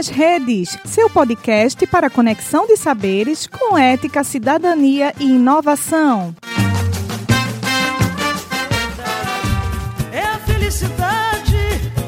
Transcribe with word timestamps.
nas 0.00 0.08
Redes, 0.08 0.78
seu 0.86 1.10
podcast 1.10 1.86
para 1.86 2.08
conexão 2.08 2.66
de 2.66 2.74
saberes 2.74 3.46
com 3.46 3.76
ética, 3.76 4.24
cidadania 4.24 5.12
e 5.20 5.24
inovação. 5.24 6.34
É 10.10 10.22
a 10.22 10.38
felicidade, 10.38 11.54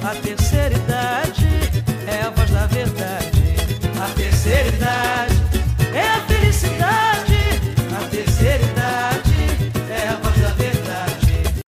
a 0.03 0.15
terceira 0.15 0.75
idade, 0.75 1.47
é 2.09 2.23
a 2.23 2.31
voz 2.31 2.51
da 2.51 2.67
verdade. 2.67 3.57
A 4.03 4.09
terceira 4.15 4.69
idade, 4.69 5.35
é 5.95 6.09
a 6.09 6.21
felicidade, 6.21 7.37
a 7.95 8.09
terceira 8.09 8.65
idade, 8.65 9.35
é 9.91 10.09
a 10.09 10.17
voz 10.17 10.41
da 10.41 10.49
verdade. 10.55 10.73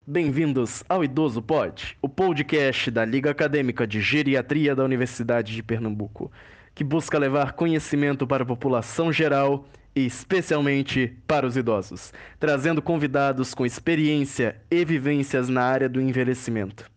Bem-vindos 0.07 0.85
ao 0.87 1.03
Idoso 1.03 1.41
Pod, 1.41 1.97
podcast 2.13 2.91
da 2.91 3.03
Liga 3.03 3.31
Acadêmica 3.31 3.87
de 3.87 3.99
Geriatria 3.99 4.75
da 4.75 4.83
Universidade 4.83 5.55
de 5.55 5.63
Pernambuco, 5.63 6.31
que 6.75 6.83
busca 6.83 7.17
levar 7.17 7.53
conhecimento 7.53 8.27
para 8.27 8.43
a 8.43 8.45
população 8.45 9.11
geral 9.11 9.65
e 9.95 10.05
especialmente 10.05 11.17
para 11.27 11.45
os 11.45 11.57
idosos, 11.57 12.13
trazendo 12.39 12.81
convidados 12.81 13.53
com 13.53 13.65
experiência 13.65 14.61
e 14.69 14.85
vivências 14.85 15.49
na 15.49 15.63
área 15.63 15.89
do 15.89 15.99
envelhecimento. 15.99 16.89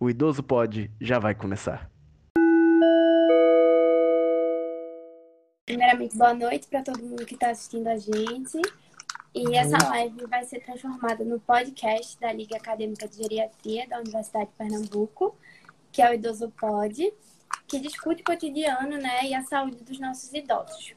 O 0.00 0.08
Idoso 0.08 0.42
Pod 0.42 0.90
já 1.00 1.18
vai 1.18 1.34
começar. 1.34 1.90
Primeiramente, 5.66 6.16
boa 6.16 6.34
noite 6.34 6.66
para 6.68 6.82
todo 6.82 7.02
mundo 7.02 7.24
que 7.24 7.34
está 7.34 7.50
assistindo 7.50 7.88
a 7.88 7.96
gente. 7.96 8.60
E 9.34 9.56
essa 9.56 9.76
live 9.88 10.26
vai 10.26 10.44
ser 10.44 10.60
transformada 10.60 11.24
no 11.24 11.40
podcast 11.40 12.20
da 12.20 12.32
Liga 12.32 12.56
Acadêmica 12.56 13.08
de 13.08 13.16
Geriatria 13.16 13.84
da 13.88 13.98
Universidade 13.98 14.46
de 14.46 14.52
Pernambuco, 14.56 15.36
que 15.90 16.00
é 16.00 16.08
o 16.08 16.14
Idoso 16.14 16.50
Pod, 16.50 17.12
que 17.66 17.80
discute 17.80 18.22
o 18.22 18.24
cotidiano 18.24 18.96
né, 18.96 19.24
e 19.24 19.34
a 19.34 19.42
saúde 19.42 19.82
dos 19.82 19.98
nossos 19.98 20.32
idosos. 20.32 20.94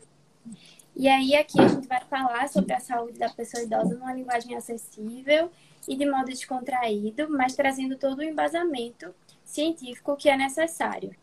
E 0.96 1.08
aí, 1.08 1.36
aqui 1.36 1.60
a 1.60 1.68
gente 1.68 1.88
vai 1.88 2.00
falar 2.02 2.48
sobre 2.48 2.74
a 2.74 2.80
saúde 2.80 3.18
da 3.18 3.30
pessoa 3.30 3.64
idosa 3.64 3.96
numa 3.96 4.14
linguagem 4.14 4.56
acessível 4.56 5.50
e 5.88 5.96
de 5.96 6.06
modo 6.06 6.26
descontraído, 6.26 7.28
mas 7.32 7.56
trazendo 7.56 7.98
todo 7.98 8.20
o 8.20 8.24
embasamento 8.24 9.16
científico 9.44 10.16
que 10.16 10.30
é 10.30 10.38
necessário. 10.38 11.16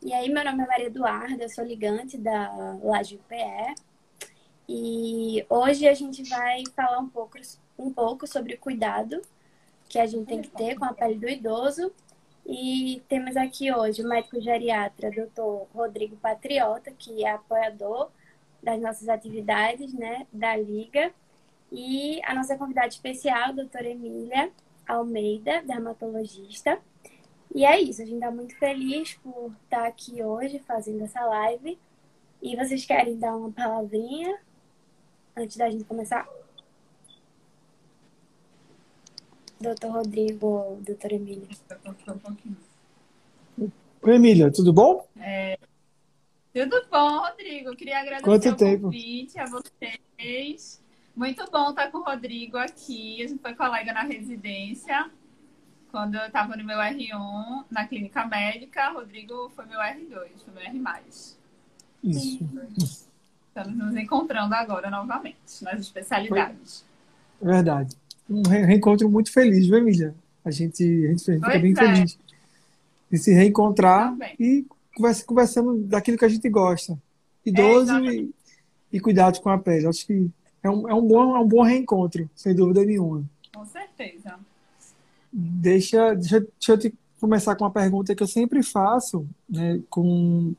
E 0.00 0.14
aí, 0.14 0.30
meu 0.30 0.42
nome 0.42 0.62
é 0.62 0.66
Maria 0.66 0.86
Eduarda, 0.86 1.42
eu 1.42 1.50
sou 1.50 1.62
ligante 1.62 2.16
da 2.16 2.78
Laje 2.82 3.16
UPE. 3.16 3.74
E 4.68 5.46
hoje 5.48 5.88
a 5.88 5.94
gente 5.94 6.22
vai 6.28 6.62
falar 6.76 6.98
um 6.98 7.08
pouco, 7.08 7.38
um 7.78 7.90
pouco 7.90 8.26
sobre 8.26 8.54
o 8.54 8.58
cuidado 8.58 9.22
que 9.88 9.98
a 9.98 10.04
gente 10.04 10.26
tem 10.26 10.42
que 10.42 10.50
ter 10.50 10.78
com 10.78 10.84
a 10.84 10.92
pele 10.92 11.14
do 11.14 11.26
idoso. 11.26 11.90
E 12.46 13.02
temos 13.08 13.34
aqui 13.36 13.72
hoje 13.72 14.02
o 14.02 14.08
médico 14.08 14.38
geriatra, 14.40 15.10
Dr. 15.10 15.66
Rodrigo 15.74 16.16
Patriota, 16.16 16.90
que 16.90 17.24
é 17.24 17.30
apoiador 17.30 18.10
das 18.62 18.78
nossas 18.78 19.08
atividades, 19.08 19.94
né, 19.94 20.26
da 20.30 20.54
Liga. 20.54 21.12
E 21.72 22.20
a 22.24 22.34
nossa 22.34 22.56
convidada 22.56 22.88
especial, 22.88 23.54
doutora 23.54 23.88
Emília 23.88 24.50
Almeida, 24.86 25.62
dermatologista. 25.62 26.78
E 27.54 27.64
é 27.64 27.80
isso, 27.80 28.02
a 28.02 28.04
gente 28.04 28.16
está 28.16 28.30
muito 28.30 28.54
feliz 28.56 29.14
por 29.14 29.50
estar 29.64 29.86
aqui 29.86 30.22
hoje 30.22 30.58
fazendo 30.58 31.04
essa 31.04 31.24
live. 31.24 31.78
E 32.42 32.54
vocês 32.54 32.84
querem 32.84 33.18
dar 33.18 33.34
uma 33.34 33.50
palavrinha 33.50 34.38
antes 35.38 35.56
da 35.56 35.70
gente 35.70 35.84
começar? 35.84 36.28
Doutor 39.60 39.90
Rodrigo, 39.92 40.78
doutora 40.84 41.14
Emília. 41.14 41.48
Oi, 44.02 44.14
Emília, 44.14 44.52
tudo 44.52 44.72
bom? 44.72 45.06
Tudo 46.52 46.86
bom, 46.90 47.18
Rodrigo? 47.18 47.76
Queria 47.76 48.00
agradecer 48.00 48.24
Quanto 48.24 48.48
o 48.48 48.56
tempo? 48.56 48.82
convite 48.84 49.38
a 49.38 49.46
vocês. 49.46 50.82
Muito 51.14 51.48
bom 51.50 51.70
estar 51.70 51.90
com 51.90 51.98
o 51.98 52.04
Rodrigo 52.04 52.56
aqui. 52.56 53.22
A 53.22 53.28
gente 53.28 53.40
foi 53.40 53.54
colega 53.54 53.92
na 53.92 54.02
residência. 54.02 55.10
Quando 55.90 56.16
eu 56.16 56.26
estava 56.26 56.56
no 56.56 56.64
meu 56.64 56.78
R1, 56.78 57.64
na 57.70 57.86
clínica 57.86 58.24
médica, 58.26 58.90
Rodrigo 58.90 59.50
foi 59.50 59.66
meu 59.66 59.78
R2, 59.78 60.28
foi 60.44 60.54
meu 60.54 60.62
R+. 60.62 61.02
Isso. 62.04 63.07
Estamos 63.60 63.76
nos 63.76 63.96
encontrando 63.96 64.54
agora 64.54 64.88
novamente, 64.90 65.36
nas 65.62 65.80
especialidades. 65.80 66.84
É 67.42 67.44
verdade. 67.44 67.96
Um 68.30 68.42
re- 68.42 68.64
reencontro 68.66 69.08
muito 69.10 69.32
feliz, 69.32 69.66
viu, 69.66 69.78
Emília? 69.78 70.14
A 70.44 70.50
gente, 70.50 70.82
a 70.82 71.08
gente 71.10 71.24
fica 71.24 71.40
Pois 71.50 71.62
bem 71.62 71.72
é. 71.72 71.74
feliz 71.76 72.18
de 73.10 73.18
se 73.18 73.32
reencontrar 73.32 74.10
Também. 74.10 74.34
e 74.38 74.66
conversa, 74.94 75.24
conversando 75.24 75.78
daquilo 75.78 76.18
que 76.18 76.24
a 76.24 76.28
gente 76.28 76.48
gosta. 76.48 76.96
Idoso 77.44 77.92
É, 77.96 78.14
e, 78.14 78.30
e 78.92 79.00
cuidados 79.00 79.40
com 79.40 79.48
a 79.48 79.58
pele. 79.58 79.86
Acho 79.86 80.06
que 80.06 80.30
é 80.62 80.70
um, 80.70 80.88
é 80.88 80.94
um 80.94 81.06
bom, 81.06 81.36
é 81.36 81.40
um 81.40 81.48
bom 81.48 81.62
reencontro, 81.62 82.28
sem 82.36 82.54
dúvida 82.54 82.84
nenhuma. 82.84 83.24
Com 83.54 83.64
certeza. 83.64 84.34
Deixa, 85.32 86.14
deixa, 86.14 86.40
deixa 86.40 86.72
eu 86.72 86.78
te 86.78 86.94
começar 87.20 87.56
com 87.56 87.64
uma 87.64 87.70
pergunta 87.70 88.14
que 88.14 88.22
eu 88.22 88.26
sempre 88.26 88.62
faço, 88.62 89.26
né, 89.48 89.80
com, 89.90 90.52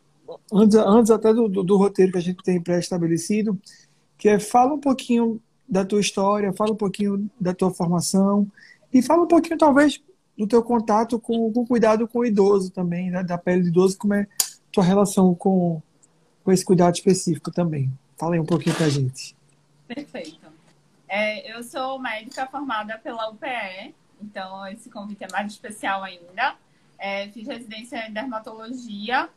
antes, 0.51 0.75
antes 0.75 1.11
até 1.11 1.33
do, 1.33 1.47
do, 1.47 1.63
do 1.63 1.77
roteiro 1.77 2.11
que 2.11 2.17
a 2.17 2.21
gente 2.21 2.43
tem 2.43 2.61
pré-estabelecido, 2.61 3.59
que 4.17 4.27
é 4.27 4.39
fala 4.39 4.73
um 4.73 4.79
pouquinho 4.79 5.41
da 5.67 5.85
tua 5.85 5.99
história, 6.01 6.53
fala 6.53 6.71
um 6.71 6.77
pouquinho 6.77 7.29
da 7.39 7.53
tua 7.53 7.71
formação 7.71 8.47
e 8.93 9.01
fala 9.01 9.23
um 9.23 9.27
pouquinho, 9.27 9.57
talvez, 9.57 10.01
do 10.37 10.47
teu 10.47 10.63
contato 10.63 11.19
com, 11.19 11.51
com 11.51 11.65
cuidado 11.65 12.07
com 12.07 12.19
o 12.19 12.25
idoso 12.25 12.71
também, 12.71 13.11
né, 13.11 13.23
da 13.23 13.37
pele 13.37 13.63
do 13.63 13.67
idoso, 13.67 13.97
como 13.97 14.13
é 14.13 14.27
tua 14.71 14.83
relação 14.83 15.35
com, 15.35 15.81
com 16.43 16.51
esse 16.51 16.65
cuidado 16.65 16.95
específico 16.95 17.51
também. 17.51 17.91
Fala 18.17 18.35
aí 18.35 18.39
um 18.39 18.45
pouquinho 18.45 18.75
pra 18.75 18.89
gente. 18.89 19.35
Perfeito. 19.87 20.47
É, 21.07 21.55
eu 21.55 21.63
sou 21.63 21.97
médica 21.99 22.45
formada 22.47 22.99
pela 22.99 23.29
UPE, 23.29 23.95
então 24.21 24.67
esse 24.67 24.89
convite 24.89 25.23
é 25.23 25.27
mais 25.31 25.51
especial 25.51 26.03
ainda. 26.03 26.55
É, 26.97 27.29
fiz 27.29 27.47
residência 27.47 28.07
em 28.07 28.13
dermatologia 28.13 29.29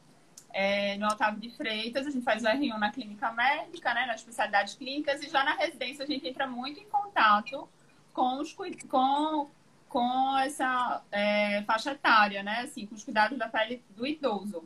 é, 0.52 0.96
no 0.98 1.06
Otávio 1.06 1.40
de 1.40 1.50
Freitas. 1.50 2.06
A 2.06 2.10
gente 2.10 2.24
faz 2.24 2.42
o 2.42 2.46
R1 2.46 2.78
na 2.78 2.90
clínica 2.90 3.32
médica, 3.32 3.94
né, 3.94 4.06
nas 4.06 4.20
especialidades 4.20 4.74
clínicas, 4.74 5.22
e 5.22 5.28
já 5.28 5.44
na 5.44 5.54
residência 5.54 6.04
a 6.04 6.06
gente 6.06 6.28
entra 6.28 6.46
muito 6.46 6.80
em 6.80 6.88
contato 6.88 7.68
com, 8.12 8.40
os, 8.40 8.54
com, 8.88 9.50
com 9.88 10.38
essa 10.38 11.02
é, 11.10 11.62
faixa 11.62 11.92
etária, 11.92 12.42
né, 12.42 12.60
assim, 12.60 12.86
com 12.86 12.94
os 12.94 13.04
cuidados 13.04 13.38
da 13.38 13.48
pele 13.48 13.82
do 13.96 14.06
idoso. 14.06 14.64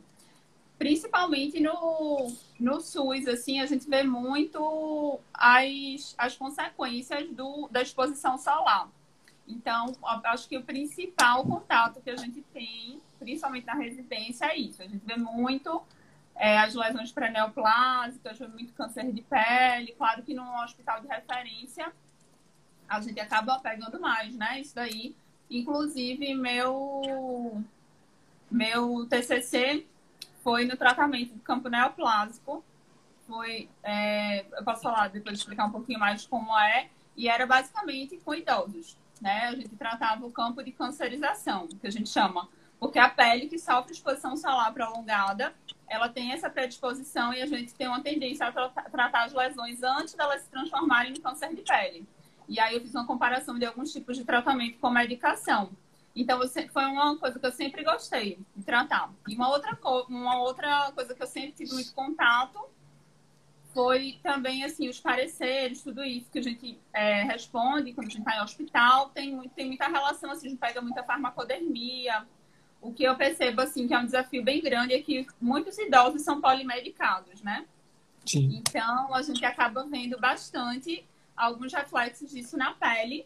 Principalmente 0.77 1.59
no, 1.59 2.31
no 2.59 2.79
SUS, 2.79 3.27
assim, 3.27 3.59
a 3.59 3.65
gente 3.65 3.89
vê 3.89 4.03
muito 4.03 5.19
as, 5.33 6.13
as 6.17 6.37
consequências 6.37 7.27
do, 7.31 7.67
da 7.71 7.81
exposição 7.81 8.37
solar. 8.37 8.87
Então, 9.47 9.95
acho 10.25 10.47
que 10.47 10.57
o 10.57 10.63
principal 10.63 11.43
contato 11.45 12.01
que 12.01 12.09
a 12.09 12.17
gente 12.17 12.41
tem, 12.53 13.01
principalmente 13.17 13.65
na 13.65 13.73
residência, 13.73 14.45
é 14.45 14.57
isso. 14.57 14.81
A 14.81 14.87
gente 14.87 15.05
vê 15.05 15.15
muito 15.15 15.83
é, 16.35 16.59
as 16.59 16.75
lesões 16.75 17.11
pré-neoplásicas, 17.11 18.37
vê 18.37 18.47
muito 18.47 18.73
câncer 18.73 19.11
de 19.11 19.21
pele. 19.21 19.93
Claro 19.97 20.23
que 20.23 20.33
no 20.33 20.63
hospital 20.63 21.01
de 21.01 21.07
referência 21.07 21.91
a 22.87 23.01
gente 23.01 23.19
acaba 23.19 23.59
pegando 23.59 23.99
mais, 23.99 24.35
né? 24.35 24.61
Isso 24.61 24.75
daí. 24.75 25.15
Inclusive, 25.49 26.35
meu, 26.35 27.63
meu 28.51 29.05
TCC 29.07 29.85
foi 30.43 30.65
no 30.65 30.77
tratamento 30.77 31.33
do 31.33 31.41
campo 31.41 31.69
neoplásico. 31.69 32.63
Foi, 33.25 33.69
é, 33.83 34.45
eu 34.57 34.63
posso 34.63 34.81
falar 34.81 35.09
depois 35.09 35.37
explicar 35.37 35.65
um 35.65 35.71
pouquinho 35.71 35.99
mais 35.99 36.25
como 36.25 36.57
é, 36.57 36.89
e 37.15 37.27
era 37.27 37.45
basicamente 37.45 38.17
com 38.17 38.33
idosos, 38.33 38.97
né? 39.19 39.47
A 39.47 39.55
gente 39.55 39.75
tratava 39.75 40.25
o 40.25 40.31
campo 40.31 40.63
de 40.63 40.71
cancerização, 40.71 41.67
que 41.67 41.87
a 41.87 41.91
gente 41.91 42.09
chama, 42.09 42.47
porque 42.79 42.99
a 42.99 43.09
pele 43.09 43.47
que 43.47 43.57
sofre 43.57 43.93
exposição 43.93 44.35
solar 44.37 44.73
prolongada, 44.73 45.53
ela 45.87 46.09
tem 46.09 46.31
essa 46.31 46.49
predisposição 46.49 47.33
e 47.33 47.41
a 47.41 47.45
gente 47.45 47.73
tem 47.73 47.87
uma 47.87 48.01
tendência 48.01 48.47
a 48.47 48.51
tra- 48.51 48.69
tratar 48.69 49.23
as 49.25 49.33
lesões 49.33 49.81
antes 49.81 50.13
delas 50.13 50.41
se 50.41 50.49
transformarem 50.49 51.13
em 51.13 51.21
câncer 51.21 51.55
de 51.55 51.61
pele. 51.61 52.07
E 52.47 52.59
aí 52.59 52.75
eu 52.75 52.81
fiz 52.81 52.93
uma 52.93 53.05
comparação 53.05 53.57
de 53.57 53.65
alguns 53.65 53.91
tipos 53.91 54.15
de 54.15 54.23
tratamento 54.23 54.79
com 54.79 54.89
medicação. 54.89 55.71
Então, 56.15 56.39
foi 56.73 56.85
uma 56.85 57.15
coisa 57.17 57.39
que 57.39 57.45
eu 57.45 57.51
sempre 57.51 57.83
gostei 57.83 58.39
de 58.55 58.63
tratar. 58.63 59.11
E 59.27 59.35
uma 59.35 59.49
outra, 59.49 59.77
uma 60.09 60.39
outra 60.39 60.91
coisa 60.93 61.13
que 61.13 61.21
eu 61.21 61.27
sempre 61.27 61.51
tive 61.51 61.73
muito 61.73 61.93
contato 61.93 62.59
foi 63.71 64.19
também, 64.23 64.63
assim, 64.63 64.89
os 64.89 64.99
pareceres, 64.99 65.83
tudo 65.83 66.03
isso 66.03 66.31
que 66.31 66.39
a 66.39 66.41
gente 66.41 66.79
é, 66.91 67.21
responde 67.23 67.93
quando 67.93 68.07
a 68.07 68.09
gente 68.09 68.21
está 68.21 68.35
em 68.35 68.41
hospital. 68.41 69.09
Tem, 69.09 69.49
tem 69.49 69.67
muita 69.67 69.87
relação, 69.87 70.31
assim, 70.31 70.47
a 70.47 70.49
gente 70.49 70.59
pega 70.59 70.81
muita 70.81 71.03
farmacodermia. 71.03 72.25
O 72.81 72.93
que 72.93 73.03
eu 73.03 73.15
percebo, 73.15 73.61
assim, 73.61 73.87
que 73.87 73.93
é 73.93 73.99
um 73.99 74.05
desafio 74.05 74.43
bem 74.43 74.61
grande 74.61 74.93
é 74.93 75.01
que 75.01 75.27
muitos 75.41 75.77
idosos 75.77 76.21
são 76.21 76.39
polimedicados, 76.39 77.41
né? 77.41 77.65
Sim. 78.25 78.57
Então, 78.57 79.13
a 79.13 79.21
gente 79.21 79.43
acaba 79.43 79.85
vendo 79.85 80.19
bastante 80.19 81.05
alguns 81.35 81.73
reflexos 81.73 82.31
disso 82.31 82.57
na 82.57 82.73
pele 82.73 83.25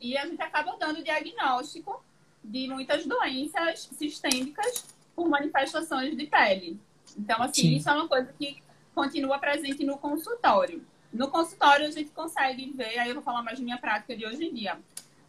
e 0.00 0.16
a 0.16 0.26
gente 0.26 0.40
acaba 0.40 0.76
dando 0.78 1.02
diagnóstico 1.02 2.02
de 2.42 2.68
muitas 2.68 3.06
doenças 3.06 3.88
sistêmicas 3.92 4.86
por 5.14 5.28
manifestações 5.28 6.16
de 6.16 6.26
pele. 6.26 6.78
Então, 7.16 7.42
assim, 7.42 7.62
Sim. 7.62 7.76
isso 7.76 7.88
é 7.88 7.92
uma 7.92 8.08
coisa 8.08 8.32
que 8.38 8.62
continua 8.94 9.38
presente 9.38 9.84
no 9.84 9.98
consultório. 9.98 10.84
No 11.12 11.28
consultório, 11.28 11.86
a 11.86 11.90
gente 11.90 12.10
consegue 12.10 12.72
ver, 12.76 12.98
aí 12.98 13.08
eu 13.08 13.14
vou 13.14 13.22
falar 13.22 13.42
mais 13.42 13.58
de 13.58 13.64
minha 13.64 13.78
prática 13.78 14.16
de 14.16 14.26
hoje 14.26 14.44
em 14.44 14.54
dia. 14.54 14.78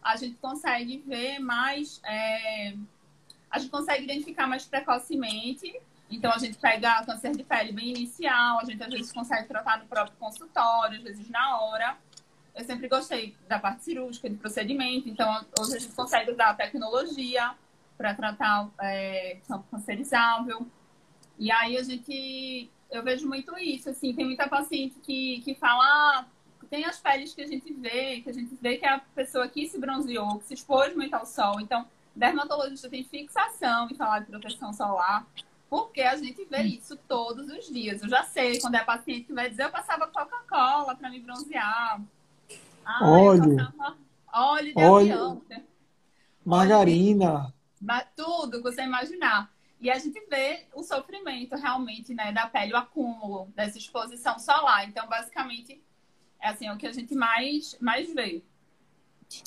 A 0.02 0.16
gente 0.16 0.36
consegue 0.36 1.02
ver 1.06 1.38
mais. 1.38 2.00
é, 2.04 2.74
a 3.50 3.58
gente 3.58 3.70
consegue 3.70 4.04
identificar 4.04 4.46
mais 4.46 4.64
precocemente. 4.64 5.80
Então, 6.10 6.32
a 6.32 6.38
gente 6.38 6.56
pega 6.58 7.04
câncer 7.04 7.36
de 7.36 7.42
pele 7.42 7.72
bem 7.72 7.90
inicial, 7.90 8.58
a 8.60 8.64
gente 8.64 8.82
às 8.82 8.90
vezes 8.90 9.12
consegue 9.12 9.46
tratar 9.46 9.78
no 9.78 9.86
próprio 9.86 10.16
consultório, 10.18 10.96
às 10.98 11.02
vezes 11.02 11.28
na 11.28 11.60
hora. 11.60 11.96
Eu 12.54 12.64
sempre 12.64 12.88
gostei 12.88 13.36
da 13.46 13.58
parte 13.58 13.84
cirúrgica, 13.84 14.28
de 14.28 14.36
procedimento, 14.36 15.08
então 15.08 15.44
hoje 15.60 15.76
a 15.76 15.78
gente 15.78 15.94
consegue 15.94 16.32
usar 16.32 16.50
a 16.50 16.54
tecnologia 16.54 17.54
para 17.96 18.14
tratar 18.14 18.68
é, 18.80 19.38
campo 19.46 19.64
cancerizável. 19.70 20.66
E 21.38 21.52
aí 21.52 21.76
a 21.76 21.82
gente, 21.82 22.70
eu 22.90 23.02
vejo 23.02 23.28
muito 23.28 23.56
isso, 23.58 23.90
assim, 23.90 24.14
tem 24.14 24.24
muita 24.24 24.48
paciente 24.48 24.96
que, 25.00 25.40
que 25.42 25.54
fala, 25.54 25.84
ah, 25.84 26.26
tem 26.68 26.84
as 26.84 26.98
peles 26.98 27.34
que 27.34 27.42
a 27.42 27.46
gente 27.46 27.72
vê, 27.72 28.20
que 28.20 28.30
a 28.30 28.32
gente 28.32 28.54
vê 28.60 28.76
que 28.76 28.86
a 28.86 28.98
pessoa 29.14 29.48
que 29.48 29.68
se 29.68 29.78
bronzeou, 29.78 30.38
que 30.38 30.46
se 30.46 30.54
expôs 30.54 30.94
muito 30.94 31.14
ao 31.14 31.26
sol. 31.26 31.60
Então, 31.60 31.86
dermatologista 32.18 32.88
tem 32.88 33.04
fixação 33.04 33.88
em 33.90 33.94
falar 33.94 34.20
de 34.20 34.26
proteção 34.26 34.72
solar, 34.72 35.26
porque 35.70 36.02
a 36.02 36.16
gente 36.16 36.44
vê 36.44 36.62
isso 36.62 36.96
todos 37.08 37.48
os 37.48 37.66
dias. 37.66 38.02
Eu 38.02 38.08
já 38.08 38.24
sei 38.24 38.60
quando 38.60 38.74
é 38.74 38.84
paciente 38.84 39.24
que 39.24 39.32
vai 39.32 39.48
dizer, 39.48 39.64
eu 39.64 39.70
passava 39.70 40.06
Coca-Cola 40.06 40.94
para 40.96 41.10
me 41.10 41.20
bronzear. 41.20 42.00
Ah, 42.84 43.08
Óleo. 43.08 43.56
Óleo 44.32 44.74
de 44.74 44.82
Óleo. 44.82 45.14
avião. 45.14 45.42
Margarina. 46.44 47.54
Tudo 48.16 48.58
que 48.58 48.62
você 48.62 48.82
imaginar. 48.82 49.52
E 49.80 49.90
a 49.90 49.98
gente 49.98 50.20
vê 50.28 50.66
o 50.74 50.82
sofrimento 50.82 51.54
realmente, 51.54 52.12
né, 52.12 52.32
da 52.32 52.46
pele, 52.48 52.72
o 52.72 52.76
acúmulo 52.76 53.46
dessa 53.54 53.78
exposição 53.78 54.38
solar. 54.38 54.88
Então, 54.88 55.06
basicamente, 55.06 55.80
é 56.40 56.48
assim, 56.48 56.66
é 56.66 56.72
o 56.72 56.76
que 56.76 56.86
a 56.86 56.92
gente 56.92 57.14
mais, 57.14 57.76
mais 57.80 58.12
vê 58.12 58.42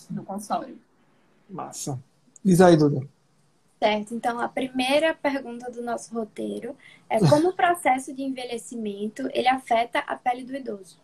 no 0.10 0.24
consultório. 0.24 0.80
Massa. 1.50 2.02
Diz 2.44 2.60
aí, 2.62 2.76
Duda. 2.76 3.08
Certo, 3.84 4.14
então 4.14 4.40
a 4.40 4.48
primeira 4.48 5.14
pergunta 5.14 5.72
do 5.72 5.82
nosso 5.82 6.14
roteiro 6.14 6.78
é 7.10 7.20
como 7.20 7.50
o 7.50 7.54
processo 7.54 8.14
de 8.14 8.22
envelhecimento 8.22 9.28
ele 9.34 9.48
afeta 9.48 10.00
a 10.00 10.16
pele 10.16 10.44
do 10.44 10.56
idoso? 10.56 11.00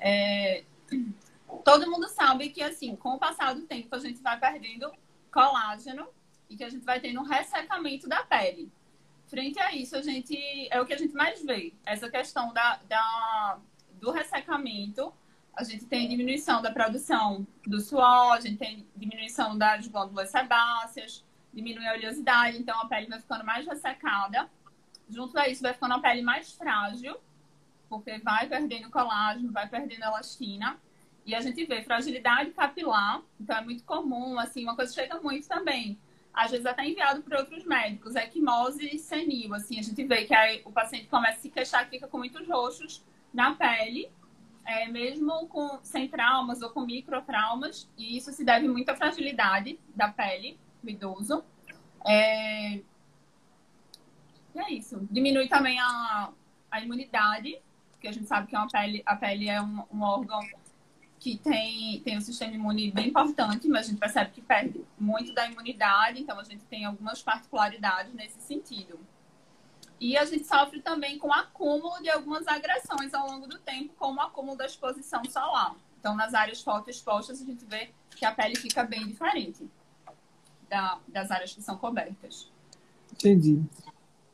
É, 0.00 0.64
todo 1.64 1.90
mundo 1.90 2.08
sabe 2.08 2.50
que, 2.50 2.62
assim, 2.62 2.96
com 2.96 3.10
o 3.10 3.18
passar 3.18 3.54
do 3.54 3.62
tempo, 3.62 3.94
a 3.94 3.98
gente 3.98 4.20
vai 4.20 4.38
perdendo 4.38 4.90
colágeno 5.32 6.08
e 6.48 6.56
que 6.56 6.64
a 6.64 6.68
gente 6.68 6.84
vai 6.84 7.00
tendo 7.00 7.20
um 7.20 7.24
ressecamento 7.24 8.08
da 8.08 8.22
pele. 8.24 8.70
Frente 9.28 9.58
a 9.60 9.72
isso, 9.72 9.96
a 9.96 10.02
gente 10.02 10.36
é 10.70 10.80
o 10.80 10.86
que 10.86 10.94
a 10.94 10.98
gente 10.98 11.14
mais 11.14 11.42
vê, 11.44 11.72
essa 11.84 12.08
questão 12.08 12.52
da, 12.52 12.80
da, 12.88 13.58
do 14.00 14.10
ressecamento. 14.10 15.12
A 15.56 15.64
gente 15.64 15.86
tem 15.86 16.06
diminuição 16.06 16.60
da 16.60 16.70
produção 16.70 17.46
do 17.66 17.80
suor, 17.80 18.34
a 18.34 18.40
gente 18.40 18.58
tem 18.58 18.86
diminuição 18.94 19.56
das 19.56 19.88
glândulas 19.88 20.28
sebáceas, 20.28 21.24
diminui 21.52 21.86
a 21.88 21.94
oleosidade, 21.94 22.58
então 22.58 22.78
a 22.78 22.86
pele 22.86 23.06
vai 23.06 23.18
ficando 23.18 23.42
mais 23.42 23.66
ressecada. 23.66 24.50
Junto 25.08 25.38
a 25.38 25.48
isso, 25.48 25.62
vai 25.62 25.72
ficando 25.72 25.94
a 25.94 25.98
pele 25.98 26.20
mais 26.20 26.52
frágil, 26.52 27.16
porque 27.88 28.18
vai 28.18 28.46
perdendo 28.46 28.90
colágeno, 28.90 29.50
vai 29.50 29.66
perdendo 29.66 30.02
elastina. 30.02 30.76
E 31.24 31.34
a 31.34 31.40
gente 31.40 31.64
vê 31.64 31.82
fragilidade 31.82 32.50
capilar, 32.50 33.22
então 33.40 33.56
é 33.56 33.60
muito 33.62 33.82
comum, 33.84 34.38
assim, 34.38 34.62
uma 34.62 34.76
coisa 34.76 34.92
chega 34.92 35.18
muito 35.20 35.48
também. 35.48 35.98
Às 36.34 36.50
vezes 36.50 36.66
até 36.66 36.86
enviado 36.86 37.22
para 37.22 37.40
outros 37.40 37.64
médicos, 37.64 38.14
é 38.14 38.24
equimose 38.24 38.98
senil, 38.98 39.54
assim, 39.54 39.78
a 39.78 39.82
gente 39.82 40.04
vê 40.04 40.26
que 40.26 40.34
o 40.66 40.70
paciente 40.70 41.06
começa 41.06 41.38
a 41.38 41.40
se 41.40 41.48
queixar, 41.48 41.88
fica 41.88 42.06
com 42.06 42.18
muitos 42.18 42.46
roxos 42.46 43.02
na 43.32 43.54
pele, 43.54 44.10
é, 44.66 44.88
mesmo 44.88 45.46
com, 45.46 45.78
sem 45.82 46.08
traumas 46.08 46.60
ou 46.60 46.70
com 46.70 46.84
microtraumas, 46.84 47.88
e 47.96 48.16
isso 48.16 48.32
se 48.32 48.44
deve 48.44 48.68
muito 48.68 48.90
à 48.90 48.96
fragilidade 48.96 49.78
da 49.94 50.08
pele 50.08 50.58
do 50.82 50.90
idoso. 50.90 51.44
É... 52.06 52.80
E 54.54 54.58
é 54.58 54.72
isso. 54.72 55.06
Diminui 55.10 55.48
também 55.48 55.78
a, 55.78 56.32
a 56.70 56.80
imunidade, 56.80 57.58
porque 57.92 58.08
a 58.08 58.12
gente 58.12 58.26
sabe 58.26 58.48
que 58.48 58.56
é 58.56 58.58
uma 58.58 58.68
pele, 58.68 59.02
a 59.06 59.16
pele 59.16 59.48
é 59.48 59.62
um, 59.62 59.84
um 59.92 60.02
órgão 60.02 60.40
que 61.18 61.38
tem, 61.38 62.00
tem 62.00 62.18
um 62.18 62.20
sistema 62.20 62.54
imune 62.54 62.90
bem 62.90 63.08
importante, 63.08 63.68
mas 63.68 63.86
a 63.86 63.90
gente 63.90 63.98
percebe 63.98 64.30
que 64.32 64.42
perde 64.42 64.84
muito 64.98 65.32
da 65.32 65.46
imunidade, 65.46 66.20
então 66.20 66.38
a 66.38 66.44
gente 66.44 66.64
tem 66.64 66.84
algumas 66.84 67.22
particularidades 67.22 68.12
nesse 68.14 68.40
sentido. 68.40 68.98
E 70.00 70.16
a 70.16 70.24
gente 70.24 70.46
sofre 70.46 70.80
também 70.80 71.18
com 71.18 71.32
acúmulo 71.32 72.02
de 72.02 72.10
algumas 72.10 72.46
agressões 72.46 73.14
ao 73.14 73.26
longo 73.26 73.46
do 73.46 73.58
tempo, 73.58 73.94
como 73.98 74.18
o 74.18 74.22
acúmulo 74.22 74.56
da 74.56 74.66
exposição 74.66 75.24
solar. 75.24 75.74
Então, 75.98 76.14
nas 76.14 76.34
áreas 76.34 76.60
fotoexpostas, 76.60 77.40
a 77.40 77.44
gente 77.44 77.64
vê 77.64 77.90
que 78.10 78.24
a 78.24 78.32
pele 78.32 78.56
fica 78.56 78.84
bem 78.84 79.06
diferente 79.06 79.66
da, 80.68 80.98
das 81.08 81.30
áreas 81.30 81.54
que 81.54 81.62
são 81.62 81.76
cobertas. 81.76 82.50
Entendi. 83.12 83.62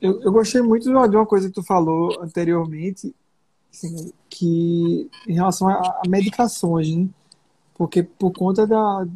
Eu, 0.01 0.21
eu 0.23 0.33
gostei 0.33 0.61
muito 0.61 0.85
de 0.85 1.17
uma 1.17 1.27
coisa 1.27 1.49
que 1.49 1.55
tu 1.55 1.63
falou 1.63 2.21
anteriormente, 2.21 3.15
assim, 3.73 4.13
que 4.29 5.09
em 5.29 5.35
relação 5.35 5.69
a, 5.69 6.01
a 6.05 6.09
medicações, 6.09 6.95
né? 6.95 7.09
Porque 7.75 8.03
por 8.03 8.33
conta 8.33 8.67
da, 8.67 9.07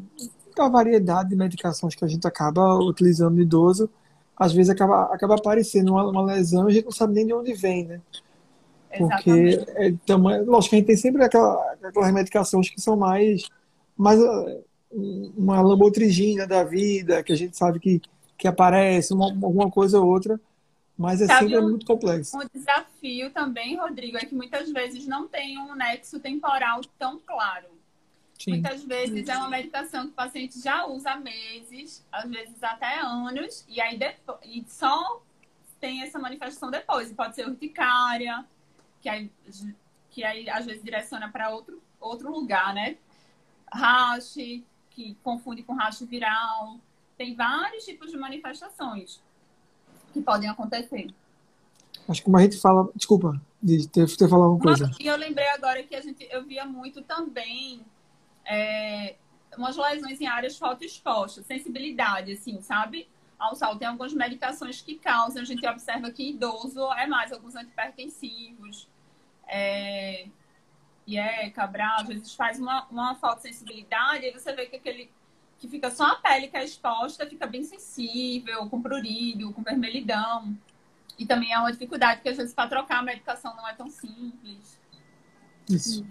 da 0.57 0.69
variedade 0.69 1.31
de 1.31 1.37
medicações 1.37 1.95
que 1.95 2.05
a 2.05 2.09
gente 2.09 2.27
acaba 2.27 2.77
utilizando 2.79 3.35
no 3.35 3.43
idoso, 3.43 3.91
às 4.37 4.53
vezes 4.53 4.71
acaba, 4.71 5.05
acaba 5.05 5.35
aparecendo 5.35 5.93
uma, 5.93 6.07
uma 6.09 6.23
lesão 6.23 6.69
e 6.69 6.73
a 6.73 6.75
gente 6.75 6.85
não 6.85 6.93
sabe 6.93 7.15
nem 7.15 7.27
de 7.27 7.33
onde 7.33 7.55
vem, 7.55 7.85
né? 7.87 8.01
Porque 8.97 9.31
Exatamente. 9.31 9.71
é, 9.77 9.95
tamanho, 10.07 10.45
lógico 10.45 10.71
que 10.71 10.77
a 10.77 10.79
gente 10.79 10.87
tem 10.87 10.97
sempre 10.97 11.25
aquela, 11.25 11.77
aquelas 11.83 12.13
medicações 12.13 12.71
que 12.71 12.81
são 12.81 12.97
mais, 12.97 13.47
mais 13.97 14.21
ah, 14.23 14.57
uma 14.91 15.61
lambotrigina 15.61 16.47
da 16.47 16.65
vida, 16.65 17.23
que 17.23 17.33
a 17.33 17.37
gente 17.37 17.57
sabe 17.57 17.79
que, 17.79 18.01
que 18.39 18.49
aparece, 18.49 19.13
uma, 19.13 19.27
alguma 19.27 19.71
coisa 19.71 20.01
ou 20.01 20.07
outra, 20.07 20.41
mas 20.97 21.21
é 21.21 21.27
Sabe 21.27 21.51
sempre 21.51 21.59
um- 21.59 21.71
muito 21.71 21.87
complexo. 21.87 22.37
Um 22.39 22.47
desafio 22.53 23.31
também, 23.31 23.77
Rodrigo, 23.77 24.17
é 24.17 24.21
que 24.21 24.35
muitas 24.35 24.71
vezes 24.71 25.07
não 25.07 25.29
tem 25.29 25.59
um 25.59 25.75
nexo 25.75 26.19
temporal 26.19 26.81
tão 26.99 27.19
claro. 27.19 27.67
Sim. 28.39 28.51
Muitas 28.53 28.85
vezes 28.85 29.29
é 29.29 29.37
uma 29.37 29.49
medicação 29.49 30.03
que 30.05 30.11
o 30.11 30.15
paciente 30.15 30.61
já 30.61 30.87
usa 30.87 31.13
há 31.13 31.17
meses, 31.17 32.05
às 32.13 32.29
vezes 32.31 32.63
até 32.63 33.01
anos, 33.01 33.65
e 33.69 33.81
aí 33.81 33.99
depois, 33.99 34.39
e 34.45 34.65
só 34.69 35.23
tem 35.81 36.03
essa 36.03 36.19
manifestação 36.19 36.71
depois. 36.71 37.11
E 37.11 37.15
pode 37.15 37.35
ser 37.35 37.47
urticária, 37.47 38.45
que 39.01 39.09
aí, 39.09 39.31
que 40.11 40.23
aí 40.25 40.49
às 40.51 40.65
vezes 40.67 40.83
direciona 40.83 41.31
para 41.31 41.51
outro, 41.51 41.83
outro 42.01 42.31
lugar, 42.31 42.75
né? 42.75 42.97
Rash, 43.73 44.35
que 44.91 45.17
confunde 45.23 45.63
com 45.63 45.75
rash 45.75 46.01
viral. 46.03 46.79
Tem 47.17 47.35
vários 47.35 47.85
tipos 47.85 48.11
de 48.11 48.17
manifestações 48.17 49.21
que 50.13 50.21
podem 50.21 50.49
acontecer. 50.49 51.09
Acho 52.09 52.21
que 52.21 52.25
como 52.25 52.37
a 52.37 52.43
gente 52.43 52.59
fala. 52.61 52.89
Desculpa, 52.95 53.41
de 53.61 53.89
ter, 53.89 54.07
ter 54.17 54.29
falado 54.29 54.51
uma 54.53 54.61
coisa. 54.61 54.85
Uma- 54.87 54.97
e 55.01 55.07
eu 55.07 55.17
lembrei 55.17 55.49
agora 55.49 55.83
que 55.83 55.95
a 55.95 56.01
gente, 56.01 56.27
eu 56.31 56.45
via 56.45 56.65
muito 56.65 57.03
também 57.03 57.81
é, 58.47 59.17
umas 59.57 59.77
lesões 59.77 60.21
em 60.21 60.27
áreas 60.27 60.57
fotoexpostas, 60.57 61.45
sensibilidade, 61.47 62.33
assim, 62.33 62.61
sabe? 62.61 63.09
Ao 63.39 63.55
sol. 63.55 63.77
Tem 63.77 63.89
algumas 63.89 64.15
medicações 64.15 64.81
que 64.81 64.97
causam, 64.97 65.43
a 65.43 65.45
gente 65.45 65.67
observa 65.67 66.11
que 66.11 66.31
idoso 66.31 66.91
é 66.93 67.07
mais, 67.07 67.33
alguns 67.33 67.55
antipertensivos, 67.57 68.89
é, 69.47 70.27
IECA, 71.07 71.67
Brau, 71.67 72.01
às 72.01 72.09
vezes 72.09 72.35
faz 72.35 72.59
uma, 72.59 72.87
uma 72.91 73.15
fotossensibilidade, 73.17 74.25
aí 74.25 74.33
você 74.33 74.53
vê 74.53 74.67
que 74.67 74.77
aquele 74.77 75.11
que 75.59 75.69
fica 75.69 75.91
só 75.91 76.05
a 76.05 76.17
pele 76.17 76.49
que 76.49 76.57
é 76.57 76.65
exposta, 76.65 77.27
fica 77.27 77.47
bem 77.47 77.63
sensível, 77.63 78.69
com 78.69 78.83
prurido, 78.83 79.53
com 79.55 79.63
vermelhidão. 79.63 80.57
E 81.19 81.25
também 81.25 81.51
é 81.51 81.59
uma 81.59 81.73
dificuldade, 81.73 82.17
porque 82.17 82.29
às 82.29 82.37
vezes 82.37 82.55
para 82.55 82.69
trocar 82.69 82.99
a 82.99 83.03
medicação 83.03 83.57
não 83.57 83.67
é 83.67 83.73
tão 83.73 83.89
simples. 83.89 84.79
Isso. 85.69 86.07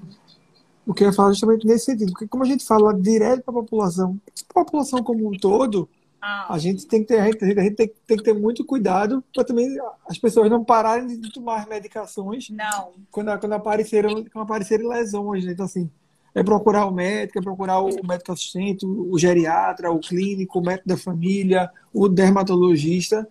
O 0.86 0.94
que 0.94 1.04
eu 1.04 1.08
ia 1.08 1.14
falar 1.14 1.30
justamente 1.32 1.66
nesse 1.66 1.86
sentido, 1.86 2.12
porque 2.12 2.28
como 2.28 2.44
a 2.44 2.48
gente 2.48 2.66
fala 2.66 2.94
direto 2.94 3.44
para 3.44 3.52
a 3.52 3.62
população, 3.64 4.20
para 4.54 4.62
a 4.62 4.66
população 4.66 5.04
como 5.04 5.28
um 5.28 5.38
todo, 5.38 5.90
Ah, 6.22 6.54
a 6.56 6.58
gente 6.58 6.88
tem 6.88 7.02
que 7.02 7.08
ter, 7.08 7.20
a 7.20 7.26
gente, 7.26 7.44
a 7.44 7.64
gente 7.64 7.76
tem, 7.76 7.92
tem 8.08 8.18
que 8.18 8.24
ter 8.24 8.34
muito 8.34 8.66
cuidado 8.66 9.24
para 9.34 9.44
também 9.44 9.78
as 10.10 10.18
pessoas 10.18 10.50
não 10.50 10.64
pararem 10.64 11.20
de 11.20 11.32
tomar 11.32 11.68
medicações 11.68 12.50
não. 12.50 12.94
quando, 13.12 13.38
quando, 13.40 13.54
apareceram, 13.54 14.24
quando 14.32 14.44
aparecerem 14.44 14.88
lesões. 14.88 15.46
né? 15.46 15.52
Então, 15.52 15.66
assim, 15.66 15.90
é 16.34 16.44
procurar 16.44 16.86
o 16.88 16.92
médico, 16.92 17.40
é 17.40 17.42
procurar 17.42 17.80
o 17.80 17.90
médico 18.06 18.32
assistente, 18.32 18.86
o 18.86 19.18
geriatra, 19.18 19.92
o 19.92 20.00
clínico, 20.00 20.60
o 20.60 20.64
médico 20.66 20.88
da 20.90 20.98
família, 20.98 21.70
o 21.94 22.10
dermatologista, 22.10 23.28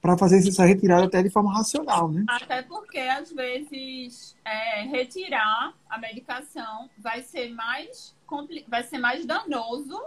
para 0.00 0.16
fazer 0.16 0.38
essa 0.38 0.64
retirada 0.64 1.04
até 1.04 1.22
de 1.22 1.30
forma 1.30 1.52
racional, 1.52 2.10
né? 2.10 2.24
Até 2.28 2.62
porque, 2.62 2.98
às 2.98 3.30
vezes, 3.30 4.34
é, 4.44 4.82
retirar 4.82 5.74
a 5.88 5.98
medicação 5.98 6.88
vai 6.96 7.22
ser 7.22 7.52
mais, 7.52 8.14
vai 8.66 8.82
ser 8.82 8.98
mais 8.98 9.26
danoso 9.26 10.02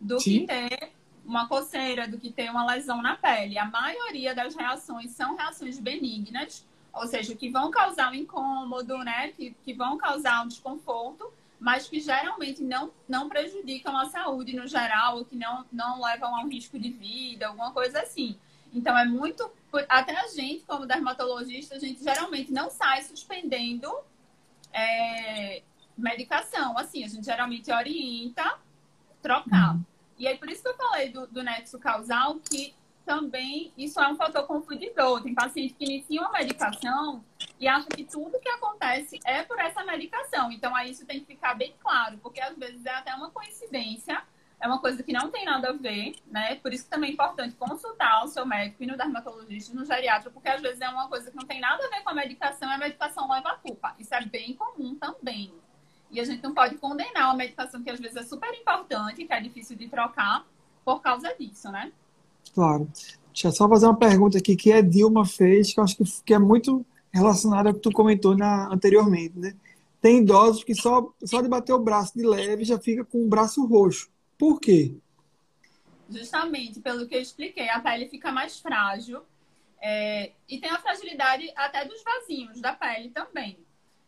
do 0.00 0.20
Sim. 0.20 0.40
que 0.40 0.46
ter 0.46 0.92
uma 1.24 1.48
coceira, 1.48 2.06
do 2.06 2.18
que 2.18 2.30
ter 2.30 2.50
uma 2.50 2.64
lesão 2.66 3.02
na 3.02 3.16
pele. 3.16 3.58
A 3.58 3.64
maioria 3.64 4.34
das 4.34 4.54
reações 4.54 5.10
são 5.12 5.34
reações 5.34 5.80
benignas, 5.80 6.64
ou 6.92 7.06
seja, 7.06 7.34
que 7.34 7.50
vão 7.50 7.70
causar 7.70 8.12
um 8.12 8.14
incômodo, 8.14 8.98
né? 8.98 9.28
Que, 9.28 9.56
que 9.64 9.74
vão 9.74 9.96
causar 9.96 10.44
um 10.44 10.48
desconforto, 10.48 11.32
mas 11.58 11.88
que 11.88 11.98
geralmente 11.98 12.62
não, 12.62 12.92
não 13.08 13.28
prejudicam 13.28 13.96
a 13.96 14.06
saúde 14.06 14.54
no 14.54 14.68
geral, 14.68 15.18
ou 15.18 15.24
que 15.24 15.34
não, 15.34 15.64
não 15.72 16.00
levam 16.00 16.36
a 16.36 16.40
um 16.40 16.48
risco 16.48 16.78
de 16.78 16.90
vida, 16.90 17.48
alguma 17.48 17.72
coisa 17.72 18.00
assim. 18.00 18.36
Então, 18.74 18.96
é 18.98 19.04
muito. 19.04 19.50
Até 19.88 20.18
a 20.18 20.26
gente, 20.28 20.64
como 20.64 20.86
dermatologista, 20.86 21.76
a 21.76 21.78
gente 21.78 22.02
geralmente 22.02 22.52
não 22.52 22.68
sai 22.70 23.02
suspendendo 23.02 23.90
é, 24.72 25.62
medicação. 25.96 26.76
Assim, 26.76 27.04
a 27.04 27.08
gente 27.08 27.24
geralmente 27.24 27.72
orienta 27.72 28.58
trocar. 29.22 29.74
Uhum. 29.74 29.84
E 30.18 30.26
aí, 30.26 30.36
por 30.36 30.50
isso 30.50 30.62
que 30.62 30.68
eu 30.68 30.76
falei 30.76 31.10
do, 31.10 31.26
do 31.26 31.42
nexo 31.42 31.78
causal, 31.78 32.38
que 32.40 32.74
também 33.04 33.72
isso 33.76 34.00
é 34.00 34.08
um 34.08 34.16
fator 34.16 34.46
confundidor. 34.46 35.22
Tem 35.22 35.34
paciente 35.34 35.74
que 35.74 35.84
inicia 35.84 36.20
uma 36.20 36.32
medicação 36.32 37.24
e 37.60 37.68
acha 37.68 37.88
que 37.88 38.04
tudo 38.04 38.40
que 38.40 38.48
acontece 38.48 39.20
é 39.24 39.42
por 39.42 39.58
essa 39.58 39.84
medicação. 39.84 40.50
Então, 40.50 40.74
aí 40.74 40.90
isso 40.90 41.06
tem 41.06 41.20
que 41.20 41.26
ficar 41.26 41.54
bem 41.54 41.74
claro, 41.80 42.18
porque 42.18 42.40
às 42.40 42.56
vezes 42.56 42.84
é 42.84 42.90
até 42.90 43.14
uma 43.14 43.30
coincidência, 43.30 44.22
é 44.60 44.66
uma 44.66 44.80
coisa 44.80 45.02
que 45.02 45.12
não 45.12 45.30
tem 45.30 45.44
nada 45.44 45.70
a 45.70 45.72
ver, 45.72 46.14
né? 46.30 46.54
Por 46.56 46.72
isso 46.72 46.84
que 46.84 46.90
também 46.90 47.10
é 47.10 47.12
importante 47.12 47.54
consultar 47.56 48.24
o 48.24 48.28
seu 48.28 48.46
médico 48.46 48.82
e 48.82 48.86
no 48.86 48.96
dermatologista, 48.96 49.74
no 49.74 49.84
geriatra, 49.84 50.30
porque 50.30 50.48
às 50.48 50.62
vezes 50.62 50.80
é 50.80 50.88
uma 50.88 51.08
coisa 51.08 51.30
que 51.30 51.36
não 51.36 51.46
tem 51.46 51.60
nada 51.60 51.84
a 51.84 51.88
ver 51.88 52.02
com 52.02 52.10
a 52.10 52.14
medicação 52.14 52.68
e 52.70 52.72
a 52.72 52.78
medicação 52.78 53.30
leva 53.30 53.50
a 53.50 53.56
culpa. 53.56 53.94
Isso 53.98 54.14
é 54.14 54.24
bem 54.24 54.54
comum 54.54 54.94
também. 54.94 55.52
E 56.10 56.20
a 56.20 56.24
gente 56.24 56.42
não 56.42 56.54
pode 56.54 56.76
condenar 56.76 57.26
uma 57.26 57.34
medicação 57.34 57.82
que 57.82 57.90
às 57.90 58.00
vezes 58.00 58.16
é 58.16 58.22
super 58.22 58.48
importante, 58.54 59.24
que 59.24 59.32
é 59.32 59.40
difícil 59.40 59.76
de 59.76 59.88
trocar, 59.88 60.46
por 60.84 61.00
causa 61.00 61.34
disso, 61.38 61.70
né? 61.70 61.92
Claro. 62.54 62.88
Deixa 63.32 63.48
eu 63.48 63.52
só 63.52 63.68
fazer 63.68 63.86
uma 63.86 63.96
pergunta 63.96 64.38
aqui 64.38 64.54
que 64.54 64.72
a 64.72 64.80
Dilma 64.80 65.26
fez, 65.26 65.72
que 65.74 65.80
eu 65.80 65.84
acho 65.84 65.96
que, 66.24 66.32
é 66.32 66.38
muito 66.38 66.86
relacionada 67.12 67.68
ao 67.68 67.74
que 67.74 67.80
tu 67.80 67.90
comentou 67.90 68.36
na, 68.36 68.72
anteriormente, 68.72 69.36
né? 69.36 69.54
Tem 70.00 70.18
idosos 70.18 70.62
que 70.62 70.74
só, 70.74 71.12
só 71.24 71.40
de 71.40 71.48
bater 71.48 71.72
o 71.72 71.78
braço 71.78 72.16
de 72.16 72.24
leve 72.24 72.62
já 72.62 72.78
fica 72.78 73.04
com 73.04 73.24
o 73.24 73.28
braço 73.28 73.64
roxo. 73.66 74.08
Por 74.38 74.60
quê? 74.60 74.96
Justamente 76.08 76.80
pelo 76.80 77.06
que 77.06 77.14
eu 77.14 77.20
expliquei, 77.20 77.68
a 77.68 77.80
pele 77.80 78.08
fica 78.08 78.30
mais 78.30 78.60
frágil 78.60 79.24
é, 79.80 80.32
e 80.48 80.58
tem 80.58 80.70
a 80.70 80.78
fragilidade 80.78 81.50
até 81.56 81.84
dos 81.84 82.02
vasinhos 82.02 82.60
da 82.60 82.72
pele 82.72 83.10
também. 83.10 83.58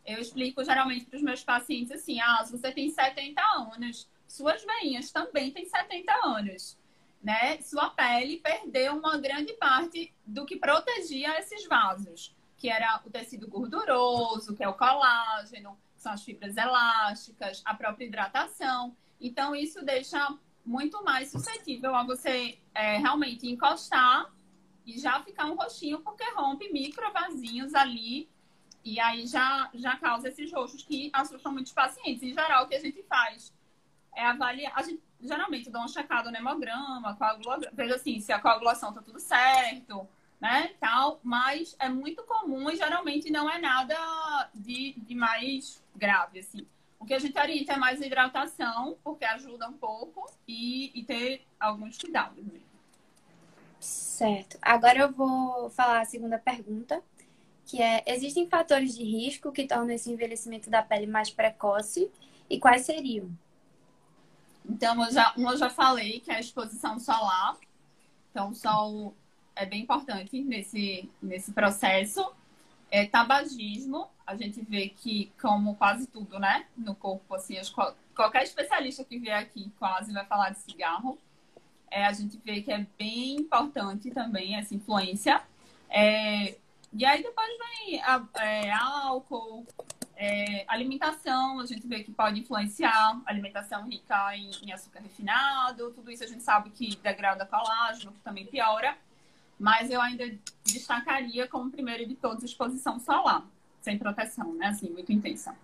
Eu 0.04 0.21
explico 0.21 0.62
geralmente 0.62 1.06
para 1.06 1.16
os 1.16 1.23
meus 1.23 1.42
pacientes 1.42 1.90
assim: 1.90 2.21
ah, 2.21 2.45
se 2.45 2.52
você 2.52 2.71
tem 2.71 2.90
70 2.90 3.42
anos, 3.75 4.09
suas 4.28 4.64
veinhas 4.64 5.11
também 5.11 5.50
têm 5.50 5.64
70 5.64 6.12
anos 6.25 6.78
né, 7.26 7.61
sua 7.61 7.90
pele 7.90 8.38
perdeu 8.38 8.95
uma 8.95 9.18
grande 9.18 9.52
parte 9.54 10.14
do 10.25 10.47
que 10.47 10.56
protegia 10.56 11.37
esses 11.40 11.66
vasos, 11.66 12.33
que 12.56 12.68
era 12.68 13.02
o 13.04 13.11
tecido 13.11 13.49
gorduroso, 13.49 14.54
que 14.54 14.62
é 14.62 14.68
o 14.68 14.75
colágeno, 14.75 15.76
que 15.97 16.02
são 16.02 16.12
as 16.12 16.23
fibras 16.23 16.56
elásticas, 16.56 17.62
a 17.64 17.75
própria 17.75 18.04
hidratação. 18.04 18.97
Então, 19.20 19.54
isso 19.54 19.85
deixa 19.85 20.37
muito 20.64 21.02
mais 21.04 21.30
suscetível 21.30 21.94
a 21.94 22.04
você 22.04 22.58
é, 22.75 22.99
realmente 22.99 23.49
encostar 23.49 24.32
e 24.85 24.99
já 24.99 25.23
ficar 25.23 25.46
um 25.46 25.54
roxinho, 25.54 26.00
porque 26.00 26.25
rompe 26.35 26.73
microvasinhos 26.73 27.75
ali 27.75 28.28
e 28.85 29.00
aí 29.00 29.26
já, 29.26 29.68
já 29.75 29.96
causa 29.96 30.28
esses 30.28 30.52
roxos 30.52 30.82
que 30.82 31.11
assustam 31.12 31.52
muitos 31.52 31.73
pacientes. 31.73 32.23
Em 32.23 32.32
geral, 32.32 32.64
o 32.64 32.68
que 32.68 32.75
a 32.76 32.80
gente 32.80 33.02
faz 33.02 33.52
é 34.14 34.25
avaliar. 34.25 34.73
A 34.76 34.82
gente 34.82 35.02
geralmente 35.20 35.70
dou 35.70 35.80
uma 35.82 35.88
checada 35.88 36.30
no 36.30 36.37
hemograma, 36.37 37.16
vejo 37.73 37.94
assim, 37.94 38.20
se 38.20 38.32
a 38.32 38.38
coagulação 38.38 38.92
tá 38.92 39.02
tudo 39.02 39.18
certo, 39.18 40.08
né, 40.40 40.75
tal, 40.78 41.18
mas 41.23 41.75
é 41.78 41.88
muito 41.88 42.23
comum 42.25 42.70
e 42.70 42.76
geralmente 42.76 43.30
não 43.30 43.50
é 43.50 43.58
nada 43.58 43.96
de, 44.54 44.94
de 44.99 45.14
mais 45.14 45.82
grave, 45.94 46.40
assim. 46.40 46.66
O 46.98 47.04
que 47.04 47.14
a 47.14 47.18
gente 47.18 47.38
orienta 47.38 47.74
é 47.74 47.76
mais 47.76 48.00
hidratação, 48.00 48.96
porque 49.04 49.24
ajuda 49.24 49.68
um 49.68 49.74
pouco, 49.74 50.30
e, 50.48 50.98
e 50.98 51.04
ter 51.04 51.46
alguns 51.60 51.98
cuidados 51.98 52.42
mesmo. 52.44 52.66
Certo. 53.78 54.58
Agora 54.62 54.98
eu 54.98 55.12
vou 55.12 55.70
falar 55.70 56.00
a 56.00 56.04
segunda 56.04 56.38
pergunta, 56.38 57.02
que 57.66 57.82
é: 57.82 58.02
existem 58.06 58.48
fatores 58.48 58.94
de 58.94 59.04
risco 59.04 59.52
que 59.52 59.66
tornam 59.66 59.90
esse 59.90 60.10
envelhecimento 60.10 60.70
da 60.70 60.82
pele 60.82 61.06
mais 61.06 61.30
precoce? 61.30 62.10
E 62.48 62.58
quais 62.58 62.86
seriam? 62.86 63.30
Então, 64.68 65.04
eu 65.04 65.12
já, 65.12 65.32
eu 65.36 65.56
já 65.56 65.70
falei 65.70 66.20
que 66.20 66.30
é 66.30 66.36
a 66.36 66.40
exposição 66.40 66.98
solar. 66.98 67.56
Então, 68.30 68.50
o 68.50 68.54
sol 68.54 69.14
é 69.54 69.64
bem 69.64 69.82
importante 69.82 70.40
nesse, 70.42 71.10
nesse 71.22 71.52
processo. 71.52 72.24
É, 72.90 73.06
tabagismo, 73.06 74.08
a 74.26 74.35
gente 74.35 74.61
vê 74.62 74.88
que, 74.88 75.33
como 75.40 75.76
quase 75.76 76.06
tudo, 76.06 76.38
né, 76.38 76.66
no 76.76 76.95
corpo, 76.95 77.35
assim, 77.35 77.56
as, 77.59 77.73
qualquer 78.14 78.42
especialista 78.42 79.04
que 79.04 79.18
vier 79.18 79.38
aqui 79.38 79.73
quase 79.78 80.12
vai 80.12 80.25
falar 80.26 80.50
de 80.50 80.59
cigarro. 80.59 81.16
É, 81.88 82.04
a 82.04 82.12
gente 82.12 82.37
vê 82.45 82.61
que 82.61 82.73
é 82.73 82.85
bem 82.99 83.37
importante 83.37 84.11
também 84.11 84.56
essa 84.56 84.75
influência. 84.75 85.40
É, 85.88 86.56
e 86.92 87.04
aí 87.04 87.23
depois 87.23 87.49
vem 87.59 88.02
a, 88.02 88.26
é, 88.40 88.73
álcool, 88.73 89.64
é, 90.16 90.64
alimentação, 90.66 91.61
a 91.61 91.66
gente 91.66 91.87
vê 91.87 92.02
que 92.02 92.11
pode 92.11 92.40
influenciar, 92.40 93.21
alimentação 93.26 93.87
rica 93.87 94.35
em, 94.37 94.50
em, 94.62 94.73
açúcar 94.73 95.00
refinado, 95.00 95.92
tudo 95.92 96.11
isso 96.11 96.25
a 96.25 96.26
gente 96.26 96.42
sabe 96.42 96.71
que 96.71 96.97
degrada 96.97 97.47
colágeno, 97.47 98.12
que 98.12 98.21
também 98.21 98.47
piora. 98.47 98.97
Mas 99.59 99.90
eu 99.90 100.00
ainda 100.00 100.25
destacaria 100.64 101.47
como 101.49 101.71
primeiro 101.71 102.06
de 102.06 102.14
todos 102.14 102.45
exposição 102.45 102.99
solar, 102.99 103.42
sem 103.87 103.97
proteção, 103.97 104.52
né? 104.55 104.66
Assim, 104.66 104.90
muito 104.90 105.12
intensa. 105.12 105.55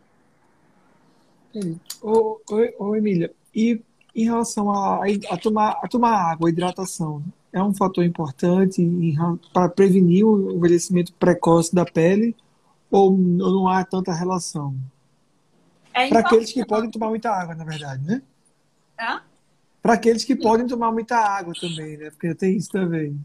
Ô, 2.01 2.41
ô, 2.49 2.85
ô 2.87 2.97
Emília, 2.97 3.35
e 3.53 3.83
em 4.15 4.25
relação 4.25 4.71
a, 4.71 5.01
a, 5.29 5.37
tomar, 5.37 5.81
a 5.83 5.89
tomar 5.89 6.31
água, 6.31 6.49
a 6.49 6.53
hidratação, 6.53 7.23
é 7.53 7.61
um 7.61 7.75
fator 7.75 8.05
importante 8.05 8.81
para 9.53 9.69
prevenir 9.69 10.25
o 10.25 10.53
envelhecimento 10.53 11.13
precoce 11.15 11.75
da 11.75 11.85
pele 11.85 12.37
ou 12.91 13.17
não 13.17 13.67
há 13.67 13.85
tanta 13.85 14.15
relação? 14.15 14.77
É 15.93 16.09
Para 16.09 16.21
aqueles 16.21 16.53
que 16.53 16.65
podem 16.65 16.91
tomar 16.91 17.09
muita 17.09 17.29
água, 17.29 17.57
na 17.57 17.65
verdade, 17.65 18.05
né? 18.05 18.23
Para 19.83 19.95
aqueles 19.95 20.25
que 20.25 20.37
Sim. 20.37 20.43
podem 20.43 20.67
tomar 20.69 20.93
muita 20.93 21.17
água 21.17 21.53
também, 21.61 21.97
né? 21.97 22.11
Porque 22.11 22.33
tem 22.37 22.57
isso 22.57 22.71
também. 22.71 23.19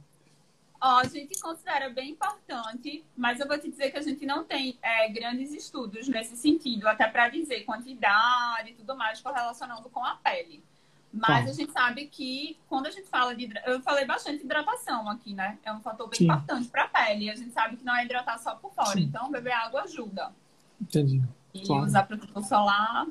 Ó, 0.79 0.99
a 0.99 1.05
gente 1.05 1.39
considera 1.39 1.89
bem 1.89 2.11
importante, 2.11 3.03
mas 3.15 3.39
eu 3.39 3.47
vou 3.47 3.57
te 3.57 3.69
dizer 3.69 3.91
que 3.91 3.97
a 3.97 4.01
gente 4.01 4.25
não 4.25 4.43
tem 4.43 4.77
é, 4.81 5.09
grandes 5.09 5.51
estudos 5.51 6.07
nesse 6.07 6.37
sentido, 6.37 6.87
até 6.87 7.07
para 7.07 7.29
dizer 7.29 7.63
quantidade 7.63 8.71
e 8.71 8.73
tudo 8.73 8.95
mais 8.95 9.19
correlacionando 9.19 9.89
com 9.89 10.03
a 10.03 10.15
pele. 10.15 10.63
Mas 11.11 11.45
tá. 11.45 11.51
a 11.51 11.53
gente 11.53 11.71
sabe 11.71 12.07
que 12.07 12.59
quando 12.67 12.85
a 12.85 12.91
gente 12.91 13.07
fala 13.07 13.35
de. 13.35 13.49
Eu 13.65 13.81
falei 13.81 14.05
bastante 14.05 14.39
de 14.39 14.45
hidratação 14.45 15.09
aqui, 15.09 15.33
né? 15.33 15.57
É 15.63 15.73
um 15.73 15.79
fator 15.79 16.07
bem 16.07 16.19
Sim. 16.19 16.25
importante 16.25 16.67
para 16.69 16.83
a 16.83 16.87
pele. 16.87 17.29
A 17.29 17.35
gente 17.35 17.51
sabe 17.51 17.77
que 17.77 17.83
não 17.83 17.95
é 17.95 18.05
hidratar 18.05 18.37
só 18.37 18.55
por 18.55 18.71
fora. 18.73 18.91
Sim. 18.91 19.03
Então, 19.03 19.31
beber 19.31 19.53
água 19.53 19.83
ajuda. 19.83 20.31
Entendi. 20.79 21.23
E 21.53 21.65
claro. 21.65 21.85
usar 21.85 22.03
protetor 22.03 22.43
solar. 22.43 23.07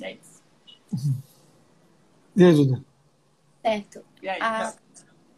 É 0.00 0.12
isso. 0.12 0.42
E 2.36 2.44
ajuda. 2.44 2.84
Certo. 3.62 4.04
E 4.22 4.28
aí, 4.28 4.40
a 4.40 4.70
tá. 4.70 4.76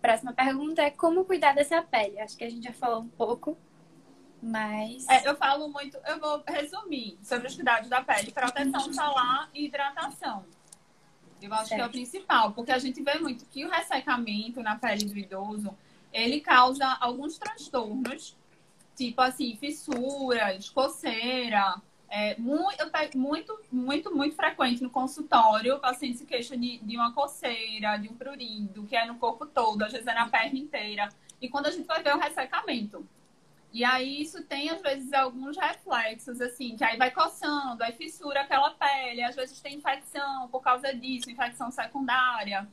Próxima 0.03 0.33
pergunta 0.33 0.83
é 0.83 0.91
como 0.91 1.25
cuidar 1.25 1.55
dessa 1.55 1.81
pele? 1.81 2.19
Acho 2.19 2.37
que 2.37 2.45
a 2.45 2.51
gente 2.51 2.65
já 2.65 2.73
falou 2.73 3.01
um 3.01 3.09
pouco. 3.09 3.57
Mas. 4.43 5.09
É, 5.09 5.29
eu 5.29 5.37
falo 5.37 5.69
muito, 5.69 5.97
eu 6.05 6.19
vou 6.19 6.43
resumir 6.47 7.17
sobre 7.23 7.47
os 7.47 7.55
cuidados 7.55 7.89
da 7.89 8.03
pele: 8.03 8.33
proteção 8.33 8.93
solar 8.93 9.49
e 9.55 9.67
hidratação. 9.67 10.45
Eu 11.41 11.55
acho 11.55 11.69
certo. 11.69 11.75
que 11.77 11.83
é 11.83 11.87
o 11.87 11.91
principal, 11.91 12.53
porque 12.53 12.73
a 12.73 12.79
gente 12.79 13.03
vê 13.03 13.19
muito 13.19 13.47
que 13.47 13.65
o 13.65 13.71
ressecamento 13.71 14.63
na 14.63 14.77
pele 14.77 15.05
do 15.05 15.17
idoso, 15.17 15.77
ele 16.13 16.41
causa 16.41 16.87
alguns 17.01 17.39
transtornos, 17.39 18.37
tipo 18.97 19.21
assim, 19.21 19.57
fissuras, 19.57 20.69
coceira. 20.71 21.81
É, 22.15 22.37
muito, 22.37 22.85
muito, 23.17 23.61
muito, 23.73 24.15
muito 24.15 24.37
frequente 24.37 24.83
no 24.83 24.91
consultório, 24.91 25.77
o 25.77 25.81
paciente 25.81 26.19
se 26.19 26.27
queixa 26.27 26.55
de, 26.55 26.77
de 26.77 26.95
uma 26.95 27.15
coceira, 27.15 27.97
de 27.97 28.07
um 28.07 28.15
prurido, 28.15 28.85
que 28.85 28.95
é 28.95 29.07
no 29.07 29.15
corpo 29.15 29.47
todo, 29.47 29.81
às 29.83 29.93
vezes 29.93 30.07
é 30.07 30.13
na 30.13 30.29
perna 30.29 30.59
inteira. 30.59 31.09
E 31.41 31.49
quando 31.49 31.69
a 31.69 31.71
gente 31.71 31.87
vai 31.87 32.03
ver 32.03 32.15
o 32.15 32.19
ressecamento, 32.19 33.09
e 33.73 33.83
aí 33.83 34.21
isso 34.21 34.45
tem, 34.45 34.69
às 34.69 34.83
vezes, 34.83 35.11
alguns 35.15 35.57
reflexos, 35.57 36.39
assim, 36.43 36.77
que 36.77 36.85
aí 36.85 36.99
vai 36.99 37.11
coçando, 37.11 37.83
aí 37.83 37.93
fissura 37.93 38.43
aquela 38.43 38.73
pele, 38.73 39.23
às 39.23 39.35
vezes 39.35 39.59
tem 39.63 39.77
infecção 39.77 40.49
por 40.49 40.61
causa 40.61 40.95
disso, 40.95 41.31
infecção 41.31 41.71
secundária. 41.71 42.69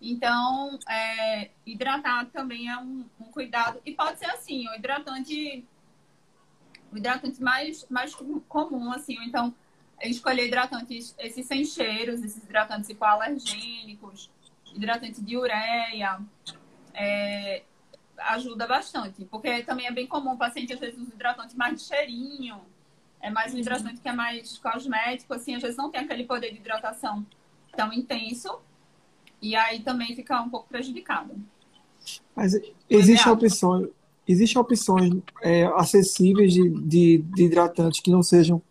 Então, 0.00 0.78
é, 0.88 1.50
hidratar 1.66 2.26
também 2.26 2.70
é 2.70 2.76
um, 2.76 3.04
um, 3.20 3.24
cuidado. 3.32 3.80
E 3.84 3.92
pode 3.92 4.20
ser 4.20 4.26
assim, 4.26 4.68
o 4.68 4.74
hidratante, 4.74 5.64
o 6.94 6.98
hidratante 6.98 7.42
mais, 7.42 7.84
mais 7.90 8.14
comum, 8.14 8.92
assim, 8.92 9.16
então, 9.24 9.52
escolher 10.00 10.46
hidratantes, 10.46 11.14
esses 11.18 11.44
sem 11.44 11.64
cheiros, 11.64 12.22
esses 12.22 12.42
hidratantes 12.42 12.88
hipoalergênicos, 12.88 14.30
hidratante 14.72 15.20
de 15.20 15.36
ureia, 15.36 16.20
é, 16.94 17.64
ajuda 18.16 18.66
bastante. 18.66 19.24
Porque 19.24 19.64
também 19.64 19.86
é 19.86 19.90
bem 19.90 20.06
comum 20.06 20.34
o 20.34 20.38
paciente, 20.38 20.72
às 20.72 20.78
vezes, 20.78 20.98
usa 21.00 21.12
hidratante 21.12 21.56
mais 21.56 21.82
de 21.82 21.88
cheirinho, 21.88 22.60
é 23.20 23.28
mais 23.28 23.52
um 23.52 23.58
hidratante 23.58 24.00
que 24.00 24.08
é 24.08 24.12
mais 24.12 24.56
cosmético, 24.58 25.34
assim, 25.34 25.56
às 25.56 25.62
vezes 25.62 25.76
não 25.76 25.90
tem 25.90 26.02
aquele 26.02 26.24
poder 26.24 26.52
de 26.52 26.58
hidratação 26.58 27.26
tão 27.76 27.92
intenso. 27.92 28.60
E 29.42 29.56
aí 29.56 29.80
também 29.80 30.14
fica 30.14 30.40
um 30.40 30.48
pouco 30.48 30.68
prejudicado. 30.68 31.34
Mas 32.36 32.54
existem 32.88 33.32
opções, 33.32 33.88
existem 34.26 34.60
opções 34.60 35.12
é, 35.42 35.64
acessíveis 35.76 36.52
de, 36.52 36.68
de, 36.68 37.18
de, 37.18 37.44
hidratantes 37.44 38.00
que 38.00 38.10
não 38.10 38.22
sejam 38.22 38.62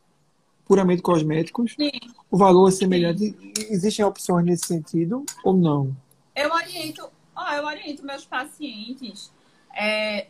puramente 0.65 1.01
cosméticos? 1.01 1.73
Sim. 1.73 1.91
O 2.29 2.37
valor 2.37 2.67
é 2.67 2.71
semelhante? 2.71 3.31
Sim. 3.31 3.53
Existem 3.69 4.05
opções 4.05 4.45
nesse 4.45 4.67
sentido 4.67 5.25
ou 5.43 5.53
não? 5.55 5.95
Eu 6.35 6.51
oriento, 6.51 7.09
oh, 7.35 7.53
eu 7.53 7.65
oriento 7.65 8.05
meus 8.05 8.25
pacientes. 8.25 9.31
É, 9.75 10.27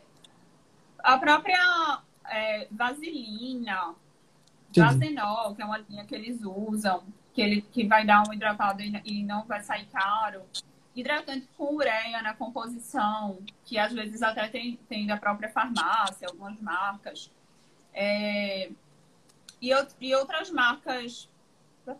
a 0.98 1.18
própria 1.18 2.02
é, 2.30 2.66
vaselina, 2.70 3.94
vasenol, 4.76 5.54
que 5.54 5.62
é 5.62 5.64
uma 5.64 5.78
linha 5.78 6.04
que 6.04 6.14
eles 6.14 6.40
usam, 6.42 7.02
que, 7.32 7.40
ele, 7.40 7.62
que 7.62 7.86
vai 7.86 8.04
dar 8.04 8.28
um 8.28 8.32
hidratado 8.32 8.82
e, 8.82 9.00
e 9.04 9.22
não 9.22 9.44
vai 9.44 9.62
sair 9.62 9.86
caro 9.86 10.42
hidratante 10.94 11.48
com 11.56 11.74
ureia 11.74 12.22
na 12.22 12.34
composição, 12.34 13.38
que 13.64 13.78
às 13.78 13.92
vezes 13.92 14.22
até 14.22 14.48
tem, 14.48 14.76
tem 14.88 15.06
da 15.06 15.16
própria 15.16 15.50
farmácia, 15.50 16.28
algumas 16.28 16.58
marcas. 16.60 17.30
É, 17.92 18.70
e, 19.60 19.70
e 20.00 20.14
outras 20.14 20.50
marcas. 20.50 21.28
Vou, 21.84 21.98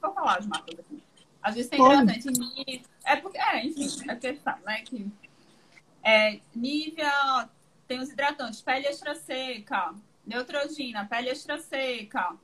vou 0.00 0.14
falar 0.14 0.38
as 0.38 0.46
marcas 0.46 0.78
aqui. 0.78 1.02
Às 1.42 1.54
vezes 1.54 1.70
tem 1.70 1.80
hidratante 1.80 2.84
É 3.04 3.16
porque, 3.16 3.38
é, 3.38 3.64
enfim, 3.64 4.10
é 4.10 4.14
porque 4.14 4.36
sabe, 4.36 4.64
né? 4.64 4.82
Que, 4.82 5.10
é, 6.02 6.40
Nivea 6.54 7.48
tem 7.86 8.00
os 8.00 8.10
hidratantes, 8.10 8.60
pele 8.60 8.86
extra 8.86 9.14
seca, 9.14 9.94
Neutrogena, 10.26 11.06
pele 11.06 11.30
extra 11.30 11.58
seca. 11.58 12.36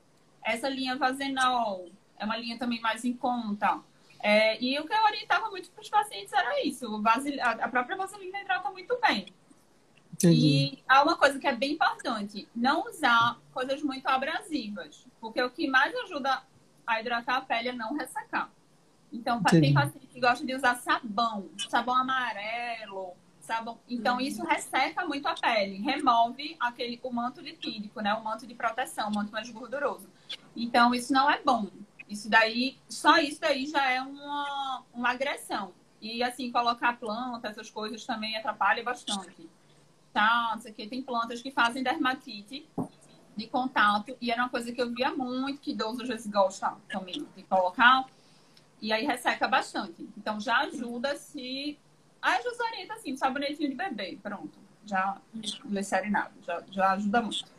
Essa 0.42 0.68
linha 0.68 0.96
Vazenol 0.96 1.90
é 2.18 2.24
uma 2.24 2.36
linha 2.36 2.58
também 2.58 2.80
mais 2.80 3.04
em 3.04 3.12
conta. 3.12 3.80
É, 4.25 4.59
e 4.59 4.81
o 4.81 4.87
que 4.87 4.93
eu 4.95 5.04
orientava 5.04 5.50
muito 5.50 5.71
para 5.71 5.83
os 5.83 5.88
pacientes 5.90 6.33
era 6.33 6.64
isso: 6.64 6.87
a 7.43 7.69
própria 7.69 7.95
vaselina 7.95 8.40
hidrata 8.40 8.71
muito 8.71 8.99
bem. 9.07 9.26
Entendi. 10.14 10.47
E 10.47 10.85
há 10.88 11.02
uma 11.02 11.14
coisa 11.19 11.38
que 11.38 11.47
é 11.47 11.54
bem 11.54 11.73
importante: 11.73 12.49
não 12.57 12.88
usar 12.88 13.38
coisas 13.52 13.83
muito 13.83 14.07
abrasivas, 14.07 15.07
porque 15.21 15.43
o 15.43 15.50
que 15.50 15.69
mais 15.69 15.95
ajuda 15.95 16.43
a 16.87 17.00
hidratar 17.00 17.37
a 17.37 17.40
pele 17.43 17.69
é 17.69 17.73
não 17.75 17.95
ressecar. 17.95 18.50
Então, 19.12 19.40
Entendi. 19.40 19.61
tem 19.61 19.75
paciente 19.75 20.07
que 20.07 20.19
gosta 20.19 20.45
de 20.45 20.54
usar 20.54 20.76
sabão, 20.76 21.50
sabão 21.69 21.95
amarelo, 21.95 23.12
sabão. 23.40 23.78
Então, 23.87 24.19
isso 24.19 24.43
resseca 24.43 25.04
muito 25.04 25.28
a 25.28 25.35
pele, 25.35 25.83
remove 25.83 26.57
aquele, 26.59 26.99
o 27.02 27.12
manto 27.12 27.43
lipídico, 27.43 28.00
né? 28.00 28.14
O 28.14 28.25
manto 28.25 28.47
de 28.47 28.54
proteção, 28.54 29.11
o 29.11 29.14
manto 29.14 29.31
mais 29.31 29.50
gorduroso. 29.50 30.09
Então, 30.57 30.95
isso 30.95 31.12
não 31.12 31.31
é 31.31 31.38
bom. 31.43 31.69
Isso 32.08 32.28
daí, 32.28 32.78
só 32.88 33.18
isso 33.18 33.40
daí 33.40 33.66
já 33.66 33.90
é 33.90 34.00
uma, 34.00 34.82
uma 34.92 35.11
agressão. 35.11 35.73
E 36.00 36.23
assim, 36.23 36.52
colocar 36.52 36.99
planta, 36.99 37.49
essas 37.49 37.70
coisas 37.70 38.04
também 38.04 38.37
atrapalha 38.37 38.82
bastante. 38.84 39.49
Tá? 40.12 40.54
Isso 40.58 40.68
aqui 40.68 40.87
tem 40.87 41.02
plantas 41.02 41.40
que 41.40 41.50
fazem 41.50 41.82
dermatite 41.82 42.68
de 43.37 43.46
contato. 43.46 44.16
E 44.20 44.30
era 44.30 44.42
uma 44.42 44.49
coisa 44.49 44.70
que 44.70 44.80
eu 44.80 44.92
via 44.92 45.11
muito, 45.11 45.61
que 45.61 45.72
idoso 45.72 46.02
às 46.02 46.09
vezes 46.09 46.26
gosta 46.26 46.74
também 46.88 47.26
de 47.35 47.42
colocar. 47.44 48.07
E 48.81 48.92
aí 48.92 49.07
resseca 49.07 49.48
bastante. 49.48 50.09
Então 50.16 50.38
já 50.38 50.59
ajuda 50.59 51.16
se. 51.16 51.79
Aí 52.20 52.42
já 52.42 52.50
orienta 52.64 52.94
assim, 52.94 53.16
sabonetinho 53.16 53.70
de 53.70 53.74
bebê, 53.74 54.18
pronto. 54.22 54.59
Já 54.85 55.16
glicerinado, 55.64 56.35
já, 56.42 56.62
já 56.70 56.92
ajuda 56.92 57.22
muito. 57.22 57.54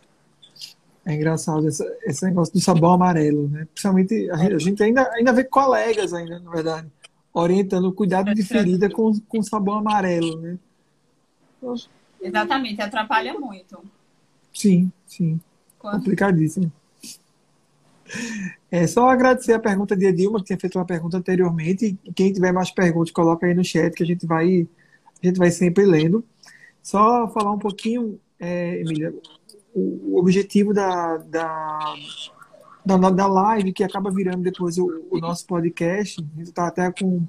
É 1.05 1.13
engraçado 1.13 1.67
esse, 1.67 1.83
esse 2.03 2.25
negócio 2.25 2.53
do 2.53 2.59
sabão 2.59 2.93
amarelo, 2.93 3.47
né? 3.47 3.67
Principalmente 3.73 4.29
a, 4.31 4.35
a 4.35 4.57
gente 4.57 4.81
ainda, 4.81 5.07
ainda 5.13 5.31
vê 5.31 5.43
colegas 5.43 6.13
ainda, 6.13 6.39
na 6.39 6.49
verdade, 6.49 6.87
orientando 7.31 7.85
o 7.85 7.93
cuidado 7.93 8.33
de 8.33 8.41
ferida 8.43 8.89
com, 8.89 9.13
com 9.27 9.43
sabão 9.43 9.75
amarelo, 9.75 10.41
né? 10.41 10.57
Exatamente, 12.19 12.81
atrapalha 12.81 13.39
muito. 13.39 13.79
Sim, 14.51 14.91
sim. 15.05 15.39
Quando... 15.77 15.97
Complicadíssimo. 15.97 16.71
É 18.71 18.87
só 18.87 19.09
agradecer 19.09 19.53
a 19.53 19.59
pergunta 19.59 19.95
de 19.95 20.05
Edilma, 20.05 20.39
que 20.39 20.45
tinha 20.45 20.59
feito 20.59 20.77
uma 20.77 20.85
pergunta 20.85 21.17
anteriormente. 21.17 21.97
Quem 22.15 22.33
tiver 22.33 22.51
mais 22.51 22.71
perguntas, 22.71 23.11
coloca 23.11 23.45
aí 23.45 23.53
no 23.53 23.63
chat 23.63 23.93
que 23.93 24.03
a 24.03 24.05
gente 24.05 24.25
vai, 24.25 24.67
a 25.21 25.27
gente 25.27 25.37
vai 25.37 25.51
sempre 25.51 25.85
lendo. 25.85 26.23
Só 26.81 27.27
falar 27.29 27.51
um 27.51 27.59
pouquinho, 27.59 28.19
é, 28.39 28.79
Emília, 28.79 29.13
o, 29.75 30.17
objetivo 30.17 30.73
da, 30.73 31.17
da, 31.17 31.95
da, 32.85 33.09
da, 33.09 33.27
live, 33.27 33.73
que 33.73 33.83
acaba 33.83 34.09
virando 34.09 34.41
depois 34.41 34.77
o, 34.77 35.05
o 35.11 35.19
nosso 35.19 35.45
podcast, 35.45 36.25
está 36.39 36.67
até 36.67 36.91
com. 36.91 37.23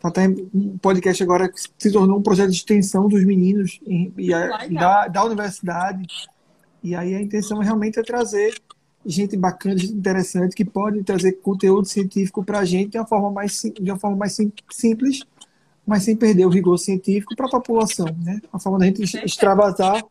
Tá 0.00 0.08
até 0.08 0.26
um 0.26 0.76
podcast 0.78 1.22
agora 1.22 1.48
que 1.48 1.60
se 1.78 1.92
tornou 1.92 2.18
um 2.18 2.22
projeto 2.22 2.50
de 2.50 2.56
extensão 2.56 3.06
dos 3.06 3.24
meninos 3.24 3.80
e, 3.86 4.12
e 4.18 4.34
a, 4.34 4.66
da, 4.66 5.06
da 5.06 5.24
universidade. 5.24 6.08
E 6.82 6.96
aí 6.96 7.14
a 7.14 7.22
intenção 7.22 7.58
realmente 7.58 8.00
é 8.00 8.02
trazer 8.02 8.52
gente 9.06 9.36
bacana, 9.36 9.78
gente 9.78 9.92
interessante, 9.92 10.56
que 10.56 10.64
pode 10.64 11.04
trazer 11.04 11.32
conteúdo 11.34 11.86
científico 11.86 12.44
para 12.44 12.60
a 12.60 12.64
gente 12.64 12.90
de 12.90 12.98
uma 12.98 13.06
forma 13.06 13.30
mais, 13.30 13.62
de 13.62 13.90
uma 13.90 13.98
forma 13.98 14.16
mais 14.16 14.32
sim, 14.32 14.52
simples, 14.70 15.20
mas 15.86 16.02
sem 16.02 16.16
perder 16.16 16.46
o 16.46 16.50
rigor 16.50 16.78
científico 16.78 17.36
para 17.36 17.46
a 17.46 17.50
população. 17.50 18.06
Né? 18.24 18.40
A 18.52 18.58
forma 18.58 18.80
da 18.80 18.86
gente 18.86 19.02
extravasar 19.24 20.02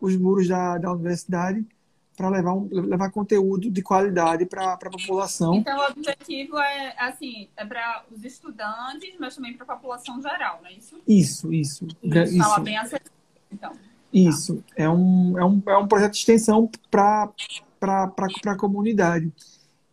os 0.00 0.16
muros 0.16 0.48
da, 0.48 0.78
da 0.78 0.92
universidade 0.92 1.64
para 2.16 2.30
levar, 2.30 2.54
um, 2.54 2.68
levar 2.70 3.10
conteúdo 3.10 3.70
de 3.70 3.82
qualidade 3.82 4.46
para 4.46 4.72
a 4.72 4.90
população. 4.90 5.54
Então, 5.56 5.78
o 5.78 5.90
objetivo 5.90 6.58
é, 6.58 6.94
assim, 6.98 7.48
é 7.56 7.64
para 7.64 8.04
os 8.10 8.24
estudantes, 8.24 9.14
mas 9.20 9.34
também 9.34 9.54
para 9.54 9.64
a 9.64 9.76
população 9.76 10.20
geral, 10.20 10.60
não 10.62 10.70
é 10.70 10.72
isso? 10.72 10.98
Isso, 11.06 11.52
isso. 11.52 11.86
isso. 12.02 12.60
Bem 12.60 12.78
acessível, 12.78 13.12
então. 13.52 13.72
Isso. 14.12 14.56
Tá. 14.56 14.62
É, 14.76 14.88
um, 14.88 15.38
é, 15.38 15.44
um, 15.44 15.62
é 15.66 15.76
um 15.76 15.86
projeto 15.86 16.12
de 16.12 16.18
extensão 16.18 16.70
para 16.90 17.30
a 18.46 18.56
comunidade. 18.56 19.30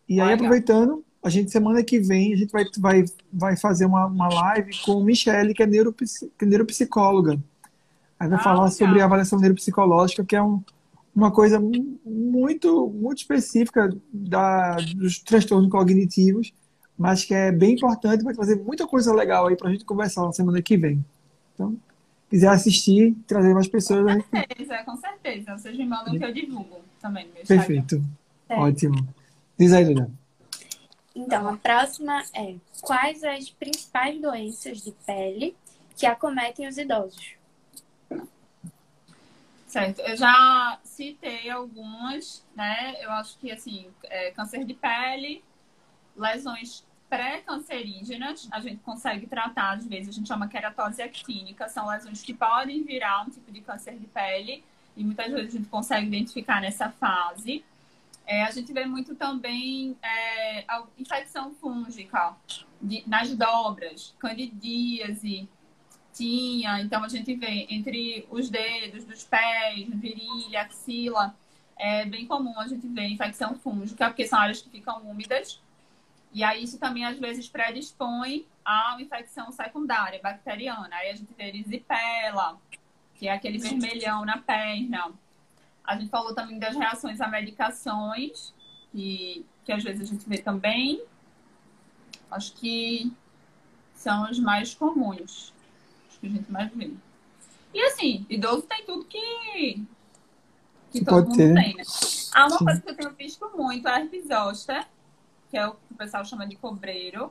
E 0.07 0.21
aí, 0.21 0.33
aproveitando, 0.33 1.03
a 1.21 1.29
gente, 1.29 1.51
semana 1.51 1.83
que 1.83 1.99
vem, 1.99 2.33
a 2.33 2.37
gente 2.37 2.51
vai, 2.51 2.65
vai, 2.77 3.05
vai 3.31 3.57
fazer 3.57 3.85
uma, 3.85 4.05
uma 4.05 4.29
live 4.29 4.71
com 4.85 5.03
Michelle, 5.03 5.53
que 5.53 5.63
é, 5.63 5.67
neuropsi, 5.67 6.31
que 6.37 6.45
é 6.45 6.47
neuropsicóloga. 6.47 7.37
Aí 8.23 8.29
vai 8.29 8.39
ah, 8.39 8.41
falar 8.41 8.63
legal. 8.63 8.71
sobre 8.71 9.01
a 9.01 9.05
avaliação 9.05 9.37
neuropsicológica, 9.37 10.23
que 10.23 10.33
é 10.33 10.41
um, 10.41 10.63
uma 11.13 11.29
coisa 11.29 11.59
muito, 11.59 12.87
muito 12.87 13.17
específica 13.17 13.89
da, 14.13 14.77
dos 14.95 15.19
transtornos 15.19 15.69
cognitivos, 15.69 16.53
mas 16.97 17.25
que 17.25 17.33
é 17.33 17.51
bem 17.51 17.73
importante, 17.73 18.23
vai 18.23 18.33
fazer 18.33 18.55
muita 18.55 18.87
coisa 18.87 19.13
legal 19.13 19.47
aí 19.47 19.57
para 19.57 19.67
a 19.67 19.71
gente 19.73 19.83
conversar 19.83 20.23
na 20.23 20.31
semana 20.31 20.61
que 20.61 20.77
vem. 20.77 21.03
Então, 21.53 21.75
quiser 22.29 22.47
assistir, 22.47 23.13
trazer 23.27 23.53
mais 23.53 23.67
pessoas. 23.67 24.05
Com 24.05 24.37
certeza, 24.37 24.73
gente... 24.73 24.85
com 24.85 24.95
certeza. 24.95 25.57
Vocês 25.57 25.77
me 25.77 25.85
mandam 25.85 26.17
que 26.17 26.23
eu 26.23 26.33
divulgo 26.33 26.79
também. 27.01 27.27
Perfeito. 27.45 28.01
É. 28.47 28.55
Ótimo. 28.55 29.05
Diz 29.59 29.73
aí, 29.73 29.83
Duda. 29.83 30.09
Então, 31.13 31.49
a 31.49 31.57
próxima 31.57 32.23
é: 32.33 32.55
quais 32.81 33.21
as 33.21 33.49
principais 33.49 34.21
doenças 34.21 34.81
de 34.81 34.93
pele 35.05 35.57
que 35.97 36.05
acometem 36.05 36.69
os 36.69 36.77
idosos? 36.77 37.42
Certo, 39.67 40.01
eu 40.01 40.15
já 40.15 40.79
citei 40.83 41.49
algumas, 41.49 42.45
né? 42.55 42.95
Eu 43.03 43.09
acho 43.11 43.37
que, 43.39 43.51
assim, 43.51 43.89
é, 44.03 44.29
câncer 44.31 44.63
de 44.65 44.73
pele, 44.75 45.43
lesões 46.15 46.85
pré-cancerígenas, 47.09 48.47
a 48.51 48.59
gente 48.59 48.81
consegue 48.83 49.27
tratar, 49.27 49.77
às 49.77 49.87
vezes, 49.87 50.09
a 50.09 50.11
gente 50.11 50.27
chama 50.27 50.47
queratose 50.47 51.01
actínica, 51.01 51.67
são 51.69 51.87
lesões 51.87 52.21
que 52.21 52.33
podem 52.33 52.83
virar 52.83 53.23
um 53.23 53.29
tipo 53.29 53.51
de 53.51 53.61
câncer 53.61 53.97
de 53.97 54.05
pele, 54.05 54.63
e 54.95 55.03
muitas 55.03 55.31
vezes 55.31 55.53
a 55.53 55.57
gente 55.57 55.69
consegue 55.69 56.07
identificar 56.07 56.61
nessa 56.61 56.89
fase. 56.89 57.63
É, 58.25 58.43
a 58.43 58.51
gente 58.51 58.71
vê 58.71 58.85
muito 58.85 59.15
também 59.15 59.97
é, 60.01 60.65
infecção 60.97 61.53
fúngica 61.55 62.35
de, 62.81 63.03
nas 63.07 63.33
dobras, 63.35 64.15
candidíase, 64.19 65.47
tinha. 66.13 66.81
Então 66.81 67.03
a 67.03 67.07
gente 67.07 67.33
vê 67.35 67.67
entre 67.69 68.25
os 68.29 68.49
dedos 68.49 69.03
dos 69.05 69.23
pés, 69.23 69.87
virilha, 69.89 70.61
axila, 70.61 71.35
é 71.77 72.05
bem 72.05 72.25
comum 72.25 72.59
a 72.59 72.67
gente 72.67 72.87
ver 72.87 73.07
infecção 73.07 73.55
fúngica, 73.55 74.07
porque 74.07 74.25
são 74.27 74.39
áreas 74.39 74.61
que 74.61 74.69
ficam 74.69 75.01
úmidas. 75.03 75.61
E 76.31 76.43
aí 76.43 76.63
isso 76.63 76.79
também 76.79 77.05
às 77.05 77.19
vezes 77.19 77.47
predispõe 77.47 78.45
a 78.65 78.93
uma 78.93 79.01
infecção 79.01 79.51
secundária, 79.51 80.19
bacteriana. 80.21 80.95
Aí 80.95 81.09
a 81.09 81.15
gente 81.15 81.33
vê 81.37 81.47
erisipela, 81.47 82.57
que 83.15 83.27
é 83.27 83.33
aquele 83.33 83.57
vermelhão 83.57 84.25
na 84.25 84.37
perna. 84.37 85.11
A 85.83 85.97
gente 85.97 86.09
falou 86.09 86.33
também 86.33 86.57
das 86.57 86.75
reações 86.75 87.19
a 87.19 87.27
medicações, 87.27 88.53
que, 88.91 89.45
que 89.65 89.71
às 89.71 89.83
vezes 89.83 90.01
a 90.01 90.11
gente 90.11 90.27
vê 90.27 90.37
também. 90.37 91.03
Acho 92.31 92.53
que 92.53 93.11
são 93.93 94.29
os 94.29 94.39
mais 94.39 94.73
comuns. 94.73 95.53
Que 96.23 96.27
a 96.27 96.29
gente 96.29 96.49
mais 96.49 96.73
vê. 96.73 96.93
E 97.73 97.81
assim, 97.81 98.25
idoso 98.29 98.61
tem 98.61 98.85
tudo 98.85 99.03
que, 99.03 99.83
que 100.89 101.03
todo 101.03 101.25
Pode 101.25 101.27
mundo 101.27 101.37
ter. 101.37 101.53
tem, 101.53 101.75
né? 101.75 101.83
Há 102.33 102.47
uma 102.47 102.57
Sim. 102.59 102.63
coisa 102.63 102.81
que 102.81 102.89
eu 102.91 102.95
tenho 102.95 103.11
visto 103.11 103.51
muito, 103.57 103.85
é 103.89 103.91
a 103.91 104.07
zoster, 104.25 104.87
que 105.51 105.57
é 105.57 105.67
o 105.67 105.73
que 105.73 105.91
o 105.91 105.95
pessoal 105.95 106.23
chama 106.23 106.47
de 106.47 106.55
cobreiro, 106.55 107.29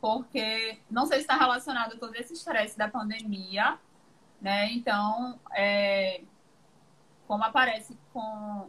porque 0.00 0.78
não 0.90 1.06
sei 1.06 1.18
se 1.18 1.22
está 1.22 1.36
relacionado 1.36 1.92
a 1.92 1.96
todo 1.96 2.12
esse 2.16 2.32
estresse 2.32 2.76
da 2.76 2.88
pandemia, 2.88 3.78
né? 4.40 4.72
Então, 4.72 5.38
é, 5.54 6.22
como 7.28 7.44
aparece 7.44 7.96
com, 8.12 8.68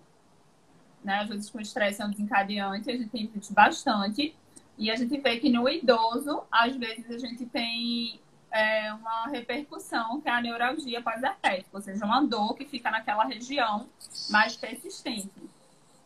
né, 1.04 1.22
às 1.22 1.28
vezes 1.28 1.50
com 1.50 1.60
estresse 1.60 2.04
é 2.04 2.06
um 2.06 2.12
desencadeante, 2.12 2.92
a 2.92 2.96
gente 2.96 3.10
tem 3.10 3.32
bastante, 3.50 4.36
e 4.78 4.92
a 4.92 4.96
gente 4.96 5.18
vê 5.18 5.40
que 5.40 5.50
no 5.50 5.68
idoso, 5.68 6.44
às 6.52 6.76
vezes 6.76 7.10
a 7.10 7.18
gente 7.18 7.48
tem 7.48 8.20
é, 8.56 8.94
uma 8.94 9.28
repercussão 9.28 10.22
que 10.22 10.30
é 10.30 10.32
a 10.32 10.42
neuralgia 10.42 11.02
pós-herpética, 11.02 11.70
ou 11.74 11.82
seja, 11.82 12.06
uma 12.06 12.22
dor 12.26 12.56
que 12.56 12.66
fica 12.66 12.90
naquela 12.90 13.26
região 13.26 13.86
mais 14.30 14.56
persistente. 14.56 15.30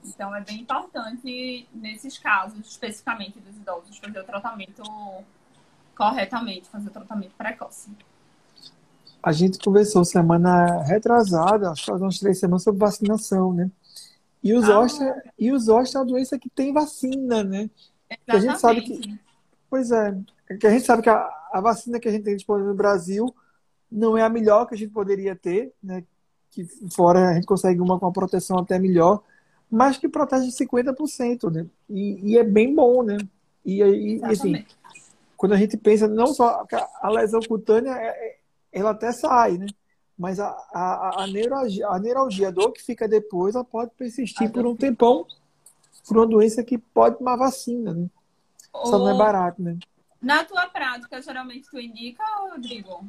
Então, 0.03 0.33
é 0.35 0.41
bem 0.41 0.61
importante, 0.61 1.67
nesses 1.73 2.17
casos, 2.17 2.65
especificamente 2.67 3.39
dos 3.39 3.55
idosos, 3.55 3.97
fazer 3.97 4.19
o 4.19 4.23
tratamento 4.23 4.81
corretamente, 5.95 6.67
fazer 6.69 6.87
o 6.87 6.91
tratamento 6.91 7.33
precoce. 7.37 7.91
A 9.21 9.31
gente 9.33 9.59
conversou 9.59 10.03
semana 10.05 10.81
retrasada, 10.83 11.69
acho 11.71 11.81
que 11.83 11.91
faz 11.91 12.01
umas 12.01 12.17
três 12.17 12.39
semanas, 12.39 12.63
sobre 12.63 12.79
vacinação, 12.79 13.53
né? 13.53 13.69
E 14.41 14.53
os 14.53 14.69
Ah. 14.69 15.21
e 15.37 15.51
os 15.51 15.65
zoster 15.65 15.99
é 15.99 16.03
uma 16.03 16.09
doença 16.09 16.39
que 16.39 16.49
tem 16.49 16.71
vacina, 16.73 17.43
né? 17.43 17.69
a 18.27 18.39
gente 18.39 18.57
sabe 18.59 18.81
que- 18.81 18.93
Exatamente. 18.93 19.21
Pois 19.69 19.91
é 19.91 20.17
que 20.57 20.67
a 20.67 20.71
gente 20.71 20.85
sabe 20.85 21.03
que 21.03 21.09
a, 21.09 21.29
a 21.51 21.61
vacina 21.61 21.99
que 21.99 22.07
a 22.07 22.11
gente 22.11 22.23
tem 22.23 22.35
disponível 22.35 22.71
no 22.71 22.77
Brasil 22.77 23.33
não 23.91 24.17
é 24.17 24.23
a 24.23 24.29
melhor 24.29 24.65
que 24.65 24.75
a 24.75 24.77
gente 24.77 24.91
poderia 24.91 25.35
ter, 25.35 25.73
né? 25.81 26.03
Que 26.51 26.65
fora 26.91 27.29
a 27.29 27.33
gente 27.33 27.45
consegue 27.45 27.79
uma 27.79 27.99
com 27.99 28.05
uma 28.05 28.13
proteção 28.13 28.57
até 28.57 28.79
melhor, 28.79 29.21
mas 29.69 29.97
que 29.97 30.09
protege 30.09 30.51
50%, 30.51 31.51
né? 31.51 31.65
E, 31.89 32.31
e 32.31 32.37
é 32.37 32.43
bem 32.43 32.73
bom, 32.73 33.03
né? 33.03 33.17
E, 33.63 33.81
e, 33.83 34.25
assim, 34.25 34.65
quando 35.37 35.53
a 35.53 35.57
gente 35.57 35.77
pensa 35.77 36.07
não 36.07 36.27
só 36.27 36.65
a, 37.01 37.09
lesão 37.09 37.39
cutânea, 37.41 37.91
é- 37.91 38.07
é- 38.07 38.37
ela 38.71 38.91
até 38.91 39.11
sai, 39.11 39.57
né? 39.57 39.67
Mas 40.17 40.39
a, 40.39 40.49
a, 40.73 41.23
a, 41.23 41.27
neuralgia, 41.27 41.87
a 41.87 41.99
neuralgia, 41.99 42.49
a 42.49 42.51
dor 42.51 42.71
que 42.71 42.83
fica 42.83 43.07
depois, 43.07 43.55
ela 43.55 43.63
pode 43.63 43.91
persistir 43.91 44.47
A 44.47 44.51
por 44.51 44.65
um 44.65 44.75
tempão 44.75 45.25
por 46.07 46.17
uma 46.17 46.27
doença 46.27 46.63
que 46.63 46.77
pode 46.77 47.17
tomar 47.19 47.35
vacina, 47.35 47.93
né? 47.93 48.07
Só 48.73 48.97
não 48.97 49.09
é 49.09 49.13
barato, 49.13 49.61
né? 49.61 49.77
Na 50.21 50.43
tua 50.43 50.67
prática, 50.67 51.21
geralmente 51.21 51.69
tu 51.69 51.79
indica, 51.79 52.23
Rodrigo? 52.39 53.05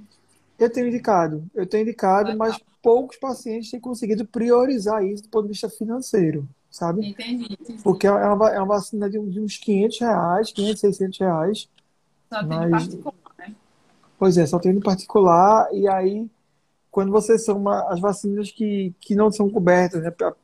Eu 0.59 0.71
tenho 0.71 0.89
indicado, 0.89 1.45
eu 1.55 1.67
tenho 1.67 1.83
indicado, 1.83 2.37
mas 2.37 2.59
poucos 2.83 3.17
pacientes 3.17 3.71
têm 3.71 3.81
conseguido 3.81 4.27
priorizar 4.27 5.03
isso 5.05 5.23
do 5.23 5.29
ponto 5.29 5.45
de 5.45 5.53
vista 5.53 5.69
financeiro, 5.69 6.47
sabe? 6.71 7.09
Entendi. 7.09 7.57
Porque 7.83 8.07
é 8.07 8.13
uma, 8.13 8.51
é 8.51 8.59
uma 8.59 8.67
vacina 8.67 9.09
de, 9.09 9.19
uns 9.19 9.57
500 9.57 10.01
reais, 10.01 10.53
500, 10.53 10.81
600 10.81 11.19
reais. 11.19 11.69
Só 12.29 12.41
tem 12.41 12.49
mas- 12.49 12.71
particular, 12.71 13.15
né? 13.39 13.55
Pois 14.19 14.37
é, 14.37 14.47
só 14.47 14.59
tem 14.59 14.75
no 14.75 14.83
particular, 14.83 15.67
e 15.73 15.89
aí, 15.89 16.31
quando 16.91 17.11
você 17.11 17.39
soma 17.39 17.91
as 17.91 17.99
vacinas 17.99 18.53
que, 18.53 18.95
que 19.01 19.15
não 19.15 19.33
são 19.33 19.49
cobertas, 19.49 20.03
né? 20.03 20.13
A, 20.23 20.35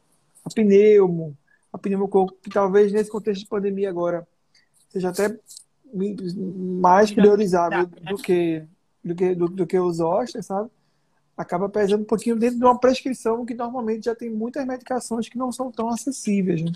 a 0.46 0.50
pneumo, 0.54 1.36
a 1.70 1.76
pneumococo, 1.76 2.34
que 2.42 2.48
talvez 2.48 2.90
nesse 2.90 3.10
contexto 3.10 3.42
de 3.42 3.48
pandemia 3.48 3.90
agora 3.90 4.26
seja 4.88 5.10
até 5.10 5.38
mais 5.94 7.10
priorizável 7.10 7.86
do 7.86 8.16
que, 8.16 8.64
do 9.04 9.14
que, 9.14 9.34
do, 9.34 9.48
do 9.48 9.66
que 9.66 9.78
os 9.78 10.00
hóspedes, 10.00 10.46
sabe? 10.46 10.70
Acaba 11.36 11.68
pesando 11.68 12.02
um 12.02 12.06
pouquinho 12.06 12.36
dentro 12.36 12.58
de 12.58 12.64
uma 12.64 12.78
prescrição 12.78 13.44
que 13.44 13.54
normalmente 13.54 14.06
já 14.06 14.14
tem 14.14 14.30
muitas 14.30 14.66
medicações 14.66 15.28
que 15.28 15.38
não 15.38 15.52
são 15.52 15.70
tão 15.70 15.88
acessíveis, 15.88 16.62
né? 16.62 16.72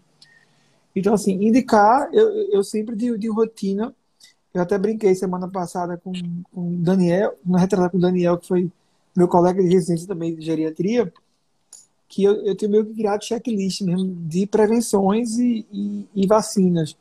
Então, 0.95 1.15
assim, 1.15 1.33
indicar, 1.33 2.09
eu, 2.13 2.29
eu 2.51 2.65
sempre 2.65 2.97
de, 2.97 3.17
de 3.17 3.29
rotina, 3.29 3.95
eu 4.53 4.61
até 4.61 4.77
brinquei 4.77 5.15
semana 5.15 5.49
passada 5.49 5.97
com 5.97 6.13
com 6.53 6.75
o 6.75 6.77
Daniel, 6.77 7.39
na 7.45 7.59
retratada 7.59 7.91
com 7.91 7.99
o 7.99 8.01
Daniel, 8.01 8.37
que 8.39 8.49
foi 8.49 8.71
meu 9.17 9.29
colega 9.29 9.63
de 9.63 9.69
residência 9.69 10.07
também 10.07 10.35
de 10.35 10.45
geriatria, 10.45 11.13
que 12.09 12.25
eu, 12.25 12.45
eu 12.45 12.57
tenho 12.57 12.73
meio 12.73 12.85
que 12.85 12.95
criado 12.95 13.25
checklist 13.25 13.83
mesmo 13.83 14.13
de 14.27 14.47
prevenções 14.47 15.39
e, 15.39 15.65
e, 15.73 16.09
e 16.15 16.27
vacinas, 16.27 16.97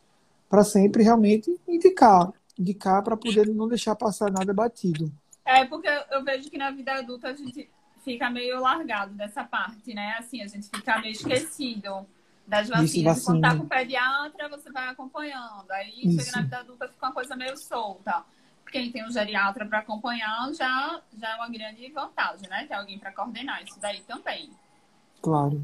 para 0.49 0.63
sempre 0.63 1.03
realmente 1.03 1.55
indicar, 1.67 2.33
indicar 2.57 3.03
para 3.03 3.15
poder 3.15 3.47
não 3.47 3.67
deixar 3.67 3.95
passar 3.95 4.31
nada 4.31 4.51
batido. 4.53 5.12
É, 5.45 5.63
porque 5.65 5.88
eu- 6.12 6.23
vejo 6.23 6.49
que 6.49 6.57
na 6.57 6.71
vida 6.71 6.93
adulta 6.93 7.29
a 7.29 7.33
gente 7.35 7.69
fica 8.03 8.29
meio 8.29 8.59
largado 8.59 9.13
dessa 9.13 9.43
parte, 9.43 9.93
né? 9.93 10.15
Assim, 10.17 10.41
a 10.41 10.47
gente 10.47 10.67
fica 10.69 10.99
meio 10.99 11.12
esquecido 11.13 12.05
das 12.47 12.67
vacinas. 12.67 13.23
Quando 13.23 13.41
tá 13.41 13.49
vacina. 13.49 13.59
com 13.59 13.65
o 13.65 13.69
pediatra, 13.69 14.49
você 14.49 14.71
vai 14.71 14.88
acompanhando. 14.88 15.69
Aí 15.71 15.93
Isso. 16.03 16.25
chega 16.25 16.38
na 16.38 16.41
vida 16.43 16.57
adulta, 16.59 16.88
fica 16.88 17.05
uma 17.05 17.13
coisa 17.13 17.35
meio 17.35 17.55
solta. 17.57 18.23
Quem 18.71 18.91
tem 18.91 19.03
um 19.05 19.12
geriatra 19.12 19.65
para 19.65 19.79
acompanhar 19.79 20.51
já, 20.53 21.01
já 21.17 21.31
é 21.31 21.35
uma 21.35 21.49
grande 21.49 21.91
vantagem, 21.91 22.47
né? 22.49 22.65
Ter 22.67 22.75
alguém 22.75 22.99
para 22.99 23.12
coordenar 23.12 23.63
isso 23.63 23.79
daí 23.79 24.01
também. 24.01 24.51
Claro, 25.21 25.63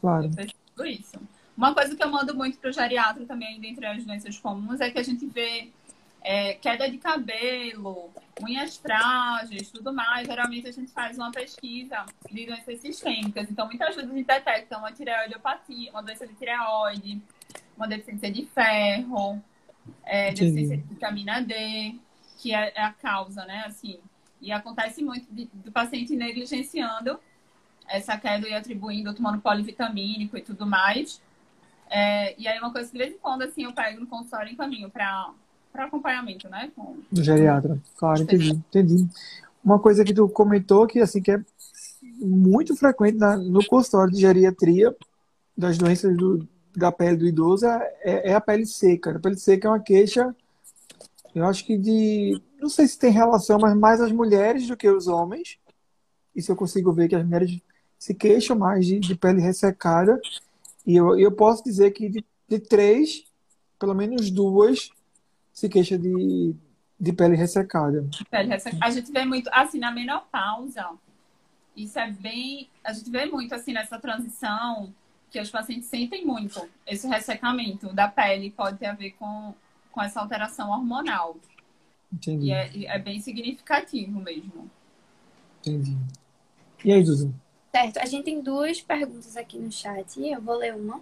claro. 0.00 0.30
Eu 0.78 0.86
isso. 0.86 1.18
Uma 1.58 1.74
coisa 1.74 1.96
que 1.96 2.04
eu 2.04 2.08
mando 2.08 2.36
muito 2.36 2.56
para 2.56 2.70
o 2.70 2.72
geriatra 2.72 3.26
também, 3.26 3.58
dentre 3.60 3.84
as 3.84 4.04
doenças 4.04 4.38
comuns, 4.38 4.80
é 4.80 4.92
que 4.92 4.98
a 5.00 5.02
gente 5.02 5.26
vê 5.26 5.72
é, 6.22 6.54
queda 6.54 6.88
de 6.88 6.98
cabelo, 6.98 8.10
unhas 8.40 8.76
frágeis, 8.76 9.68
tudo 9.68 9.92
mais. 9.92 10.28
Geralmente 10.28 10.68
a 10.68 10.72
gente 10.72 10.92
faz 10.92 11.18
uma 11.18 11.32
pesquisa 11.32 12.06
de 12.30 12.46
doenças 12.46 12.80
sistêmicas. 12.80 13.50
Então, 13.50 13.66
muitas 13.66 13.92
vezes 13.96 14.08
a 14.08 14.14
gente 14.14 14.24
detecta 14.24 14.78
uma 14.78 14.92
tireoidopatia, 14.92 15.90
uma 15.90 16.00
doença 16.00 16.28
de 16.28 16.34
tireoide, 16.34 17.20
uma 17.76 17.88
deficiência 17.88 18.30
de 18.30 18.46
ferro, 18.46 19.42
é, 20.04 20.30
deficiência 20.30 20.76
de 20.76 20.84
vitamina 20.84 21.42
D, 21.42 21.96
que 22.38 22.54
é, 22.54 22.72
é 22.72 22.82
a 22.84 22.92
causa, 22.92 23.44
né? 23.46 23.64
Assim, 23.66 23.98
e 24.40 24.52
acontece 24.52 25.02
muito 25.02 25.26
de- 25.34 25.50
do 25.52 25.72
paciente 25.72 26.14
negligenciando 26.14 27.18
essa 27.88 28.16
queda 28.16 28.48
e 28.48 28.54
atribuindo, 28.54 29.12
tomando 29.12 29.40
polivitamínico 29.40 30.38
e 30.38 30.42
tudo 30.42 30.64
mais. 30.64 31.20
É, 31.90 32.34
e 32.38 32.46
aí, 32.46 32.58
uma 32.58 32.72
coisa 32.72 32.90
que 32.90 32.92
de 32.96 33.04
vez 33.04 33.14
em 33.14 33.18
quando, 33.18 33.42
assim, 33.42 33.64
eu 33.64 33.72
pego 33.72 34.00
no 34.00 34.06
consultório 34.06 34.50
e 34.50 34.52
encaminho 34.54 34.90
para 34.90 35.32
acompanhamento, 35.74 36.48
né? 36.48 36.70
Com... 36.74 36.96
Do 37.10 37.22
geriatra. 37.22 37.78
Claro, 37.96 38.22
entendi, 38.22 38.50
entendi. 38.50 39.08
Uma 39.64 39.78
coisa 39.78 40.04
que 40.04 40.14
tu 40.14 40.28
comentou 40.28 40.86
que 40.86 41.00
assim 41.00 41.20
que 41.20 41.30
é 41.32 41.40
muito 42.20 42.74
frequente 42.76 43.16
na- 43.18 43.36
no 43.36 43.64
consultório 43.66 44.12
de 44.12 44.20
geriatria 44.20 44.94
das 45.56 45.76
doenças 45.78 46.16
do- 46.16 46.46
da 46.76 46.90
pele 46.92 47.16
do 47.16 47.26
idoso 47.26 47.66
é, 47.66 48.30
é 48.30 48.34
a 48.34 48.40
pele 48.40 48.66
seca. 48.66 49.16
A 49.16 49.18
pele 49.18 49.36
seca 49.36 49.68
é 49.68 49.70
uma 49.70 49.80
queixa, 49.80 50.34
eu 51.34 51.44
acho 51.44 51.64
que 51.64 51.76
de, 51.76 52.40
não 52.60 52.68
sei 52.68 52.86
se 52.86 52.98
tem 52.98 53.10
relação, 53.10 53.58
mas 53.58 53.76
mais 53.76 54.00
as 54.00 54.12
mulheres 54.12 54.66
do 54.66 54.76
que 54.76 54.88
os 54.88 55.06
homens. 55.06 55.58
Isso 56.34 56.52
eu 56.52 56.56
consigo 56.56 56.92
ver 56.92 57.08
que 57.08 57.16
as 57.16 57.24
mulheres 57.24 57.58
se 57.98 58.14
queixam 58.14 58.56
mais 58.56 58.86
de, 58.86 59.00
de 59.00 59.14
pele 59.14 59.40
ressecada. 59.40 60.20
E 60.88 60.96
eu, 60.96 61.18
eu 61.18 61.30
posso 61.30 61.62
dizer 61.62 61.90
que 61.90 62.08
de, 62.08 62.24
de 62.48 62.58
três, 62.58 63.22
pelo 63.78 63.94
menos 63.94 64.30
duas 64.30 64.90
se 65.52 65.68
queixa 65.68 65.98
de, 65.98 66.54
de 66.98 67.12
pele 67.12 67.36
ressecada. 67.36 68.08
pele 68.30 68.54
A 68.80 68.90
gente 68.90 69.12
vê 69.12 69.26
muito, 69.26 69.50
assim, 69.52 69.78
na 69.78 69.92
menopausa, 69.92 70.88
isso 71.76 71.98
é 71.98 72.10
bem. 72.10 72.70
A 72.82 72.94
gente 72.94 73.10
vê 73.10 73.26
muito, 73.26 73.54
assim, 73.54 73.74
nessa 73.74 73.98
transição, 73.98 74.90
que 75.30 75.38
os 75.38 75.50
pacientes 75.50 75.90
sentem 75.90 76.24
muito 76.24 76.66
esse 76.86 77.06
ressecamento 77.06 77.92
da 77.92 78.08
pele, 78.08 78.50
pode 78.50 78.78
ter 78.78 78.86
a 78.86 78.94
ver 78.94 79.10
com, 79.18 79.52
com 79.92 80.02
essa 80.02 80.20
alteração 80.20 80.70
hormonal. 80.70 81.36
Entendi, 82.10 82.46
E 82.46 82.52
é, 82.52 82.96
é 82.96 82.98
bem 82.98 83.20
significativo 83.20 84.18
mesmo. 84.20 84.70
entendi. 85.60 85.94
E 86.82 86.90
aí, 86.90 87.04
Dudu? 87.04 87.34
Certo, 87.78 87.98
a 87.98 88.06
gente 88.06 88.24
tem 88.24 88.40
duas 88.40 88.80
perguntas 88.80 89.36
aqui 89.36 89.56
no 89.56 89.70
chat. 89.70 90.20
Eu 90.20 90.42
vou 90.42 90.56
ler 90.56 90.74
uma. 90.74 91.00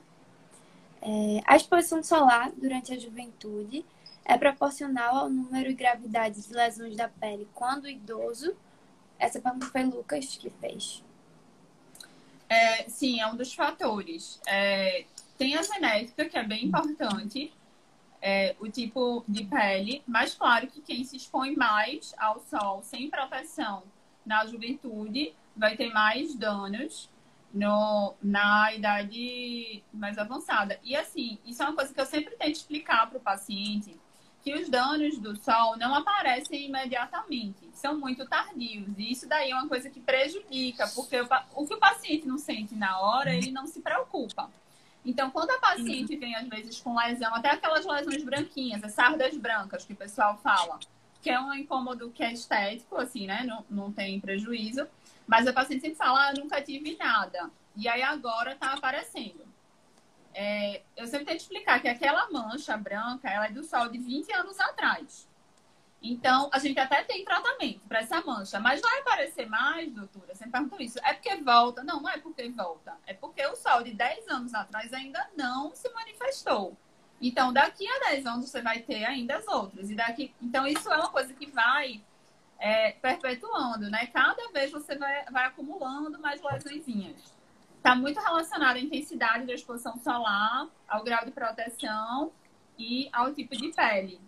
É, 1.01 1.41
a 1.47 1.57
exposição 1.57 2.03
solar 2.03 2.53
durante 2.53 2.93
a 2.93 2.99
juventude 2.99 3.83
é 4.23 4.37
proporcional 4.37 5.17
ao 5.17 5.31
número 5.31 5.71
e 5.71 5.75
gravidade 5.75 6.47
de 6.47 6.53
lesões 6.53 6.95
da 6.95 7.09
pele 7.09 7.49
quando 7.55 7.89
idoso? 7.89 8.55
Essa 9.19 9.41
pergunta 9.41 9.65
foi 9.69 9.85
Lucas 9.85 10.37
que 10.37 10.51
fez. 10.51 11.03
É, 12.47 12.87
sim, 12.91 13.21
é 13.21 13.27
um 13.27 13.37
dos 13.37 13.55
fatores. 13.55 14.39
É, 14.47 15.07
tem 15.39 15.57
a 15.57 15.63
genética, 15.63 16.27
que 16.27 16.37
é 16.37 16.45
bem 16.45 16.67
importante, 16.67 17.55
é, 18.21 18.55
o 18.61 18.69
tipo 18.69 19.25
de 19.27 19.45
pele, 19.45 20.03
mas 20.07 20.35
claro 20.35 20.67
que 20.67 20.83
quem 20.83 21.03
se 21.05 21.17
expõe 21.17 21.57
mais 21.57 22.15
ao 22.19 22.39
sol 22.41 22.83
sem 22.83 23.09
proteção 23.09 23.83
na 24.27 24.45
juventude 24.45 25.33
vai 25.57 25.77
ter 25.77 25.93
mais 25.93 26.35
danos 26.35 27.09
no, 27.53 28.15
na 28.23 28.75
idade 28.75 29.83
mais 29.93 30.19
avançada. 30.19 30.79
E 30.85 30.95
assim, 30.95 31.39
isso 31.45 31.63
é 31.63 31.67
uma 31.67 31.75
coisa 31.75 31.93
que 31.93 32.01
eu 32.01 32.07
sempre 32.07 32.37
tento 32.37 32.57
explicar 32.57 33.09
para 33.09 33.19
o 33.19 33.21
paciente, 33.21 33.97
que 34.43 34.55
os 34.55 34.69
danos 34.69 35.19
do 35.19 35.35
sol 35.37 35.77
não 35.77 35.95
aparecem 35.95 36.67
imediatamente, 36.67 37.69
são 37.73 37.99
muito 37.99 38.27
tardios. 38.27 38.87
E 38.97 39.11
isso 39.11 39.27
daí 39.29 39.51
é 39.51 39.55
uma 39.55 39.69
coisa 39.69 39.91
que 39.91 39.99
prejudica, 39.99 40.87
porque 40.89 41.21
o, 41.21 41.29
o 41.55 41.67
que 41.67 41.75
o 41.75 41.79
paciente 41.79 42.27
não 42.27 42.39
sente 42.39 42.75
na 42.75 43.01
hora, 43.01 43.35
ele 43.35 43.51
não 43.51 43.67
se 43.67 43.81
preocupa. 43.81 44.51
Então, 45.05 45.31
quando 45.31 45.51
a 45.51 45.59
paciente 45.59 46.17
vem, 46.17 46.35
às 46.35 46.49
vezes, 46.49 46.81
com 46.81 46.97
lesão, 46.97 47.33
até 47.33 47.51
aquelas 47.51 47.87
lesões 47.87 48.25
branquinhas, 48.25 48.83
as 48.83 48.93
sardas 48.93 49.37
brancas 49.37 49.85
que 49.85 49.93
o 49.93 49.97
pessoal 49.97 50.37
fala, 50.39 50.81
que 51.23 51.31
é 51.31 51.41
um 51.41 51.55
incômodo 51.55 52.11
que 52.11 52.23
é 52.23 52.33
estético, 52.33 52.97
assim, 52.97 53.27
né? 53.27 53.45
Não, 53.45 53.65
não 53.71 53.93
tem 53.93 54.21
prejuízo. 54.21 54.87
Mas 55.27 55.47
a 55.47 55.53
paciente 55.53 55.81
sempre 55.81 55.97
fala, 55.97 56.29
ah, 56.29 56.33
nunca 56.33 56.63
tive 56.63 56.97
nada. 56.97 57.51
E 57.75 57.89
aí 57.89 58.03
agora 58.03 58.55
tá 58.55 58.73
aparecendo. 58.73 59.45
É, 60.33 60.83
eu 60.97 61.07
sempre 61.07 61.27
tento 61.27 61.41
explicar 61.41 61.81
que 61.81 61.89
aquela 61.89 62.31
mancha 62.31 62.77
branca, 62.77 63.29
ela 63.29 63.47
é 63.47 63.51
do 63.51 63.65
sol 63.65 63.89
de 63.89 63.99
20 63.99 64.33
anos 64.35 64.61
atrás. 64.61 65.27
Então, 66.03 66.51
a 66.53 66.59
gente 66.59 66.79
até 66.79 67.03
tem 67.03 67.25
tratamento 67.25 67.81
para 67.89 68.01
essa 68.01 68.21
mancha, 68.21 68.61
mas 68.61 68.81
vai 68.81 69.01
aparecer 69.01 69.49
mais, 69.49 69.91
doutora? 69.93 70.35
Você 70.35 70.45
me 70.45 70.53
perguntou 70.53 70.81
isso. 70.81 70.99
É 71.03 71.15
porque 71.15 71.35
volta? 71.37 71.83
Não, 71.83 72.01
não 72.01 72.09
é 72.09 72.19
porque 72.19 72.49
volta. 72.51 72.97
É 73.07 73.15
porque 73.15 73.45
o 73.47 73.57
sol 73.57 73.83
de 73.83 73.93
10 73.93 74.29
anos 74.29 74.55
atrás 74.55 74.93
ainda 74.93 75.29
não 75.37 75.75
se 75.75 75.89
manifestou. 75.93 76.77
Então, 77.21 77.53
daqui 77.53 77.89
a 77.89 78.11
10 78.11 78.27
anos 78.27 78.51
você 78.51 78.61
vai 78.61 78.81
ter 78.81 79.05
ainda 79.05 79.39
as 79.39 79.49
outras. 79.49 79.91
E 79.91 79.95
daqui... 79.95 80.35
Então, 80.41 80.67
isso 80.67 80.93
é 80.93 80.97
uma 80.97 81.09
coisa 81.09 81.33
que 81.33 81.47
vai 81.47 82.05
é, 82.59 82.93
perpetuando, 82.93 83.91
né? 83.91 84.07
Cada 84.07 84.51
vez 84.53 84.71
você 84.71 84.97
vai, 84.97 85.25
vai 85.27 85.45
acumulando 85.47 86.19
mais 86.19 86.43
lesõezinhas. 86.43 87.35
Está 87.77 87.95
muito 87.95 88.19
relacionado 88.19 88.77
à 88.77 88.81
intensidade 88.81 89.47
da 89.47 89.55
exposição 89.55 89.97
solar, 89.99 90.67
ao 90.89 91.05
grau 91.05 91.25
de 91.25 91.31
proteção 91.31 92.33
e 92.79 93.09
ao 93.13 93.33
tipo 93.33 93.57
de 93.57 93.73
pele. 93.73 94.21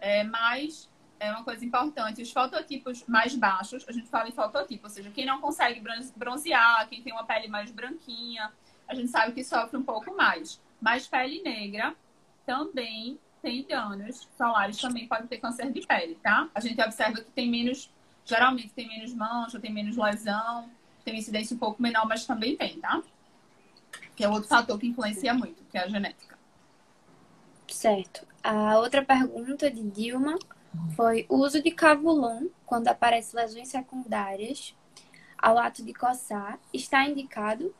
É, 0.00 0.24
mas 0.24 0.90
é 1.20 1.30
uma 1.30 1.44
coisa 1.44 1.64
importante, 1.64 2.20
os 2.20 2.32
fototipos 2.32 3.04
mais 3.06 3.34
baixos, 3.34 3.84
a 3.88 3.92
gente 3.92 4.08
fala 4.08 4.28
em 4.28 4.32
fototipo, 4.32 4.84
ou 4.84 4.90
seja, 4.90 5.10
quem 5.10 5.24
não 5.24 5.40
consegue 5.40 5.82
bronzear, 6.16 6.88
quem 6.88 7.02
tem 7.02 7.12
uma 7.12 7.24
pele 7.24 7.48
mais 7.48 7.70
branquinha, 7.70 8.52
a 8.86 8.94
gente 8.94 9.10
sabe 9.10 9.32
que 9.32 9.44
sofre 9.44 9.76
um 9.76 9.82
pouco 9.82 10.14
mais. 10.14 10.60
Mas 10.80 11.06
pele 11.06 11.40
negra 11.42 11.94
também 12.44 13.18
tem 13.44 13.62
danos 13.62 14.26
solares, 14.38 14.80
também 14.80 15.06
pode 15.06 15.28
ter 15.28 15.36
câncer 15.36 15.70
de 15.70 15.86
pele, 15.86 16.14
tá? 16.22 16.48
A 16.54 16.60
gente 16.60 16.80
observa 16.80 17.20
que 17.20 17.30
tem 17.30 17.50
menos, 17.50 17.90
geralmente 18.24 18.70
tem 18.70 18.88
menos 18.88 19.12
mancha, 19.12 19.60
tem 19.60 19.70
menos 19.70 19.98
lesão, 19.98 20.70
tem 21.04 21.18
incidência 21.18 21.54
um 21.54 21.58
pouco 21.58 21.82
menor, 21.82 22.06
mas 22.08 22.24
também 22.24 22.56
tem, 22.56 22.80
tá? 22.80 23.02
Que 24.16 24.24
é 24.24 24.28
outro 24.28 24.48
fator 24.48 24.78
que 24.78 24.86
influencia 24.86 25.34
muito, 25.34 25.62
que 25.70 25.76
é 25.76 25.82
a 25.82 25.88
genética. 25.88 26.38
Certo. 27.68 28.26
A 28.42 28.78
outra 28.78 29.04
pergunta 29.04 29.70
de 29.70 29.82
Dilma 29.90 30.38
foi 30.96 31.26
o 31.28 31.36
uso 31.36 31.62
de 31.62 31.70
cavulon 31.70 32.48
quando 32.64 32.88
aparecem 32.88 33.38
lesões 33.38 33.68
secundárias 33.68 34.74
ao 35.36 35.58
ato 35.58 35.84
de 35.84 35.92
coçar 35.92 36.58
está 36.72 37.06
indicado? 37.06 37.74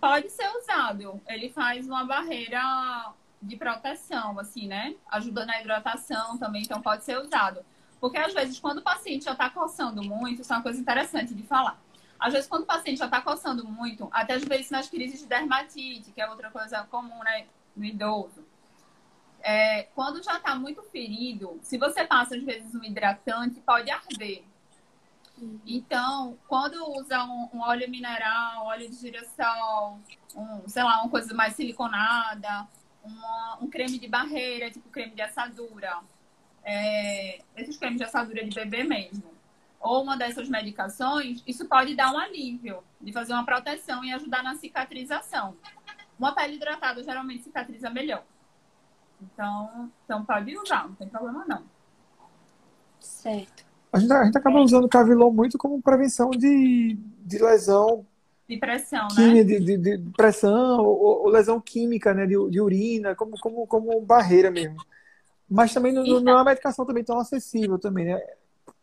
Pode 0.00 0.28
ser 0.30 0.48
usado. 0.56 1.20
Ele 1.28 1.50
faz 1.50 1.86
uma 1.86 2.04
barreira 2.04 3.12
de 3.42 3.56
proteção, 3.56 4.38
assim, 4.38 4.66
né? 4.68 4.94
Ajuda 5.10 5.44
na 5.44 5.60
hidratação 5.60 6.38
também, 6.38 6.62
então 6.62 6.80
pode 6.80 7.04
ser 7.04 7.18
usado. 7.18 7.64
Porque 8.00 8.18
às 8.18 8.32
vezes, 8.32 8.58
quando 8.58 8.78
o 8.78 8.82
paciente 8.82 9.24
já 9.24 9.32
está 9.32 9.50
coçando 9.50 10.02
muito, 10.02 10.42
isso 10.42 10.52
é 10.52 10.56
uma 10.56 10.62
coisa 10.62 10.80
interessante 10.80 11.34
de 11.34 11.42
falar. 11.42 11.80
Às 12.18 12.32
vezes, 12.32 12.48
quando 12.48 12.62
o 12.62 12.66
paciente 12.66 12.98
já 12.98 13.06
está 13.06 13.20
coçando 13.20 13.66
muito, 13.66 14.08
até 14.12 14.34
às 14.34 14.44
vezes 14.44 14.70
nas 14.70 14.88
crises 14.88 15.20
de 15.20 15.26
dermatite, 15.26 16.12
que 16.12 16.20
é 16.20 16.28
outra 16.28 16.50
coisa 16.50 16.84
comum, 16.84 17.18
né, 17.24 17.46
no 17.76 17.84
idoso. 17.84 18.46
É, 19.40 19.84
quando 19.94 20.22
já 20.22 20.36
está 20.36 20.54
muito 20.54 20.82
ferido, 20.84 21.58
se 21.62 21.76
você 21.76 22.04
passa 22.04 22.36
às 22.36 22.42
vezes 22.44 22.72
um 22.74 22.84
hidratante, 22.84 23.60
pode 23.60 23.90
arder. 23.90 24.44
Então, 25.66 26.38
quando 26.46 26.76
usa 26.96 27.24
um, 27.24 27.48
um, 27.54 27.60
óleo 27.60 27.90
mineral, 27.90 28.66
óleo 28.66 28.88
de 28.88 28.94
girassol, 28.94 29.98
um, 30.36 30.68
sei 30.68 30.84
lá, 30.84 31.00
uma 31.02 31.10
coisa 31.10 31.34
mais 31.34 31.54
siliconada, 31.54 32.68
uma, 33.04 33.58
um 33.60 33.68
creme 33.68 33.98
de 33.98 34.08
barreira, 34.08 34.70
tipo 34.70 34.88
creme 34.88 35.14
de 35.14 35.22
assadura, 35.22 36.00
é, 36.64 37.40
esses 37.56 37.76
cremes 37.76 37.98
de 37.98 38.04
assadura 38.04 38.44
de 38.44 38.54
bebê 38.54 38.84
mesmo, 38.84 39.24
ou 39.80 40.02
uma 40.02 40.16
dessas 40.16 40.48
medicações, 40.48 41.42
isso 41.46 41.66
pode 41.66 41.94
dar 41.94 42.12
um 42.12 42.18
alívio, 42.18 42.82
de 43.00 43.12
fazer 43.12 43.32
uma 43.32 43.44
proteção 43.44 44.04
e 44.04 44.12
ajudar 44.12 44.42
na 44.42 44.54
cicatrização. 44.54 45.56
Uma 46.18 46.32
pele 46.32 46.54
hidratada 46.54 47.02
geralmente 47.02 47.42
cicatriza 47.42 47.90
melhor. 47.90 48.24
Então, 49.20 49.90
então 50.04 50.24
pode 50.24 50.56
usar, 50.56 50.86
não 50.86 50.94
tem 50.94 51.08
problema 51.08 51.44
não. 51.46 51.64
Certo. 53.00 53.64
A 53.92 53.98
gente, 53.98 54.12
a 54.12 54.24
gente 54.24 54.38
acaba 54.38 54.60
usando 54.60 54.84
o 54.84 54.88
Cavilon 54.88 55.30
muito 55.30 55.58
como 55.58 55.82
prevenção 55.82 56.30
de, 56.30 56.96
de 57.24 57.38
lesão. 57.38 58.06
De 58.52 58.58
pressão, 58.58 59.08
né? 59.16 59.42
De, 59.42 59.60
de, 59.60 59.76
de 59.78 59.98
pressão 60.14 60.78
ou, 60.84 61.22
ou, 61.24 61.28
lesão 61.30 61.58
química, 61.58 62.12
né? 62.12 62.26
De, 62.26 62.34
de 62.50 62.60
urina, 62.60 63.14
como, 63.14 63.38
como, 63.40 63.66
como 63.66 63.98
barreira 64.02 64.50
mesmo. 64.50 64.76
Mas 65.48 65.72
também 65.72 65.90
não, 65.90 66.04
não 66.04 66.32
é 66.32 66.36
uma 66.36 66.44
medicação 66.44 66.84
também 66.84 67.02
tão 67.02 67.18
acessível 67.18 67.78
também, 67.78 68.04
né? 68.04 68.20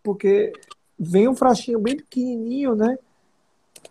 Porque 0.02 0.52
vem 0.98 1.28
um 1.28 1.36
frasquinho 1.36 1.80
bem 1.80 1.98
pequenininho, 1.98 2.74
né? 2.76 2.98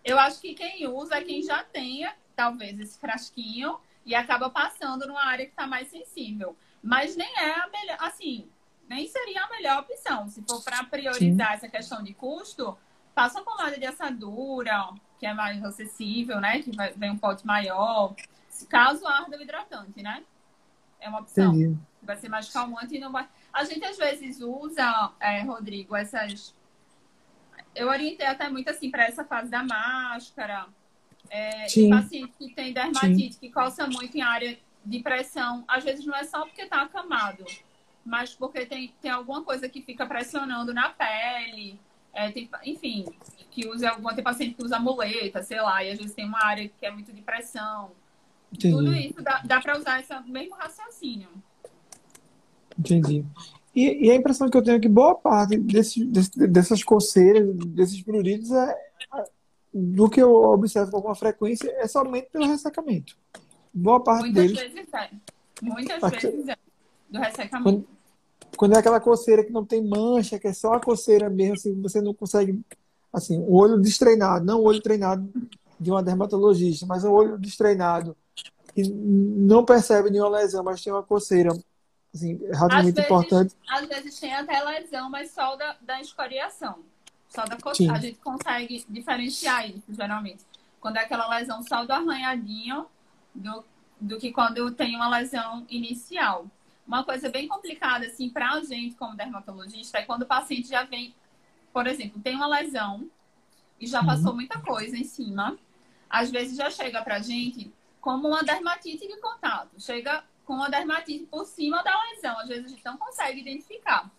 Eu 0.05 0.19
acho 0.19 0.41
que 0.41 0.53
quem 0.53 0.89
usa 0.89 1.15
é 1.15 1.23
quem 1.23 1.45
já 1.45 1.63
tenha, 1.63 2.13
talvez, 2.35 2.79
esse 2.81 2.99
frasquinho 2.99 3.77
e 4.05 4.17
acaba 4.17 4.51
passando 4.51 5.07
numa 5.07 5.25
área 5.25 5.45
que 5.45 5.53
está 5.53 5.67
mais 5.67 5.87
sensível. 5.89 6.57
Mas 6.83 7.15
nem 7.15 7.29
é 7.39 7.53
a 7.53 7.69
melhor, 7.69 7.99
assim, 8.01 8.49
nem 8.89 9.07
seria 9.07 9.45
a 9.45 9.49
melhor 9.49 9.83
opção. 9.83 10.29
Se 10.29 10.43
for 10.43 10.61
para 10.65 10.83
priorizar 10.83 11.51
Sim. 11.51 11.55
essa 11.55 11.69
questão 11.69 12.03
de 12.03 12.15
custo, 12.15 12.77
passa 13.15 13.39
uma 13.39 13.45
pomada 13.45 13.79
de 13.79 13.87
assadura, 13.87 14.91
que 15.19 15.27
é 15.27 15.35
mais 15.35 15.63
acessível, 15.65 16.41
né? 16.41 16.63
Que 16.63 16.75
vai, 16.75 16.93
vem 16.93 17.11
um 17.11 17.19
pote 17.19 17.47
maior. 17.47 18.15
Caso 18.69 19.07
arda 19.07 19.37
o 19.37 19.43
hidratante, 19.43 20.03
né? 20.03 20.23
É 21.01 21.09
uma 21.09 21.21
opção. 21.21 21.55
Entendi. 21.55 21.79
Vai 22.03 22.17
ser 22.17 22.29
mais 22.29 22.49
calmante 22.51 22.97
e 22.97 22.99
não 22.99 23.13
vai. 23.13 23.29
A 23.53 23.65
gente 23.65 23.85
às 23.85 23.97
vezes 23.97 24.41
usa, 24.41 25.13
é, 25.21 25.43
Rodrigo, 25.43 25.95
essas. 25.95 26.55
Eu 27.75 27.89
orientei 27.89 28.27
até 28.27 28.49
muito 28.49 28.69
assim 28.71 28.91
para 28.91 29.05
essa 29.05 29.25
fase 29.25 29.51
da 29.51 29.63
máscara. 29.63 30.67
É, 31.31 31.67
paciente 31.91 32.33
que 32.39 32.55
tem 32.55 32.73
dermatite, 32.73 33.35
Sim. 33.35 33.41
que 33.41 33.51
coça 33.51 33.87
muito 33.87 34.17
em 34.17 34.23
área 34.23 34.59
de 34.85 35.01
pressão. 35.01 35.65
Às 35.69 35.85
vezes 35.85 36.07
não 36.07 36.17
é 36.17 36.25
só 36.25 36.45
porque 36.47 36.63
está 36.63 36.83
acamado 36.83 37.45
mas 38.09 38.35
porque 38.35 38.65
tem, 38.65 38.93
tem 39.03 39.11
alguma 39.11 39.45
coisa 39.45 39.69
que 39.69 39.83
fica 39.83 40.07
pressionando 40.07 40.73
na 40.73 40.89
pele. 40.89 41.79
É, 42.13 42.31
tem, 42.31 42.49
enfim, 42.65 43.05
que 43.51 43.69
usa 43.69 43.91
alguma 43.91 44.15
tem 44.15 44.25
paciente 44.25 44.55
que 44.55 44.63
usa 44.65 44.79
muleta, 44.79 45.43
sei 45.43 45.61
lá, 45.61 45.83
e 45.85 45.91
às 45.91 45.99
vezes 45.99 46.15
tem 46.15 46.25
uma 46.25 46.45
área 46.45 46.69
que 46.69 46.87
é 46.87 46.91
muito 46.91 47.13
de 47.13 47.23
pressão. 47.23 47.93
Entendi. 48.53 48.75
Tudo 48.75 48.95
isso 48.95 49.23
dá, 49.23 49.43
dá 49.45 49.61
para 49.61 49.79
usar 49.79 50.01
esse 50.01 50.13
mesmo 50.31 50.55
raciocínio. 50.55 51.29
Entendi. 52.79 53.25
E, 53.75 54.07
e, 54.07 54.11
a 54.11 54.15
impressão 54.15 54.49
que 54.49 54.57
eu 54.57 54.63
tenho 54.63 54.77
é 54.77 54.81
que 54.81 54.89
boa 54.89 55.15
parte 55.15 55.57
desse, 55.59 56.05
desse, 56.05 56.47
dessas 56.49 56.83
coceiras, 56.83 57.55
desses 57.67 58.03
pruridos, 58.03 58.51
é, 58.51 58.77
do 59.73 60.09
que 60.09 60.21
eu 60.21 60.33
observo 60.33 60.91
com 60.91 60.97
alguma 60.97 61.15
frequência, 61.15 61.71
é 61.79 61.87
somente 61.87 62.29
pelo 62.31 62.47
ressecamento. 62.47 63.17
Boa 63.73 64.03
parte 64.03 64.25
Muitas 64.25 64.53
deles. 64.53 64.73
vezes 64.73 64.95
é. 64.95 65.11
Muitas 65.63 66.11
vezes 66.11 66.49
é. 66.49 66.57
Do 67.11 67.19
ressecamento. 67.19 67.63
Quando, 67.63 67.98
quando 68.59 68.75
é 68.75 68.79
aquela 68.79 68.99
coceira 68.99 69.45
que 69.45 69.53
não 69.53 69.65
tem 69.65 69.81
mancha, 69.83 70.37
que 70.37 70.49
é 70.49 70.53
só 70.53 70.73
a 70.73 70.81
coceira 70.81 71.31
mesmo, 71.31 71.55
assim, 71.55 71.81
você 71.81 72.01
não 72.03 72.13
consegue. 72.13 72.61
Assim, 73.13 73.39
o 73.39 73.55
olho 73.55 73.81
destreinado, 73.81 74.45
não 74.45 74.61
o 74.61 74.65
olho 74.65 74.83
treinado 74.83 75.33
de 75.79 75.91
uma 75.91 76.03
dermatologista, 76.03 76.85
mas 76.85 77.05
o 77.05 77.13
olho 77.13 77.39
destreinado, 77.39 78.17
que 78.75 78.83
não 78.83 79.65
percebe 79.65 80.11
nenhuma 80.11 80.39
lesão, 80.39 80.65
mas 80.65 80.83
tem 80.83 80.93
uma 80.93 81.05
coceira 81.05 81.51
assim, 82.13 82.37
relativamente 82.53 83.01
importante. 83.01 83.55
Às 83.71 83.87
vezes 83.87 84.19
tem 84.19 84.35
até 84.35 84.61
lesão, 84.63 85.09
mas 85.09 85.31
só 85.31 85.55
da, 85.55 85.77
da 85.81 86.01
escoriação. 86.01 86.81
Só 87.29 87.45
da 87.45 87.57
coceira. 87.57 87.93
A 87.93 88.01
gente 88.01 88.19
consegue 88.19 88.85
diferenciar 88.89 89.71
isso, 89.71 89.95
geralmente. 89.95 90.45
Quando 90.81 90.97
é 90.97 91.05
aquela 91.05 91.29
lesão 91.29 91.63
só 91.63 91.85
do 91.85 91.93
arranhadinho, 91.93 92.87
do, 93.33 93.65
do 94.01 94.19
que 94.19 94.33
quando 94.33 94.71
tem 94.73 94.97
uma 94.97 95.09
lesão 95.09 95.65
inicial. 95.71 96.47
Uma 96.89 97.05
coisa 97.05 97.29
bem 97.29 97.47
complicada, 97.47 98.07
assim, 98.07 98.31
para 98.31 98.53
a 98.53 98.65
gente 98.65 98.97
como 98.97 99.15
dermatologista 99.15 99.99
é 99.99 100.03
quando 100.03 100.23
o 100.23 100.27
paciente 100.27 100.69
já 100.69 100.85
vem, 100.85 101.15
por 101.71 101.87
exemplo, 101.87 102.19
tem 102.23 102.35
uma 102.35 102.47
lesão 102.47 103.11
e 103.79 103.87
já 103.87 104.01
uhum. 104.01 104.07
passou 104.07 104.35
muita 104.35 104.59
coisa 104.59 104.97
em 104.97 105.05
cima. 105.05 105.59
Às 106.09 106.31
vezes 106.31 106.57
já 106.57 106.71
chega 106.71 107.03
para 107.03 107.17
a 107.17 107.21
gente 107.21 107.71
como 108.01 108.29
uma 108.29 108.43
dermatite 108.43 109.07
de 109.07 109.21
contato. 109.21 109.79
Chega 109.79 110.25
com 110.47 110.55
uma 110.55 110.71
dermatite 110.71 111.27
por 111.27 111.45
cima 111.45 111.83
da 111.83 111.93
lesão. 112.05 112.39
Às 112.39 112.49
vezes 112.49 112.65
a 112.65 112.69
gente 112.69 112.85
não 112.87 112.97
consegue 112.97 113.41
identificar 113.43 114.11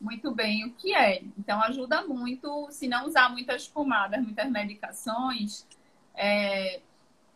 muito 0.00 0.32
bem 0.32 0.64
o 0.64 0.72
que 0.74 0.94
é. 0.94 1.24
Então 1.36 1.60
ajuda 1.60 2.02
muito, 2.02 2.68
se 2.70 2.86
não 2.86 3.04
usar 3.06 3.30
muitas 3.30 3.66
pomadas, 3.66 4.22
muitas 4.22 4.48
medicações, 4.48 5.66
é... 6.14 6.80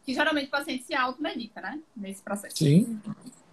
que 0.04 0.14
geralmente 0.14 0.46
o 0.46 0.50
paciente 0.50 0.84
se 0.84 0.94
automedica, 0.94 1.60
né? 1.60 1.80
Nesse 1.96 2.22
processo. 2.22 2.56
Sim. 2.56 3.02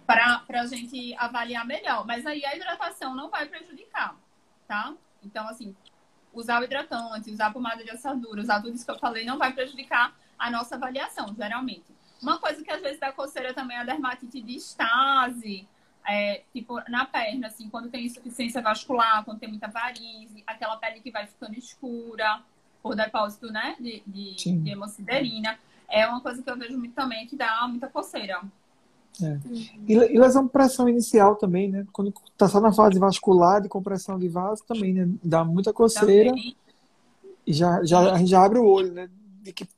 Para 0.06 0.42
a 0.48 0.66
gente 0.66 1.14
avaliar 1.16 1.66
melhor. 1.66 2.06
Mas 2.06 2.26
aí 2.26 2.44
a 2.44 2.54
hidratação 2.54 3.14
não 3.14 3.30
vai 3.30 3.46
prejudicar, 3.46 4.16
tá? 4.66 4.94
Então, 5.22 5.48
assim, 5.48 5.74
usar 6.32 6.60
o 6.60 6.64
hidratante, 6.64 7.30
usar 7.30 7.46
a 7.46 7.50
pomada 7.50 7.82
de 7.82 7.90
assadura, 7.90 8.40
usar 8.40 8.60
tudo 8.60 8.74
isso 8.74 8.84
que 8.84 8.90
eu 8.90 8.98
falei, 8.98 9.24
não 9.24 9.38
vai 9.38 9.52
prejudicar 9.52 10.14
a 10.38 10.50
nossa 10.50 10.74
avaliação, 10.74 11.34
geralmente. 11.34 11.94
Uma 12.20 12.38
coisa 12.38 12.62
que 12.62 12.70
às 12.70 12.80
vezes 12.80 12.98
dá 12.98 13.12
coceira 13.12 13.54
também 13.54 13.76
é 13.76 13.80
a 13.80 13.84
dermatite 13.84 14.40
de 14.40 14.56
estase, 14.56 15.66
é, 16.06 16.42
tipo, 16.52 16.78
na 16.90 17.06
perna, 17.06 17.46
assim, 17.46 17.68
quando 17.70 17.88
tem 17.88 18.04
insuficiência 18.04 18.60
vascular, 18.60 19.24
quando 19.24 19.38
tem 19.38 19.48
muita 19.48 19.68
varize, 19.68 20.42
aquela 20.46 20.76
pele 20.76 21.00
que 21.00 21.10
vai 21.10 21.26
ficando 21.26 21.54
escura 21.54 22.42
por 22.82 22.94
depósito, 22.94 23.50
né, 23.50 23.76
de, 23.80 24.02
de, 24.06 24.34
de 24.34 24.70
hemociderina. 24.70 25.58
É 25.88 26.06
uma 26.06 26.20
coisa 26.20 26.42
que 26.42 26.50
eu 26.50 26.56
vejo 26.56 26.76
muito 26.76 26.94
também 26.94 27.26
que 27.26 27.36
dá 27.36 27.66
muita 27.66 27.88
coceira. 27.88 28.42
É. 29.22 29.38
E, 29.86 29.92
e 29.94 30.18
lesão 30.18 30.48
pressão 30.48 30.88
inicial 30.88 31.36
também, 31.36 31.70
né? 31.70 31.86
Quando 31.92 32.12
tá 32.36 32.48
só 32.48 32.60
na 32.60 32.72
fase 32.72 32.98
vascular 32.98 33.60
de 33.60 33.68
compressão 33.68 34.18
de 34.18 34.28
vaso 34.28 34.62
também, 34.66 34.92
né? 34.92 35.08
Dá 35.22 35.44
muita 35.44 35.72
coceira. 35.72 36.30
Também. 36.30 36.56
E 37.46 37.52
já, 37.52 37.84
já, 37.84 38.12
a 38.12 38.18
gente 38.18 38.30
já 38.30 38.44
abre 38.44 38.58
o 38.58 38.66
olho, 38.66 38.92
né? 38.92 39.08
De 39.42 39.52
que 39.52 39.68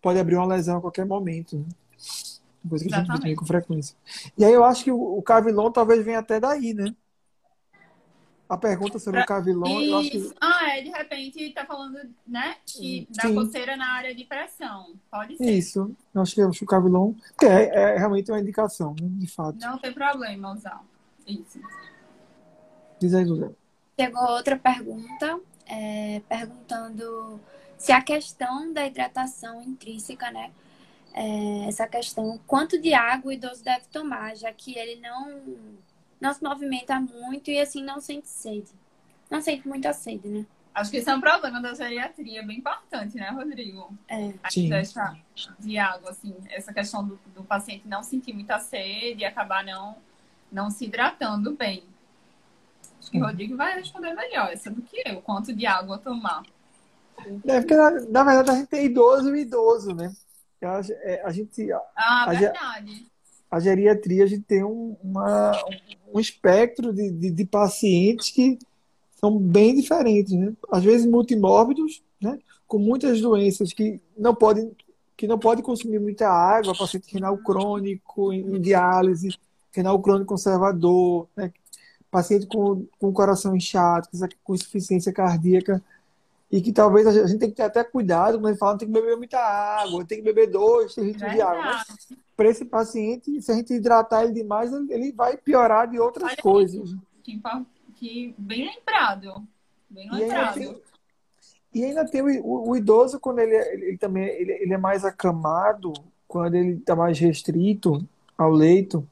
pode 0.00 0.18
abrir 0.18 0.36
uma 0.36 0.46
lesão 0.46 0.78
a 0.78 0.80
qualquer 0.80 1.06
momento. 1.06 1.56
Né? 1.56 1.64
Coisa 2.68 2.84
que 2.84 2.90
Exatamente. 2.90 3.10
a 3.10 3.14
gente 3.16 3.28
vê 3.30 3.36
com 3.36 3.46
frequência. 3.46 3.96
E 4.36 4.44
aí 4.44 4.52
eu 4.52 4.64
acho 4.64 4.84
que 4.84 4.92
o, 4.92 5.18
o 5.18 5.22
Cavilon 5.22 5.70
talvez 5.70 6.04
venha 6.04 6.18
até 6.18 6.38
daí, 6.38 6.74
né? 6.74 6.94
A 8.52 8.58
pergunta 8.58 8.98
sobre 8.98 9.24
pra... 9.24 9.24
o 9.24 9.26
Cavilon, 9.26 9.80
eu 9.80 9.96
acho 9.96 10.10
que... 10.10 10.34
Ah, 10.38 10.76
é, 10.76 10.82
de 10.82 10.90
repente 10.90 11.54
tá 11.54 11.64
falando, 11.64 11.98
né? 12.26 12.56
Que 12.66 13.08
da 13.10 13.22
Sim. 13.22 13.34
coceira 13.34 13.78
na 13.78 13.92
área 13.92 14.14
de 14.14 14.24
pressão. 14.24 14.92
Pode 15.10 15.38
ser. 15.38 15.50
Isso. 15.50 15.96
Eu 16.14 16.20
acho 16.20 16.34
que, 16.34 16.42
eu 16.42 16.50
acho 16.50 16.58
que 16.58 16.64
o 16.66 16.68
Cavilon 16.68 17.14
é, 17.42 17.94
é 17.94 17.96
realmente 17.96 18.30
uma 18.30 18.38
indicação, 18.38 18.94
né? 19.00 19.08
De 19.10 19.26
fato. 19.26 19.58
Não 19.58 19.78
tem 19.78 19.90
problema 19.90 20.52
usar. 20.52 20.84
Isso. 21.26 21.58
Diz 23.00 23.14
aí, 23.14 23.24
José. 23.24 23.48
Chegou 23.98 24.22
outra 24.22 24.58
pergunta, 24.58 25.40
é, 25.66 26.20
perguntando 26.28 27.40
se 27.78 27.90
a 27.90 28.02
questão 28.02 28.70
da 28.70 28.86
hidratação 28.86 29.62
intrínseca, 29.62 30.30
né? 30.30 30.50
É, 31.14 31.68
essa 31.68 31.86
questão, 31.88 32.38
quanto 32.46 32.78
de 32.78 32.92
água 32.92 33.30
o 33.30 33.32
idoso 33.32 33.64
deve 33.64 33.86
tomar, 33.90 34.36
já 34.36 34.52
que 34.52 34.76
ele 34.78 35.00
não, 35.00 35.40
não 36.22 36.32
se 36.32 36.42
movimenta 36.42 37.00
muito 37.00 37.50
e 37.50 37.58
assim 37.58 37.82
não 37.82 38.00
sente 38.00 38.28
sede. 38.28 38.70
Não 39.28 39.42
sente 39.42 39.66
muita 39.66 39.92
sede, 39.92 40.28
né? 40.28 40.46
Acho 40.72 40.90
que 40.90 40.98
esse 40.98 41.10
é 41.10 41.14
um 41.14 41.20
problema 41.20 41.60
da 41.60 41.74
geriatria 41.74 42.42
bem 42.42 42.58
importante, 42.58 43.16
né, 43.16 43.28
Rodrigo? 43.30 43.92
É. 44.08 44.32
Sim. 44.48 44.70
de 45.58 45.76
água, 45.76 46.10
assim, 46.10 46.34
essa 46.48 46.72
questão 46.72 47.04
do, 47.04 47.18
do 47.34 47.42
paciente 47.42 47.86
não 47.86 48.02
sentir 48.02 48.32
muita 48.32 48.58
sede 48.60 49.22
e 49.22 49.24
acabar 49.24 49.64
não, 49.64 49.96
não 50.50 50.70
se 50.70 50.84
hidratando 50.84 51.54
bem. 51.54 51.82
Acho 53.00 53.10
que 53.10 53.18
o 53.18 53.24
Rodrigo 53.24 53.56
vai 53.56 53.74
responder 53.74 54.14
melhor 54.14 54.50
essa 54.52 54.70
do 54.70 54.80
que 54.80 55.02
eu, 55.04 55.20
quanto 55.20 55.52
de 55.52 55.66
água 55.66 55.98
tomar. 55.98 56.42
É 57.44 57.60
porque, 57.60 57.76
na, 57.76 57.90
na 57.90 58.24
verdade, 58.24 58.50
a 58.50 58.54
gente 58.54 58.68
tem 58.68 58.86
idoso 58.86 59.34
e 59.34 59.40
idoso, 59.40 59.92
né? 59.92 60.14
A, 60.62 60.80
é, 61.02 61.22
a 61.24 61.30
gente. 61.32 61.70
Ah, 61.96 62.24
a, 62.24 62.32
verdade. 62.32 63.11
A, 63.52 63.60
geriatria, 63.60 64.24
a 64.24 64.26
gente 64.26 64.42
tem 64.42 64.64
um, 64.64 64.96
uma, 65.02 65.52
um 66.12 66.18
espectro 66.18 66.92
de, 66.92 67.10
de, 67.10 67.30
de, 67.30 67.44
pacientes 67.44 68.30
que 68.30 68.58
são 69.20 69.38
bem 69.38 69.74
diferentes, 69.74 70.32
né? 70.32 70.52
Às 70.70 70.82
vezes 70.82 71.06
multimórbidos, 71.06 72.02
né? 72.20 72.38
Com 72.66 72.78
muitas 72.78 73.20
doenças 73.20 73.72
que 73.72 74.00
não 74.16 74.34
podem 74.34 74.72
que 75.16 75.26
não 75.28 75.38
pode 75.38 75.62
consumir 75.62 76.00
muita 76.00 76.28
água, 76.28 76.74
paciente 76.74 77.12
renal 77.12 77.38
crônico 77.38 78.32
em, 78.32 78.60
diálise, 78.60 79.28
renal 79.70 80.00
crônico 80.00 80.26
conservador, 80.26 81.28
né? 81.36 81.52
paciente 82.10 82.46
com, 82.46 82.84
com 82.98 83.12
coração 83.12 83.54
inchado, 83.54 84.08
com 84.42 84.54
insuficiência 84.54 85.12
cardíaca 85.12 85.80
e 86.50 86.60
que 86.60 86.70
talvez 86.70 87.06
a 87.06 87.26
gente 87.26 87.38
tem 87.38 87.48
que 87.48 87.56
ter 87.56 87.62
até 87.62 87.82
cuidado 87.82 88.38
quando 88.38 88.48
ele 88.48 88.58
fala 88.58 88.76
tem 88.76 88.86
que 88.86 88.92
beber 88.92 89.16
muita 89.16 89.38
água, 89.38 90.04
tem 90.04 90.18
que 90.18 90.24
beber 90.24 90.50
dois, 90.50 90.94
três 90.94 91.08
litros 91.08 91.32
de 91.32 91.40
água. 91.40 91.82
Para 92.36 92.48
esse 92.48 92.64
paciente, 92.64 93.40
se 93.42 93.52
a 93.52 93.54
gente 93.54 93.74
hidratar 93.74 94.24
ele 94.24 94.32
demais, 94.32 94.72
ele 94.72 95.12
vai 95.12 95.36
piorar 95.36 95.88
de 95.88 95.98
outras 95.98 96.32
Olha 96.32 96.42
coisas. 96.42 96.94
Que, 97.22 97.40
que, 97.94 98.34
bem 98.38 98.70
lembrado. 98.74 99.46
Bem 99.88 100.10
lembrado. 100.10 100.58
E 100.58 100.64
ainda 100.64 100.74
tem, 100.74 100.82
e 101.74 101.84
ainda 101.84 102.04
tem 102.06 102.22
o, 102.22 102.44
o, 102.44 102.70
o, 102.70 102.76
idoso, 102.76 103.20
quando 103.20 103.40
ele, 103.40 103.54
ele 103.54 103.98
também 103.98 104.24
ele, 104.28 104.52
ele 104.52 104.74
é 104.74 104.78
mais 104.78 105.04
acamado, 105.04 105.92
quando 106.26 106.54
ele 106.54 106.78
está 106.78 106.96
mais 106.96 107.18
restrito 107.18 108.06
ao 108.36 108.50
leito, 108.50 109.06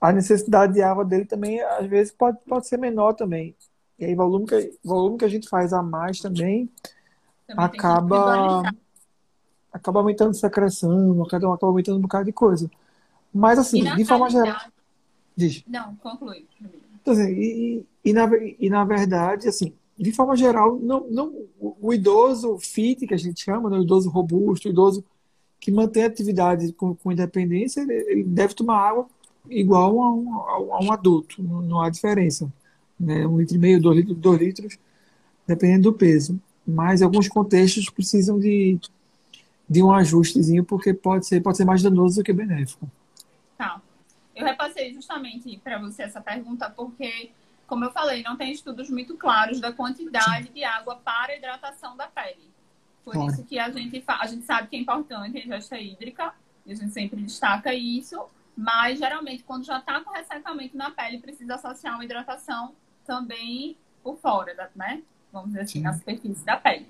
a 0.00 0.12
necessidade 0.12 0.74
de 0.74 0.82
água 0.82 1.04
dele 1.04 1.24
também, 1.24 1.60
às 1.60 1.86
vezes, 1.86 2.12
pode, 2.12 2.38
pode 2.46 2.66
ser 2.66 2.76
menor 2.76 3.12
também. 3.14 3.54
E 3.98 4.04
aí, 4.04 4.14
volume 4.14 4.46
que, 4.46 4.78
volume 4.82 5.16
que 5.16 5.24
a 5.24 5.28
gente 5.28 5.48
faz 5.48 5.72
a 5.72 5.80
mais 5.80 6.18
também, 6.18 6.68
também 7.46 7.64
acaba, 7.64 8.62
acaba 9.72 10.00
aumentando 10.00 10.34
secreção, 10.34 11.22
acaba, 11.22 11.54
acaba 11.54 11.70
aumentando 11.70 11.98
um 11.98 12.02
bocado 12.02 12.24
de 12.24 12.32
coisa. 12.32 12.70
Mas, 13.32 13.58
assim, 13.58 13.82
de 13.82 14.04
forma 14.04 14.28
geral. 14.28 14.60
Diz. 15.34 15.64
Não, 15.66 15.94
conclui. 15.96 16.46
Então, 17.00 17.14
assim, 17.14 17.32
e, 17.32 17.86
e, 18.04 18.12
na, 18.12 18.28
e 18.36 18.68
na 18.68 18.84
verdade, 18.84 19.48
assim, 19.48 19.72
de 19.98 20.12
forma 20.12 20.36
geral, 20.36 20.78
não, 20.78 21.08
não, 21.10 21.34
o 21.58 21.92
idoso 21.92 22.58
fit, 22.58 23.06
que 23.06 23.14
a 23.14 23.18
gente 23.18 23.42
chama, 23.42 23.70
né, 23.70 23.78
o 23.78 23.82
idoso 23.82 24.10
robusto, 24.10 24.68
o 24.68 24.70
idoso 24.70 25.04
que 25.58 25.70
mantém 25.70 26.04
atividade 26.04 26.72
com, 26.74 26.94
com 26.94 27.12
independência, 27.12 27.80
ele, 27.80 27.94
ele, 27.94 28.24
deve 28.24 28.54
tomar 28.54 28.76
água 28.76 29.06
igual 29.48 30.00
a 30.02 30.12
um, 30.12 30.34
a 30.34 30.80
um 30.82 30.92
adulto, 30.92 31.42
não, 31.42 31.62
não 31.62 31.80
há 31.80 31.88
diferença 31.88 32.52
né? 33.02 33.26
um 33.26 33.38
litro 33.38 33.56
e 33.56 33.58
meio, 33.58 33.80
dois 33.80 33.96
litros, 33.96 34.16
dois 34.16 34.40
litros, 34.40 34.78
dependendo 35.46 35.90
do 35.90 35.92
peso. 35.92 36.40
Mas 36.66 37.02
alguns 37.02 37.28
contextos 37.28 37.90
precisam 37.90 38.38
de, 38.38 38.78
de 39.72 39.82
um 39.82 39.90
ajustezinho, 39.90 40.62
porque 40.64 40.92
pode 40.92 41.26
ser, 41.26 41.40
pode 41.40 41.56
ser 41.56 41.64
mais 41.64 41.82
danoso 41.82 42.20
do 42.20 42.24
que 42.24 42.32
benéfico. 42.32 42.90
Tá. 43.56 43.80
Eu 44.36 44.44
repassei 44.44 44.92
justamente 44.92 45.58
para 45.64 45.78
você 45.78 46.02
essa 46.02 46.20
pergunta, 46.20 46.68
porque, 46.68 47.30
como 47.66 47.84
eu 47.84 47.90
falei, 47.90 48.22
não 48.22 48.36
tem 48.36 48.52
estudos 48.52 48.90
muito 48.90 49.16
claros 49.16 49.60
da 49.60 49.72
quantidade 49.72 50.50
de 50.50 50.62
água 50.62 50.96
para 50.96 51.32
a 51.32 51.36
hidratação 51.36 51.96
da 51.96 52.06
pele. 52.06 52.50
Por 53.02 53.16
isso 53.28 53.44
que 53.44 53.58
a 53.58 53.70
gente, 53.70 54.04
a 54.06 54.26
gente 54.26 54.44
sabe 54.44 54.68
que 54.68 54.76
é 54.76 54.78
importante 54.78 55.38
a 55.38 55.44
ingesta 55.44 55.78
hídrica, 55.78 56.34
e 56.66 56.72
a 56.72 56.74
gente 56.74 56.92
sempre 56.92 57.20
destaca 57.22 57.74
isso, 57.74 58.26
mas 58.56 58.98
geralmente 58.98 59.42
quando 59.42 59.64
já 59.64 59.78
está 59.78 60.00
com 60.00 60.12
ressecamento 60.12 60.76
na 60.76 60.90
pele, 60.90 61.18
precisa 61.18 61.54
associar 61.54 61.94
uma 61.94 62.04
hidratação 62.04 62.74
também 63.06 63.76
por 64.02 64.18
fora, 64.18 64.70
né? 64.76 65.02
Vamos 65.32 65.48
dizer 65.48 65.62
assim, 65.62 65.78
Sim. 65.78 65.80
na 65.80 65.94
superfície 65.94 66.44
da 66.44 66.56
pele. 66.56 66.86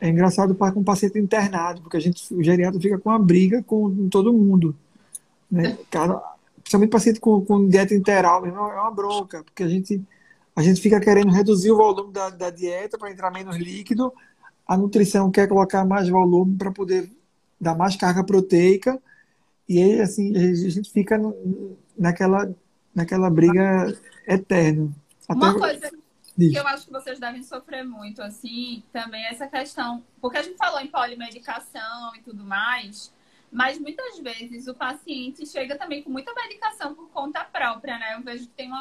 É 0.00 0.08
engraçado 0.08 0.54
para 0.54 0.72
com 0.72 0.80
um 0.80 0.84
paciente 0.84 1.18
internado, 1.18 1.82
porque 1.82 1.96
a 1.96 2.00
gente, 2.00 2.32
o 2.32 2.42
geriatra 2.42 2.80
fica 2.80 2.98
com 2.98 3.10
uma 3.10 3.18
briga 3.18 3.62
com 3.62 4.08
todo 4.08 4.32
mundo. 4.32 4.74
Né? 5.50 5.76
Cara, 5.90 6.22
principalmente 6.62 6.90
paciente 6.90 7.20
com, 7.20 7.44
com 7.44 7.66
dieta 7.66 7.94
interal, 7.94 8.46
é 8.46 8.50
uma 8.50 8.90
bronca, 8.90 9.42
porque 9.42 9.62
a 9.62 9.68
gente, 9.68 10.00
a 10.54 10.62
gente 10.62 10.80
fica 10.80 11.00
querendo 11.00 11.32
reduzir 11.32 11.72
o 11.72 11.76
volume 11.76 12.12
da, 12.12 12.30
da 12.30 12.50
dieta 12.50 12.96
para 12.96 13.10
entrar 13.10 13.30
menos 13.30 13.56
líquido, 13.56 14.12
a 14.66 14.76
nutrição 14.76 15.30
quer 15.30 15.48
colocar 15.48 15.84
mais 15.84 16.08
volume 16.08 16.56
para 16.56 16.70
poder 16.70 17.10
dar 17.60 17.74
mais 17.74 17.96
carga 17.96 18.22
proteica, 18.22 19.00
e 19.68 19.82
aí, 19.82 20.00
assim, 20.00 20.34
a 20.34 20.70
gente 20.70 20.90
fica 20.90 21.20
naquela, 21.98 22.50
naquela 22.94 23.28
briga 23.28 23.94
eterno. 24.26 24.94
Até... 25.28 25.44
Uma 25.44 25.58
coisa 25.58 25.90
que 26.38 26.56
eu 26.56 26.66
acho 26.68 26.86
que 26.86 26.92
vocês 26.92 27.18
devem 27.18 27.42
sofrer 27.42 27.84
muito, 27.84 28.22
assim, 28.22 28.82
também 28.92 29.24
é 29.24 29.30
essa 29.30 29.48
questão, 29.48 30.04
porque 30.20 30.38
a 30.38 30.42
gente 30.42 30.56
falou 30.56 30.80
em 30.80 30.86
polimedicação 30.86 32.14
e 32.14 32.20
tudo 32.20 32.44
mais, 32.44 33.12
mas 33.50 33.78
muitas 33.78 34.18
vezes 34.20 34.68
o 34.68 34.74
paciente 34.74 35.44
chega 35.46 35.76
também 35.76 36.02
com 36.02 36.10
muita 36.10 36.32
medicação 36.34 36.94
por 36.94 37.08
conta 37.08 37.44
própria, 37.44 37.98
né? 37.98 38.14
Eu 38.14 38.22
vejo 38.22 38.46
que 38.46 38.52
tem 38.52 38.68
uma, 38.68 38.80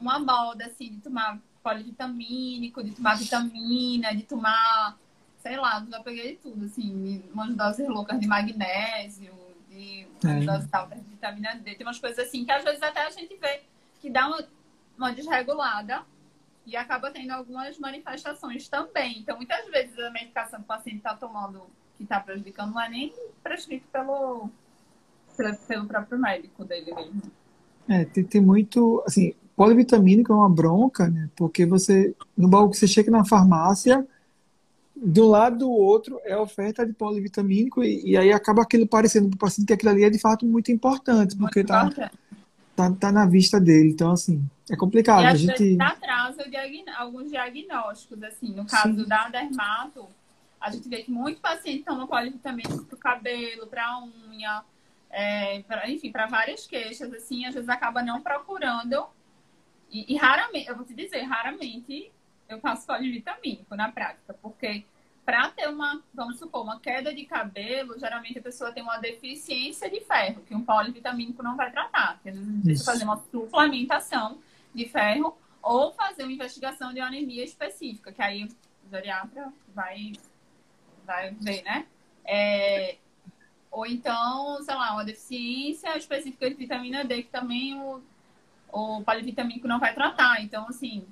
uma 0.00 0.18
moda, 0.18 0.66
assim, 0.66 0.92
de 0.92 1.00
tomar 1.00 1.38
polivitamínico, 1.62 2.82
de 2.82 2.92
tomar 2.92 3.16
vitamina, 3.16 4.14
de 4.14 4.22
tomar, 4.22 4.96
sei 5.38 5.56
lá, 5.56 5.84
já 5.90 6.00
peguei 6.00 6.36
tudo, 6.36 6.64
assim, 6.64 7.22
umas 7.32 7.54
doses 7.54 7.88
loucas 7.88 8.18
de 8.18 8.26
magnésio, 8.26 9.34
de 9.68 10.06
umas 10.22 10.42
é. 10.42 10.46
doses 10.46 10.72
altas 10.72 11.02
de 11.02 11.10
vitamina 11.10 11.56
D, 11.56 11.74
tem 11.74 11.86
umas 11.86 11.98
coisas 11.98 12.26
assim 12.26 12.44
que 12.44 12.52
às 12.52 12.64
vezes 12.64 12.82
até 12.82 13.04
a 13.04 13.10
gente 13.10 13.36
vê 13.36 13.62
que 14.00 14.08
dá 14.08 14.28
uma 14.28 14.46
uma 14.96 15.12
desregulada 15.12 16.04
e 16.66 16.76
acaba 16.76 17.10
tendo 17.10 17.30
algumas 17.30 17.78
manifestações 17.78 18.68
também. 18.68 19.20
Então, 19.20 19.36
muitas 19.36 19.66
vezes 19.70 19.98
a 19.98 20.10
medicação 20.10 20.58
que 20.58 20.64
o 20.64 20.68
paciente 20.68 20.98
está 20.98 21.14
tomando 21.14 21.62
que 21.96 22.02
está 22.02 22.20
prejudicando 22.20 22.74
não 22.74 22.80
é 22.80 22.90
nem 22.90 23.12
prescrito 23.42 23.86
pelo, 23.90 24.50
pelo 25.66 25.86
próprio 25.86 26.18
médico 26.18 26.64
dele 26.64 26.94
mesmo. 26.94 27.22
É, 27.88 28.04
tem, 28.04 28.24
tem 28.24 28.40
muito, 28.40 29.02
assim, 29.06 29.32
polivitamínico 29.54 30.32
é 30.32 30.36
uma 30.36 30.50
bronca, 30.50 31.08
né? 31.08 31.30
Porque 31.34 31.64
você, 31.64 32.14
no 32.36 32.48
baú 32.48 32.68
que 32.68 32.76
você 32.76 32.86
chega 32.86 33.10
na 33.10 33.24
farmácia, 33.24 34.06
de 34.94 35.20
um 35.20 35.28
lado 35.28 35.58
do 35.58 35.70
outro 35.70 36.20
é 36.24 36.36
oferta 36.36 36.84
de 36.84 36.92
polivitamínico 36.92 37.82
e, 37.82 38.10
e 38.10 38.16
aí 38.16 38.32
acaba 38.32 38.62
aquilo 38.62 38.86
parecendo 38.86 39.28
para 39.28 39.36
o 39.36 39.38
paciente 39.38 39.68
que 39.68 39.72
aquilo 39.72 39.92
ali 39.92 40.04
é 40.04 40.10
de 40.10 40.18
fato 40.18 40.44
muito 40.44 40.70
importante, 40.72 41.36
porque 41.36 41.64
tá, 41.64 41.84
importante 41.84 42.18
tá, 42.76 42.90
tá 42.92 43.10
na 43.10 43.26
vista 43.26 43.58
dele. 43.58 43.90
Então, 43.90 44.10
assim, 44.10 44.42
é 44.70 44.76
complicado. 44.76 45.22
E 45.22 45.26
a 45.26 45.34
gente... 45.34 45.58
vezes 45.58 45.80
atrasa 45.80 46.48
diagn... 46.48 46.84
alguns 46.96 47.30
diagnósticos, 47.30 48.22
assim. 48.22 48.52
No 48.52 48.66
caso 48.66 49.02
Sim. 49.02 49.08
da 49.08 49.28
dermato, 49.28 50.08
a 50.60 50.70
gente 50.70 50.88
vê 50.88 51.02
que 51.02 51.10
muito 51.10 51.40
paciente 51.40 51.84
toma 51.84 52.06
polivitamínico 52.06 52.84
para 52.84 52.96
o 52.96 52.98
cabelo, 52.98 53.66
para 53.66 53.86
a 53.86 54.02
unha, 54.02 54.64
é, 55.10 55.60
pra- 55.62 55.88
enfim, 55.88 56.10
para 56.10 56.26
várias 56.26 56.66
queixas, 56.66 57.12
assim, 57.12 57.46
às 57.46 57.54
vezes 57.54 57.68
acaba 57.68 58.02
não 58.02 58.20
procurando. 58.20 59.06
E, 59.90 60.14
e 60.14 60.16
raramente, 60.16 60.68
eu 60.68 60.76
vou 60.76 60.84
te 60.84 60.94
dizer, 60.94 61.22
raramente 61.22 62.10
eu 62.48 62.58
faço 62.60 62.86
polivitamínico 62.86 63.74
na 63.76 63.90
prática, 63.90 64.34
porque 64.40 64.84
para 65.24 65.48
ter 65.50 65.68
uma, 65.68 66.00
vamos 66.14 66.38
supor, 66.38 66.62
uma 66.62 66.78
queda 66.78 67.12
de 67.12 67.24
cabelo, 67.24 67.98
geralmente 67.98 68.38
a 68.38 68.42
pessoa 68.42 68.70
tem 68.70 68.82
uma 68.82 68.98
deficiência 68.98 69.90
de 69.90 70.00
ferro, 70.00 70.42
que 70.46 70.54
um 70.54 70.62
polivitamínico 70.64 71.42
não 71.42 71.56
vai 71.56 71.70
tratar. 71.72 72.20
Às 72.24 72.34
vezes 72.34 72.44
precisa 72.44 72.72
Isso. 72.72 72.84
fazer 72.84 73.04
uma 73.04 73.16
suplementação 73.16 74.38
de 74.76 74.88
ferro 74.88 75.36
ou 75.62 75.92
fazer 75.92 76.22
uma 76.22 76.32
investigação 76.32 76.92
de 76.92 77.00
anemia 77.00 77.42
específica, 77.42 78.12
que 78.12 78.22
aí 78.22 78.44
o 78.44 78.90
geriatra 78.90 79.52
vai, 79.74 80.12
vai 81.04 81.32
ver, 81.32 81.62
né? 81.62 81.86
É, 82.24 82.96
ou 83.70 83.84
então, 83.86 84.62
sei 84.62 84.74
lá, 84.74 84.92
uma 84.92 85.04
deficiência 85.04 85.96
específica 85.96 86.48
de 86.48 86.56
vitamina 86.56 87.04
D, 87.04 87.24
que 87.24 87.30
também 87.30 87.78
o, 87.80 88.02
o 88.70 89.02
polivitamínico 89.02 89.66
não 89.66 89.80
vai 89.80 89.94
tratar. 89.94 90.40
Então, 90.40 90.66
assim, 90.68 91.06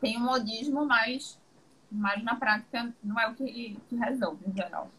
tem 0.00 0.16
um 0.16 0.24
modismo, 0.24 0.84
mas, 0.84 1.38
mas 1.90 2.22
na 2.24 2.34
prática 2.34 2.92
não 3.02 3.18
é 3.20 3.28
o 3.28 3.34
que, 3.34 3.78
que 3.88 3.96
resolve, 3.96 4.44
em 4.48 4.54
geral. 4.54 4.90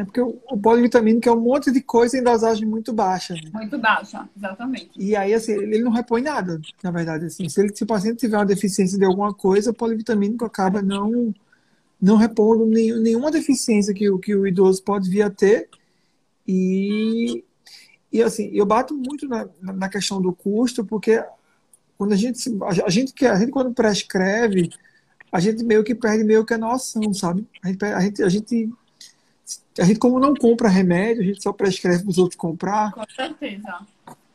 É 0.00 0.04
porque 0.04 0.20
o, 0.20 0.32
polivitamínico 0.56 1.28
é 1.28 1.32
um 1.32 1.40
monte 1.40 1.70
de 1.70 1.80
coisa 1.82 2.16
em 2.16 2.22
dosagem 2.22 2.66
muito 2.66 2.92
baixa. 2.92 3.34
né? 3.34 3.40
Muito 3.52 3.78
baixa, 3.78 4.28
exatamente. 4.36 4.90
E 4.96 5.14
aí, 5.14 5.34
assim, 5.34 5.52
ele 5.52 5.80
não 5.82 5.90
repõe 5.90 6.22
nada, 6.22 6.60
na 6.82 6.90
verdade. 6.90 7.26
Assim, 7.26 7.48
se, 7.48 7.60
ele, 7.60 7.74
se 7.74 7.82
o 7.84 7.86
paciente 7.86 8.18
tiver 8.18 8.36
uma 8.36 8.46
deficiência 8.46 8.98
de 8.98 9.04
alguma 9.04 9.34
coisa, 9.34 9.70
o 9.70 9.74
polivitamínico 9.74 10.44
acaba 10.44 10.80
não, 10.80 11.34
não 12.00 12.16
repondo 12.16 12.64
nenhum- 12.66 13.00
nenhuma 13.00 13.30
deficiência 13.30 13.92
que, 13.92 14.08
o- 14.08 14.18
que 14.18 14.34
o 14.34 14.46
idoso 14.46 14.82
pode 14.82 15.10
vir 15.10 15.22
a 15.22 15.30
ter. 15.30 15.68
E, 16.46 17.44
e 18.12 18.22
assim, 18.22 18.50
eu 18.52 18.66
bato 18.66 18.94
muito 18.94 19.28
na, 19.28 19.48
na 19.60 19.88
questão 19.88 20.20
do 20.20 20.32
custo, 20.32 20.84
porque 20.84 21.22
quando 21.96 22.12
a 22.12 22.16
gente, 22.16 22.50
a, 22.64 22.88
gente, 22.90 23.26
a 23.26 23.36
gente 23.36 23.50
quando 23.50 23.74
prescreve, 23.74 24.70
a 25.30 25.38
gente 25.38 25.62
meio 25.62 25.84
que 25.84 25.94
perde 25.94 26.24
meio 26.24 26.44
que 26.44 26.54
a 26.54 26.58
noção, 26.58 27.12
sabe? 27.12 27.46
A 27.62 27.68
gente, 27.68 27.84
a 27.84 28.00
gente, 28.00 28.22
a 28.22 28.28
gente, 28.28 28.72
a 29.78 29.84
gente 29.84 29.98
como 29.98 30.18
não 30.20 30.34
compra 30.34 30.68
remédio, 30.68 31.22
a 31.22 31.26
gente 31.26 31.42
só 31.42 31.52
prescreve 31.52 32.02
para 32.02 32.10
os 32.10 32.18
outros 32.18 32.36
comprar, 32.36 32.92
Com 32.92 33.04
certeza. 33.14 33.86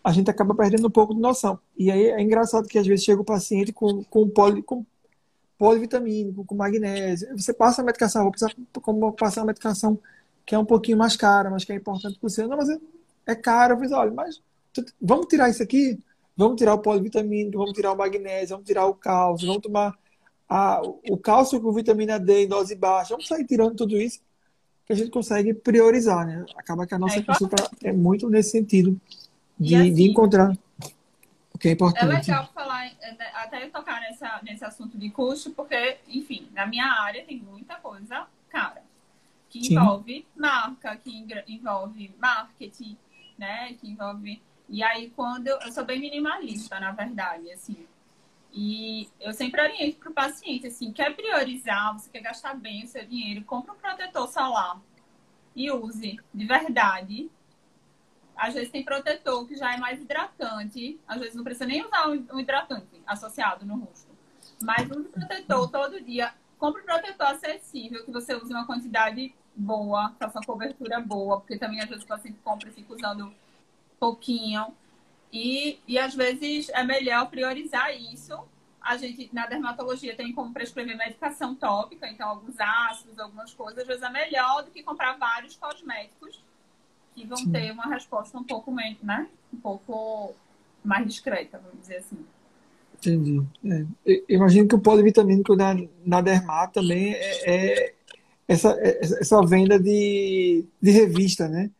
a 0.04 0.12
gente 0.12 0.30
acaba 0.30 0.54
perdendo 0.56 0.88
um 0.88 0.92
pouco 0.92 1.14
de 1.14 1.22
noção. 1.22 1.60
E 1.78 1.92
aí 1.92 2.08
é 2.08 2.22
engraçado 2.22 2.68
que 2.68 2.78
às 2.78 2.86
vezes 2.88 3.06
chega 3.06 3.22
o 3.22 3.26
paciente 3.26 3.72
com, 3.74 4.04
com, 4.06 4.28
poli, 4.30 4.62
com 4.62 4.86
polivitamínico, 5.58 6.44
com 6.46 6.56
magnésio. 6.56 7.28
Você 7.38 7.54
passa 7.54 7.82
a 7.82 7.86
medicação, 7.86 8.24
vou 8.24 8.32
precisar 8.32 8.54
como 8.82 9.12
passar 9.14 9.42
uma 9.42 9.48
medicação 9.48 9.98
que 10.46 10.54
é 10.54 10.60
um 10.60 10.66
pouquinho 10.66 10.98
mais 10.98 11.16
cara, 11.16 11.50
mas 11.50 11.64
que 11.64 11.72
é 11.72 11.76
importante 11.76 12.20
para 12.20 12.30
você. 12.30 12.46
Não, 12.46 12.58
mas 12.58 12.70
é, 12.70 12.78
é 13.28 13.36
caro. 13.36 13.74
Eu 13.76 13.80
fiz, 13.80 13.92
olha, 13.92 14.12
mas 14.12 14.42
tu- 14.74 14.86
vamos 15.02 15.26
tirar 15.28 15.50
isso 15.50 15.64
aqui? 15.64 15.98
Vamos 16.38 16.58
tirar 16.58 16.74
o 16.74 16.80
polivitamínico, 16.80 17.58
vamos 17.58 17.74
tirar 17.74 17.94
o 17.94 17.98
magnésio, 17.98 18.50
vamos 18.56 18.68
tirar 18.68 18.86
o 18.86 18.94
cálcio, 18.94 19.48
vamos 19.48 19.62
tomar 19.64 19.98
a, 20.48 20.82
o 21.10 21.18
cálcio 21.18 21.60
com 21.62 21.72
vitamina 21.72 22.20
D 22.20 22.44
em 22.44 22.48
dose 22.48 22.76
baixa. 22.76 23.12
Vamos 23.12 23.28
sair 23.28 23.46
tirando 23.46 23.76
tudo 23.76 23.98
isso 23.98 24.20
que 24.86 24.94
a 24.94 24.96
gente 24.96 25.10
consegue 25.10 25.54
priorizar, 25.54 26.26
né? 26.26 26.46
Acaba 26.56 26.86
que 26.86 26.94
a 26.94 27.00
nossa 27.00 27.20
É, 27.20 27.24
consulta 27.24 27.56
é 27.84 27.92
muito 27.92 28.30
nesse 28.30 28.52
sentido 28.52 29.00
de, 29.60 29.76
assim, 29.76 29.94
de 29.94 30.04
encontrar 30.04 30.56
o 31.54 31.58
que 31.58 31.70
é 31.70 31.72
É 31.72 31.74
importante. 31.74 32.06
legal 32.06 32.50
falar, 32.54 32.86
é, 32.86 33.18
até 33.34 33.64
eu 33.64 33.72
tocar 33.72 34.00
nessa, 34.02 34.40
nesse 34.44 34.64
assunto 34.64 34.98
de 34.98 35.10
custo, 35.10 35.52
porque, 35.52 35.98
enfim, 36.08 36.48
na 36.54 36.68
minha 36.68 36.86
área 36.86 37.24
tem 37.26 37.38
muita 37.40 37.76
coisa 37.76 38.28
cara. 38.50 38.84
Que 39.50 39.64
Sim. 39.64 39.76
envolve 39.76 40.26
marca, 40.36 40.96
que 40.98 41.26
envolve 41.48 42.12
marketing, 42.20 42.98
né? 43.38 43.74
Que 43.74 43.90
envolve. 43.90 44.42
E 44.68 44.84
aí, 44.84 45.12
quando 45.16 45.48
eu, 45.48 45.58
eu 45.60 45.72
sou 45.72 45.86
bem 45.86 46.00
minimalista, 46.00 46.80
na 46.80 46.92
verdade, 46.92 47.52
assim. 47.52 47.86
E 48.58 49.10
eu 49.20 49.34
sempre 49.34 49.62
oriento 49.62 49.98
para 49.98 50.10
o 50.10 50.14
paciente, 50.14 50.68
assim, 50.68 50.94
quer 50.94 51.14
priorizar, 51.14 51.92
você 51.92 52.10
quer 52.10 52.22
gastar 52.22 52.54
bem 52.54 52.86
o 52.86 52.88
seu 52.88 53.06
dinheiro, 53.06 53.44
compra 53.44 53.74
um 53.74 53.76
protetor 53.76 54.30
solar 54.30 54.80
e 55.54 55.70
use 55.70 56.18
de 56.34 56.46
verdade. 56.46 57.30
Às 58.34 58.54
vezes 58.54 58.72
tem 58.72 58.82
protetor 58.82 59.46
que 59.46 59.58
já 59.58 59.74
é 59.74 59.78
mais 59.78 60.00
hidratante, 60.00 60.98
às 61.06 61.20
vezes 61.20 61.36
não 61.36 61.44
precisa 61.44 61.66
nem 61.66 61.86
usar 61.86 62.08
um 62.08 62.40
hidratante 62.40 63.02
associado 63.06 63.66
no 63.66 63.76
rosto. 63.76 64.08
Mas 64.62 64.90
use 64.90 65.10
protetor 65.10 65.70
todo 65.70 66.02
dia. 66.02 66.34
Compre 66.58 66.82
um 66.82 66.86
protetor 66.86 67.28
acessível, 67.28 68.06
que 68.06 68.12
você 68.12 68.34
use 68.36 68.54
uma 68.54 68.66
quantidade 68.66 69.36
boa, 69.54 70.16
faça 70.18 70.40
uma 70.40 70.46
cobertura 70.46 71.02
boa, 71.02 71.42
porque 71.42 71.58
também 71.58 71.82
às 71.82 71.90
vezes 71.90 72.06
o 72.06 72.08
paciente 72.08 72.40
compra 72.42 72.70
e 72.70 72.72
fica 72.72 72.94
usando 72.94 73.34
pouquinho. 74.00 74.74
E, 75.36 75.80
e 75.86 76.00
às 76.00 76.16
vezes 76.16 76.70
é 76.70 76.82
melhor 76.82 77.30
priorizar 77.30 77.94
isso. 77.94 78.34
A 78.82 78.96
gente, 78.96 79.30
na 79.34 79.46
dermatologia, 79.46 80.16
tem 80.16 80.32
como 80.32 80.54
prescrever 80.54 80.96
medicação 80.96 81.54
tópica, 81.54 82.08
então 82.08 82.30
alguns 82.30 82.58
ácidos, 82.58 83.20
algumas 83.20 83.54
coisas, 83.54 83.80
às 83.80 83.86
vezes 83.86 84.02
é 84.02 84.10
melhor 84.10 84.64
do 84.64 84.72
que 84.72 84.82
comprar 84.82 85.18
vários 85.18 85.58
cosméticos 85.58 86.42
que 87.14 87.26
vão 87.26 87.38
Sim. 87.38 87.52
ter 87.52 87.72
uma 87.72 87.86
resposta 87.88 88.38
um 88.38 88.46
pouco 88.46 88.72
menos, 88.72 89.02
né? 89.02 89.28
Um 89.54 89.58
pouco 89.58 90.34
mais 90.82 91.06
discreta, 91.06 91.58
vamos 91.58 91.82
dizer 91.82 91.98
assim. 91.98 92.26
Entendi. 92.94 93.46
É. 94.06 94.24
Imagino 94.30 94.70
que 94.70 94.76
o 94.76 94.80
polivitamínico 94.80 95.54
na, 95.54 95.76
na 96.06 96.22
Dermat 96.22 96.72
também 96.72 97.14
é, 97.14 97.84
é 97.84 97.94
essa, 98.48 98.72
é- 98.80 99.00
essa 99.02 99.46
venda 99.46 99.78
de, 99.78 100.64
de 100.82 100.92
revista, 100.92 101.50
né? 101.50 101.72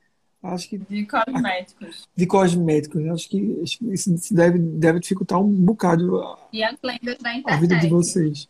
Acho 0.54 0.70
que 0.70 0.78
De 0.78 1.06
cosméticos. 1.06 2.08
de 2.16 2.26
cosméticos. 2.28 3.02
né? 3.04 3.12
Acho 3.12 3.30
que, 3.30 3.60
acho 3.64 3.78
que 3.80 3.86
isso 3.94 4.34
deve, 4.34 4.60
deve 4.60 5.00
dificultar 5.00 5.40
um 5.40 5.50
bocado 5.52 6.22
a, 6.22 6.40
E 6.54 6.64
as 6.64 6.78
lendas 6.84 7.18
da 7.18 7.30
a 7.32 7.34
vida 7.34 7.48
de 7.80 7.88
internet. 7.88 7.90
vocês. 7.90 8.50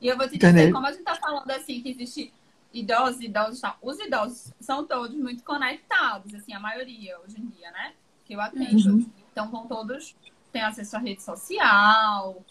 E 0.00 0.06
eu 0.08 0.16
vou 0.16 0.28
te 0.28 0.36
Internet. 0.36 0.60
dizer, 0.62 0.72
como 0.72 0.86
a 0.86 0.92
gente 0.92 1.02
tá 1.04 1.14
falando 1.16 1.50
assim, 1.50 1.82
que 1.82 1.90
existe 1.90 2.32
idosos, 2.72 3.20
idosos, 3.20 3.60
tá? 3.60 3.76
os 3.82 3.98
idosos 3.98 4.52
são 4.60 4.86
todos 4.86 5.14
muito 5.16 5.42
conectados, 5.42 6.32
assim, 6.34 6.54
a 6.54 6.60
maioria 6.60 7.18
hoje 7.20 7.38
em 7.38 7.46
dia, 7.46 7.70
né? 7.70 7.92
Que 8.24 8.34
eu 8.34 8.40
atendo. 8.40 8.90
Uhum. 8.94 9.10
Então 9.32 9.50
vão 9.50 9.66
todos, 9.66 10.14
têm 10.52 10.62
acesso 10.62 10.96
à 10.96 11.00
rede 11.00 11.22
social, 11.22 12.42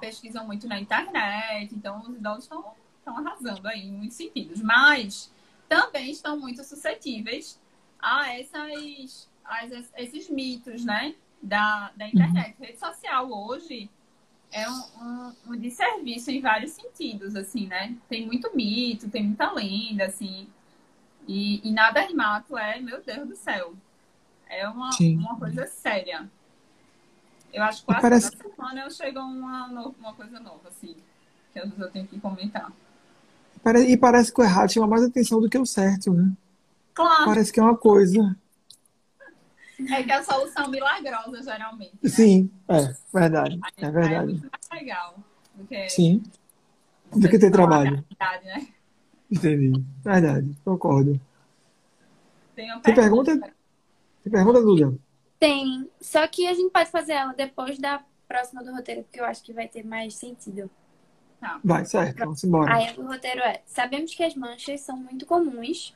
pesquisam 0.00 0.46
muito 0.46 0.66
na 0.68 0.78
internet, 0.78 1.74
então 1.74 2.00
os 2.00 2.08
idosos 2.16 2.44
estão 2.44 3.16
arrasando 3.16 3.66
aí 3.66 3.86
em 3.86 3.92
muitos 3.92 4.16
sentidos. 4.16 4.60
Mas 4.60 5.30
também 5.68 6.10
estão 6.10 6.38
muito 6.38 6.62
suscetíveis 6.64 7.58
a 8.02 8.32
essas, 8.38 9.28
a 9.44 9.66
esses- 10.02 10.28
mitos, 10.30 10.84
né? 10.84 11.14
Da, 11.42 11.90
da 11.96 12.06
internet. 12.06 12.54
Rede 12.60 12.78
social 12.78 13.30
hoje 13.30 13.88
é 14.52 14.68
um, 14.68 14.82
um, 15.00 15.32
um 15.48 15.56
desserviço 15.56 16.30
em 16.30 16.40
vários 16.40 16.72
sentidos, 16.72 17.34
assim, 17.34 17.66
né? 17.66 17.96
Tem 18.08 18.26
muito 18.26 18.54
mito, 18.54 19.08
tem 19.08 19.24
muita 19.24 19.50
lenda, 19.52 20.04
assim. 20.04 20.46
E, 21.26 21.66
e 21.66 21.72
na 21.72 21.90
dermato 21.90 22.58
é, 22.58 22.78
meu 22.80 23.00
Deus 23.02 23.28
do 23.28 23.36
céu, 23.36 23.74
é 24.48 24.68
uma, 24.68 24.92
Sim. 24.92 25.16
uma 25.18 25.38
coisa 25.38 25.66
séria. 25.66 26.28
Eu 27.52 27.62
acho 27.62 27.80
que 27.80 27.86
quase 27.86 28.00
parece- 28.02 28.30
toda 28.36 28.54
semana 28.54 28.80
eu 28.82 28.90
chego 28.90 29.18
a 29.18 29.24
uma, 29.24 29.66
uma 29.66 30.14
coisa 30.14 30.38
nova, 30.40 30.68
assim, 30.68 30.94
que 31.52 31.58
às 31.58 31.64
vezes 31.64 31.80
eu 31.80 31.90
tenho 31.90 32.06
que 32.06 32.20
comentar. 32.20 32.70
E 33.88 33.96
parece 33.96 34.32
que 34.32 34.40
o 34.40 34.44
errado 34.44 34.72
chama 34.72 34.86
mais 34.86 35.02
atenção 35.02 35.40
do 35.40 35.48
que 35.48 35.58
o 35.58 35.66
certo, 35.66 36.12
né? 36.12 36.32
Claro, 37.00 37.24
Parece 37.26 37.52
que 37.52 37.60
é 37.60 37.62
uma 37.62 37.76
coisa. 37.76 38.36
é 39.90 40.02
que 40.02 40.12
é 40.12 40.14
a 40.14 40.22
solução 40.22 40.68
milagrosa, 40.68 41.42
geralmente, 41.42 41.98
né? 42.02 42.10
Sim, 42.10 42.50
é 42.68 42.94
verdade. 43.12 43.60
É 43.76 43.84
aí 43.86 43.88
é 43.88 43.90
verdade. 43.90 44.32
muito 44.32 44.50
mais 44.50 44.80
legal 44.82 45.16
do 45.54 45.66
que 45.66 45.88
Sim. 45.88 46.22
Do 47.14 47.28
que 47.28 47.38
ter 47.38 47.50
trabalho. 47.50 48.04
realidade, 48.20 48.44
né? 48.46 48.68
Entendi. 49.30 49.84
Verdade. 50.04 50.56
Concordo. 50.64 51.20
Tem 52.54 52.70
uma 52.70 52.80
Tem 52.80 52.94
pergunta? 52.94 53.38
Tem 54.22 54.32
pergunta, 54.32 54.60
Duda? 54.60 54.98
Tem. 55.38 55.90
Só 56.00 56.26
que 56.28 56.46
a 56.46 56.54
gente 56.54 56.70
pode 56.70 56.90
fazer 56.90 57.12
ela 57.12 57.32
depois 57.32 57.78
da 57.78 58.02
próxima 58.28 58.62
do 58.62 58.72
roteiro, 58.72 59.02
porque 59.02 59.20
eu 59.20 59.24
acho 59.24 59.42
que 59.42 59.52
vai 59.52 59.66
ter 59.66 59.84
mais 59.84 60.14
sentido. 60.14 60.70
Vai, 61.64 61.86
certo. 61.86 62.18
Vamos 62.18 62.44
embora. 62.44 62.74
Aí 62.74 62.94
o 62.98 63.06
roteiro 63.06 63.40
é: 63.40 63.62
sabemos 63.66 64.14
que 64.14 64.22
as 64.22 64.34
manchas 64.34 64.82
são 64.82 64.96
muito 64.96 65.24
comuns, 65.24 65.94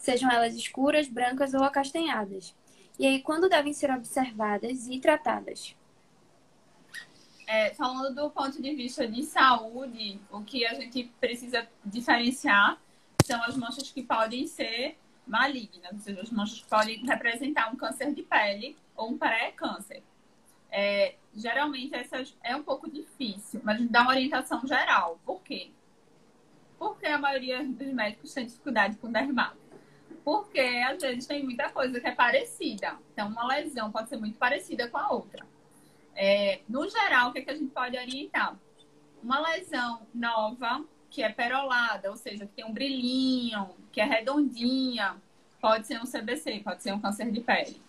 sejam 0.00 0.30
elas 0.30 0.54
escuras, 0.56 1.06
brancas 1.06 1.54
ou 1.54 1.62
acastanhadas. 1.62 2.54
E 2.98 3.06
aí, 3.06 3.22
quando 3.22 3.48
devem 3.48 3.72
ser 3.72 3.90
observadas 3.90 4.88
e 4.88 4.98
tratadas? 4.98 5.76
É, 7.46 7.74
falando 7.74 8.14
do 8.14 8.30
ponto 8.30 8.60
de 8.60 8.74
vista 8.74 9.06
de 9.06 9.22
saúde, 9.22 10.20
o 10.30 10.42
que 10.42 10.66
a 10.66 10.74
gente 10.74 11.04
precisa 11.20 11.68
diferenciar 11.84 12.80
são 13.24 13.42
as 13.44 13.56
manchas 13.56 13.90
que 13.90 14.02
podem 14.02 14.46
ser 14.46 14.96
malignas, 15.26 15.92
ou 15.92 15.98
seja, 15.98 16.20
as 16.22 16.30
manchas 16.30 16.60
podem 16.62 17.04
representar 17.04 17.72
um 17.72 17.76
câncer 17.76 18.12
de 18.14 18.22
pele 18.22 18.76
ou 18.96 19.10
um 19.10 19.18
pré-câncer. 19.18 20.02
É, 20.70 21.16
geralmente 21.34 21.94
essas 21.94 22.36
é 22.42 22.54
um 22.54 22.62
pouco 22.62 22.90
difícil, 22.90 23.60
mas 23.64 23.84
dá 23.88 24.02
uma 24.02 24.12
orientação 24.12 24.64
geral. 24.66 25.20
Por 25.24 25.42
quê? 25.42 25.70
Porque 26.78 27.06
a 27.06 27.18
maioria 27.18 27.64
dos 27.64 27.92
médicos 27.92 28.32
tem 28.32 28.46
dificuldade 28.46 28.96
com 28.96 29.10
dermato. 29.10 29.69
Porque 30.24 30.60
às 30.60 31.00
vezes 31.00 31.26
tem 31.26 31.42
muita 31.42 31.70
coisa 31.70 32.00
que 32.00 32.06
é 32.06 32.14
parecida. 32.14 32.96
Então, 33.12 33.28
uma 33.28 33.46
lesão 33.46 33.90
pode 33.90 34.08
ser 34.08 34.16
muito 34.16 34.36
parecida 34.36 34.88
com 34.88 34.98
a 34.98 35.10
outra. 35.10 35.46
É, 36.14 36.60
no 36.68 36.88
geral, 36.88 37.30
o 37.30 37.32
que, 37.32 37.38
é 37.38 37.42
que 37.42 37.50
a 37.50 37.56
gente 37.56 37.72
pode 37.72 37.96
orientar? 37.96 38.56
Uma 39.22 39.40
lesão 39.40 40.02
nova, 40.14 40.84
que 41.10 41.22
é 41.22 41.30
perolada, 41.30 42.10
ou 42.10 42.16
seja, 42.16 42.46
que 42.46 42.52
tem 42.52 42.64
um 42.64 42.72
brilhinho, 42.72 43.70
que 43.92 44.00
é 44.00 44.04
redondinha, 44.04 45.16
pode 45.60 45.86
ser 45.86 46.00
um 46.00 46.04
CBC, 46.04 46.60
pode 46.60 46.82
ser 46.82 46.92
um 46.92 47.00
câncer 47.00 47.30
de 47.30 47.40
pele. 47.40 47.80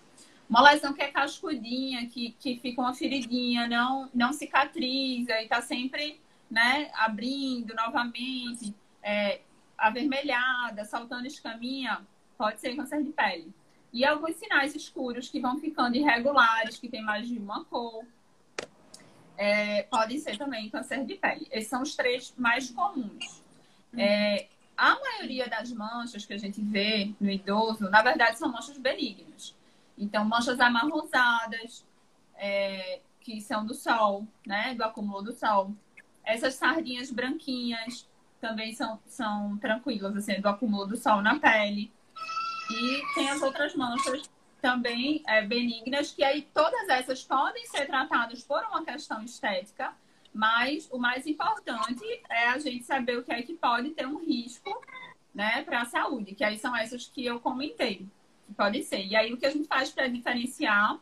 Uma 0.49 0.61
lesão 0.61 0.93
que 0.93 1.01
é 1.01 1.07
cascudinha, 1.07 2.07
que, 2.07 2.31
que 2.39 2.59
fica 2.59 2.81
uma 2.81 2.93
feridinha, 2.93 3.67
não, 3.67 4.09
não 4.13 4.33
cicatriza 4.33 5.39
e 5.39 5.43
está 5.43 5.61
sempre 5.61 6.19
né, 6.49 6.91
abrindo 6.93 7.73
novamente, 7.73 8.75
é, 9.01 9.39
avermelhada, 9.77 10.83
saltando 10.83 11.25
escaminha, 11.25 12.05
pode 12.41 12.59
ser 12.59 12.75
câncer 12.75 13.03
de 13.03 13.11
pele. 13.11 13.53
E 13.93 14.03
alguns 14.03 14.35
sinais 14.37 14.73
escuros 14.73 15.29
que 15.29 15.39
vão 15.39 15.59
ficando 15.59 15.95
irregulares, 15.95 16.79
que 16.79 16.89
tem 16.89 17.03
mais 17.03 17.27
de 17.27 17.37
uma 17.37 17.63
cor, 17.65 18.03
é, 19.37 19.83
podem 19.83 20.17
ser 20.17 20.39
também 20.39 20.67
câncer 20.67 21.05
de 21.05 21.13
pele. 21.13 21.47
Esses 21.51 21.69
são 21.69 21.83
os 21.83 21.95
três 21.95 22.33
mais 22.35 22.71
comuns. 22.71 23.43
É, 23.95 24.47
a 24.75 24.99
maioria 24.99 25.47
das 25.47 25.71
manchas 25.71 26.25
que 26.25 26.33
a 26.33 26.37
gente 26.39 26.59
vê 26.61 27.13
no 27.19 27.29
idoso, 27.29 27.87
na 27.91 28.01
verdade, 28.01 28.39
são 28.39 28.51
manchas 28.51 28.79
benignas. 28.79 29.55
Então, 29.95 30.25
manchas 30.25 30.59
amarronzadas, 30.59 31.85
é, 32.37 33.01
que 33.19 33.39
são 33.39 33.63
do 33.63 33.75
sol, 33.75 34.25
né? 34.47 34.73
Do 34.73 34.83
acúmulo 34.83 35.21
do 35.21 35.31
sol. 35.31 35.75
Essas 36.23 36.55
sardinhas 36.55 37.11
branquinhas 37.11 38.07
também 38.39 38.73
são, 38.73 38.99
são 39.05 39.57
tranquilas, 39.57 40.15
assim, 40.15 40.41
do 40.41 40.49
acúmulo 40.49 40.87
do 40.87 40.97
sol 40.97 41.21
na 41.21 41.37
pele. 41.37 41.91
E 42.71 43.13
tem 43.13 43.29
as 43.29 43.41
outras 43.41 43.75
manchas 43.75 44.29
também 44.61 45.23
é, 45.27 45.41
benignas, 45.41 46.11
que 46.11 46.23
aí 46.23 46.43
todas 46.53 46.87
essas 46.89 47.23
podem 47.23 47.65
ser 47.65 47.87
tratadas 47.87 48.43
por 48.43 48.63
uma 48.65 48.85
questão 48.85 49.23
estética, 49.23 49.93
mas 50.33 50.87
o 50.91 50.97
mais 50.97 51.27
importante 51.27 52.03
é 52.29 52.47
a 52.47 52.59
gente 52.59 52.85
saber 52.85 53.17
o 53.17 53.23
que 53.23 53.33
é 53.33 53.41
que 53.41 53.53
pode 53.53 53.89
ter 53.91 54.07
um 54.07 54.23
risco 54.23 54.81
né, 55.33 55.63
para 55.63 55.81
a 55.81 55.85
saúde, 55.85 56.35
que 56.35 56.43
aí 56.43 56.57
são 56.57 56.75
essas 56.75 57.07
que 57.07 57.25
eu 57.25 57.39
comentei. 57.39 58.05
Pode 58.55 58.83
ser. 58.83 59.05
E 59.05 59.15
aí 59.15 59.33
o 59.33 59.37
que 59.37 59.45
a 59.45 59.51
gente 59.51 59.67
faz 59.67 59.91
para 59.91 60.07
diferenciar 60.07 60.99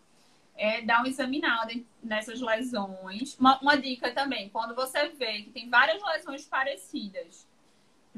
é 0.55 0.82
dar 0.82 0.99
uma 0.99 1.07
examinada 1.07 1.74
nessas 2.03 2.41
lesões. 2.41 3.38
Uma, 3.39 3.59
uma, 3.59 3.78
dica 3.78 4.11
também, 4.11 4.49
quando 4.49 4.76
você 4.76 5.09
vê 5.09 5.43
que 5.43 5.51
tem 5.51 5.70
várias 5.70 6.03
lesões 6.03 6.45
parecidas, 6.45 7.47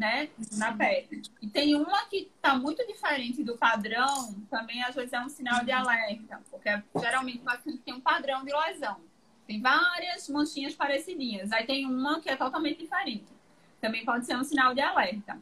né, 0.01 0.29
na 0.53 0.73
pele, 0.73 1.21
e 1.39 1.47
tem 1.47 1.75
uma 1.75 2.05
que 2.05 2.31
está 2.35 2.57
muito 2.57 2.83
diferente 2.87 3.43
do 3.43 3.55
padrão, 3.55 4.33
também 4.49 4.81
às 4.83 4.95
vezes 4.95 5.13
é 5.13 5.19
um 5.21 5.29
sinal 5.29 5.63
de 5.63 5.71
alerta, 5.71 6.41
porque 6.49 6.69
geralmente 6.99 7.37
o 7.37 7.43
paciente 7.43 7.77
tem 7.85 7.93
um 7.93 8.01
padrão 8.01 8.43
de 8.43 8.51
lesão. 8.51 8.97
Tem 9.45 9.61
várias 9.61 10.27
manchinhas 10.27 10.73
parecidinhas, 10.73 11.51
aí 11.51 11.67
tem 11.67 11.85
uma 11.85 12.19
que 12.19 12.29
é 12.31 12.35
totalmente 12.35 12.79
diferente. 12.79 13.27
Também 13.79 14.03
pode 14.03 14.25
ser 14.25 14.35
um 14.35 14.43
sinal 14.43 14.73
de 14.73 14.81
alerta. 14.81 15.39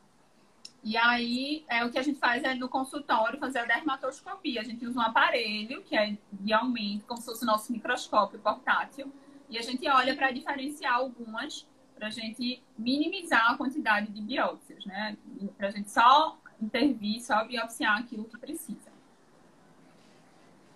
E 0.83 0.97
aí, 0.97 1.63
é, 1.69 1.85
o 1.85 1.91
que 1.91 1.99
a 1.99 2.01
gente 2.01 2.19
faz 2.19 2.43
é 2.43 2.53
no 2.53 2.67
consultório 2.67 3.39
fazer 3.39 3.59
a 3.59 3.65
dermatoscopia. 3.65 4.61
A 4.61 4.63
gente 4.63 4.85
usa 4.85 4.99
um 4.99 5.01
aparelho, 5.01 5.83
que 5.83 5.95
é 5.95 6.17
de 6.31 6.53
aumento, 6.53 7.05
como 7.05 7.19
se 7.19 7.25
fosse 7.25 7.43
o 7.43 7.45
nosso 7.45 7.71
microscópio 7.71 8.39
portátil. 8.39 9.11
E 9.49 9.57
a 9.57 9.61
gente 9.61 9.87
olha 9.89 10.15
para 10.15 10.31
diferenciar 10.31 10.95
algumas, 10.95 11.67
para 11.99 12.07
a 12.07 12.11
gente 12.11 12.63
minimizar 12.77 13.51
a 13.51 13.57
quantidade 13.57 14.11
de 14.11 14.21
biópsias, 14.21 14.85
né? 14.85 15.17
Para 15.57 15.67
a 15.67 15.71
gente 15.71 15.91
só 15.91 16.39
intervir, 16.61 17.21
só 17.21 17.43
biopsiar 17.45 17.99
aquilo 17.99 18.23
que 18.23 18.37
precisa. 18.37 18.89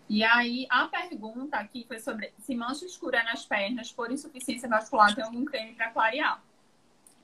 E 0.10 0.22
aí, 0.22 0.68
a 0.70 0.88
pergunta 0.88 1.58
aqui 1.58 1.86
foi 1.88 2.00
sobre 2.00 2.34
se 2.38 2.54
mancha 2.54 2.86
escura 2.86 3.24
nas 3.24 3.46
pernas 3.46 3.92
por 3.92 4.12
insuficiência 4.12 4.68
vascular 4.68 5.16
tem 5.16 5.24
algum 5.24 5.46
creme 5.46 5.74
para 5.74 5.90
clarear. 5.92 6.44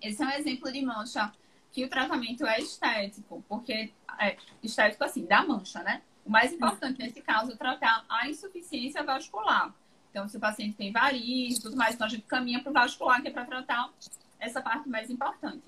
Esse 0.02 0.24
é 0.24 0.26
um 0.26 0.32
exemplo 0.32 0.72
de 0.72 0.82
mancha 0.82 1.32
que 1.72 1.84
o 1.84 1.90
tratamento 1.90 2.48
é 2.48 2.60
estético, 2.60 3.44
porque 3.48 3.92
é 4.18 4.38
estético 4.64 5.04
assim, 5.04 5.26
da 5.26 5.46
mancha, 5.46 5.84
né? 5.84 6.02
O 6.26 6.32
mais 6.32 6.54
importante 6.54 7.00
nesse 7.00 7.22
caso 7.22 7.52
é 7.52 7.56
tratar 7.56 8.06
a 8.08 8.30
insuficiência 8.30 9.04
vascular. 9.04 9.74
Então, 10.20 10.28
se 10.28 10.36
o 10.36 10.40
paciente 10.40 10.76
tem 10.76 10.92
varizes 10.92 11.60
e 11.60 11.62
tudo 11.62 11.78
mais, 11.78 11.96
então 11.96 12.06
a 12.06 12.10
gente 12.10 12.24
caminha 12.24 12.62
para 12.62 12.70
o 12.70 12.74
vascular, 12.74 13.22
que 13.22 13.30
é 13.30 13.32
para 13.32 13.46
tratar 13.46 13.90
essa 14.38 14.62
parte 14.62 14.90
mais 14.90 15.10
importante. 15.10 15.64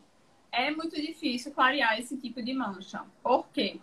É 0.52 0.70
muito 0.72 0.94
difícil 0.94 1.54
clarear 1.54 1.98
esse 1.98 2.18
tipo 2.18 2.44
de 2.44 2.54
mancha. 2.54 3.02
Por 3.24 3.48
quê? 3.48 3.80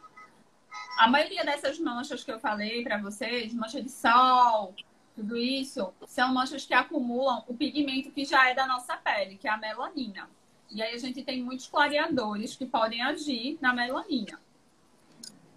A 0.99 1.09
maioria 1.09 1.43
dessas 1.43 1.79
manchas 1.79 2.23
que 2.23 2.31
eu 2.31 2.39
falei 2.39 2.85
para 2.85 2.99
vocês, 2.99 3.55
mancha 3.55 3.81
de 3.81 3.91
sol, 3.91 4.75
tudo 5.17 5.39
isso, 5.39 5.91
são 6.07 6.35
manchas 6.35 6.67
que 6.67 6.75
acumulam 6.75 7.43
o 7.49 7.55
pigmento 7.55 8.11
que 8.11 8.27
já 8.27 8.51
é 8.51 8.55
da 8.55 8.67
nossa 8.67 8.95
pele, 8.95 9.39
que 9.39 9.49
é 9.49 9.51
a 9.51 9.57
melanina. 9.57 10.29
E 10.71 10.83
aí 10.83 10.95
a 10.95 10.99
gente 10.99 11.23
tem 11.23 11.43
muitos 11.43 11.67
clareadores 11.67 12.55
que 12.55 12.67
podem 12.67 13.01
agir 13.01 13.57
na 13.59 13.73
melanina. 13.73 14.39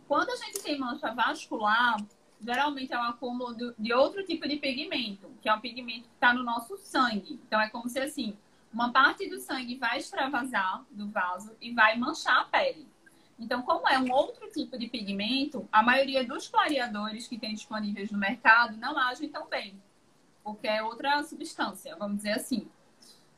Quando 0.07 0.29
a 0.29 0.37
gente 0.37 0.63
tem 0.63 0.79
mancha 0.79 1.13
vascular, 1.13 1.97
geralmente 2.43 2.93
é 2.93 2.99
um 2.99 3.03
acúmulo 3.03 3.73
de 3.77 3.93
outro 3.93 4.25
tipo 4.25 4.47
de 4.47 4.57
pigmento, 4.57 5.31
que 5.41 5.49
é 5.49 5.53
um 5.53 5.59
pigmento 5.59 6.07
que 6.07 6.15
está 6.15 6.33
no 6.33 6.43
nosso 6.43 6.77
sangue. 6.77 7.39
Então 7.45 7.59
é 7.59 7.69
como 7.69 7.87
se 7.87 7.99
assim, 7.99 8.37
uma 8.73 8.91
parte 8.91 9.29
do 9.29 9.39
sangue 9.39 9.75
vai 9.75 9.97
extravasar 9.97 10.83
do 10.89 11.07
vaso 11.09 11.55
e 11.61 11.73
vai 11.73 11.97
manchar 11.97 12.41
a 12.41 12.45
pele. 12.45 12.87
Então, 13.37 13.63
como 13.63 13.87
é 13.89 13.97
um 13.97 14.11
outro 14.11 14.49
tipo 14.51 14.77
de 14.77 14.87
pigmento, 14.87 15.67
a 15.71 15.81
maioria 15.81 16.23
dos 16.23 16.47
clareadores 16.47 17.27
que 17.27 17.39
tem 17.39 17.55
disponíveis 17.55 18.11
no 18.11 18.17
mercado 18.19 18.77
não 18.77 18.97
agem 18.97 19.29
tão 19.29 19.47
bem, 19.47 19.81
porque 20.43 20.67
é 20.67 20.83
outra 20.83 21.23
substância, 21.23 21.95
vamos 21.95 22.17
dizer 22.17 22.33
assim. 22.33 22.69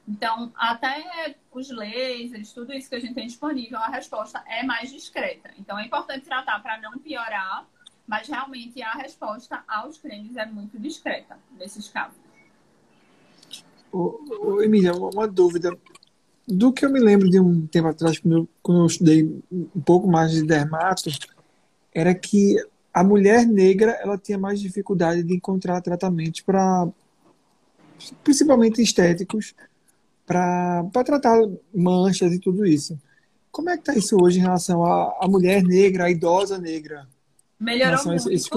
Então, 0.06 0.51
até 0.58 1.38
os 1.49 1.72
lasers, 1.72 2.51
tudo 2.51 2.74
isso 2.74 2.89
que 2.89 2.95
a 2.95 2.99
gente 2.99 3.14
tem 3.14 3.28
disponível, 3.28 3.78
a 3.78 3.88
resposta 3.88 4.43
é 4.45 4.62
mais 4.62 4.91
discreta. 4.91 5.54
Então, 5.58 5.80
é 5.80 5.86
importante 5.86 6.26
tratar 6.26 6.62
para 6.62 6.78
não 6.82 6.99
piorar, 6.99 7.66
mas 8.08 8.28
realmente 8.28 8.82
a 8.82 8.93
resposta 8.93 9.64
aos 9.68 9.97
cremes 9.97 10.36
é 10.36 10.45
muito 10.45 10.80
discreta 10.80 11.38
nesses 11.58 11.88
casos. 11.88 12.18
Emília, 14.62 14.93
uma, 14.93 15.10
uma 15.10 15.28
dúvida. 15.28 15.78
Do 16.45 16.74
que 16.74 16.86
eu 16.86 16.91
me 16.91 16.99
lembro 16.99 17.30
de 17.30 17.39
um 17.39 17.66
tempo 17.68 17.88
atrás, 17.88 18.20
quando 18.20 18.38
eu, 18.38 18.49
quando 18.62 18.82
eu 18.82 18.86
estudei 18.86 19.24
um 19.51 19.82
pouco 19.82 20.08
mais 20.08 20.32
de 20.32 20.43
dermato, 20.43 21.10
era 21.93 22.14
que 22.14 22.58
a 22.93 23.04
mulher 23.04 23.45
negra 23.45 23.91
ela 24.01 24.18
tinha 24.18 24.38
mais 24.38 24.60
dificuldade 24.60 25.24
de 25.24 25.36
encontrar 25.36 25.82
tratamentos 25.82 26.41
para 26.41 26.88
principalmente 28.24 28.82
estéticos 28.82 29.56
para 30.26 30.84
tratar 31.06 31.39
manchas 31.74 32.34
e 32.34 32.39
tudo 32.39 32.66
isso. 32.66 32.99
Como 33.51 33.70
é 33.70 33.76
que 33.76 33.82
está 33.82 33.95
isso 33.95 34.18
hoje 34.22 34.39
em 34.39 34.41
relação 34.41 34.84
à, 34.84 35.18
à 35.22 35.28
mulher 35.28 35.64
negra, 35.64 36.06
à 36.06 36.12
idosa 36.12 36.58
negra? 36.58 37.08
Melhorou 37.64 38.05
muito. 38.05 38.32
Esse, 38.32 38.34
esse, 38.34 38.49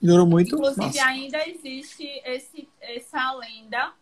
melhorou 0.00 0.26
muito? 0.26 0.54
Inclusive, 0.54 0.86
Nossa. 0.86 1.04
ainda 1.04 1.48
existe 1.48 2.04
esse, 2.24 2.68
essa 2.80 3.32
lenda 3.32 3.92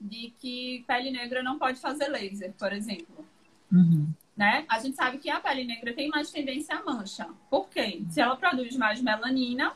de 0.00 0.32
que 0.38 0.84
pele 0.86 1.10
negra 1.10 1.42
não 1.42 1.58
pode 1.58 1.78
fazer 1.78 2.08
laser, 2.08 2.52
por 2.58 2.72
exemplo. 2.72 3.24
Uhum. 3.70 4.08
Né? 4.36 4.64
A 4.68 4.78
gente 4.78 4.96
sabe 4.96 5.18
que 5.18 5.28
a 5.28 5.38
pele 5.38 5.64
negra 5.64 5.92
tem 5.92 6.08
mais 6.08 6.30
tendência 6.30 6.76
à 6.76 6.82
mancha. 6.82 7.28
Por 7.50 7.68
quê? 7.68 8.02
Se 8.08 8.20
ela 8.20 8.36
produz 8.36 8.74
mais 8.76 9.02
melanina, 9.02 9.74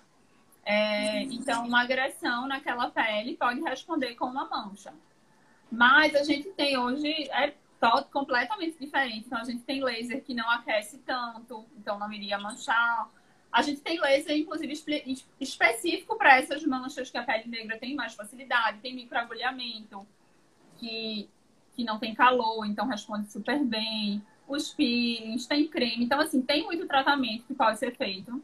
é, 0.65 1.23
então 1.25 1.67
uma 1.67 1.83
agressão 1.83 2.47
naquela 2.47 2.91
pele 2.91 3.37
pode 3.37 3.61
responder 3.61 4.15
com 4.15 4.25
uma 4.25 4.49
mancha. 4.49 4.95
Mas 5.71 6.15
a 6.15 6.23
gente 6.23 6.49
tem 6.51 6.79
hoje, 6.79 7.09
é 7.31 7.53
todo, 7.81 8.05
completamente 8.05 8.79
diferente. 8.79 9.27
Então, 9.27 9.39
a 9.39 9.45
gente 9.45 9.63
tem 9.63 9.83
laser 9.83 10.23
que 10.23 10.35
não 10.35 10.49
aquece 10.51 10.99
tanto, 10.99 11.67
então 11.79 11.99
não 11.99 12.11
iria 12.13 12.39
manchar. 12.39 13.09
A 13.55 13.63
gente 13.63 13.83
tem 13.83 14.01
laser, 14.01 14.37
inclusive, 14.37 14.73
espe 14.73 15.25
específico 15.41 16.19
para 16.19 16.39
essas 16.39 16.65
manchas 16.65 17.09
que 17.09 17.17
a 17.17 17.23
pele 17.23 17.49
negra 17.49 17.79
tem 17.79 17.95
mais 17.95 18.13
facilidade, 18.13 18.81
tem 18.81 18.93
microagulhamento, 18.97 20.05
que, 20.77 21.31
que 21.77 21.85
não 21.85 22.01
tem 22.01 22.13
calor, 22.17 22.67
então 22.67 22.89
responde 22.89 23.31
super 23.31 23.65
bem. 23.65 24.21
Os 24.49 24.75
peelings, 24.75 25.47
tem 25.47 25.69
creme. 25.69 26.05
Então, 26.05 26.19
assim, 26.19 26.43
tem 26.43 26.65
muito 26.65 26.85
tratamento 26.89 27.45
que 27.45 27.55
pode 27.55 27.79
ser 27.79 27.95
feito 27.95 28.43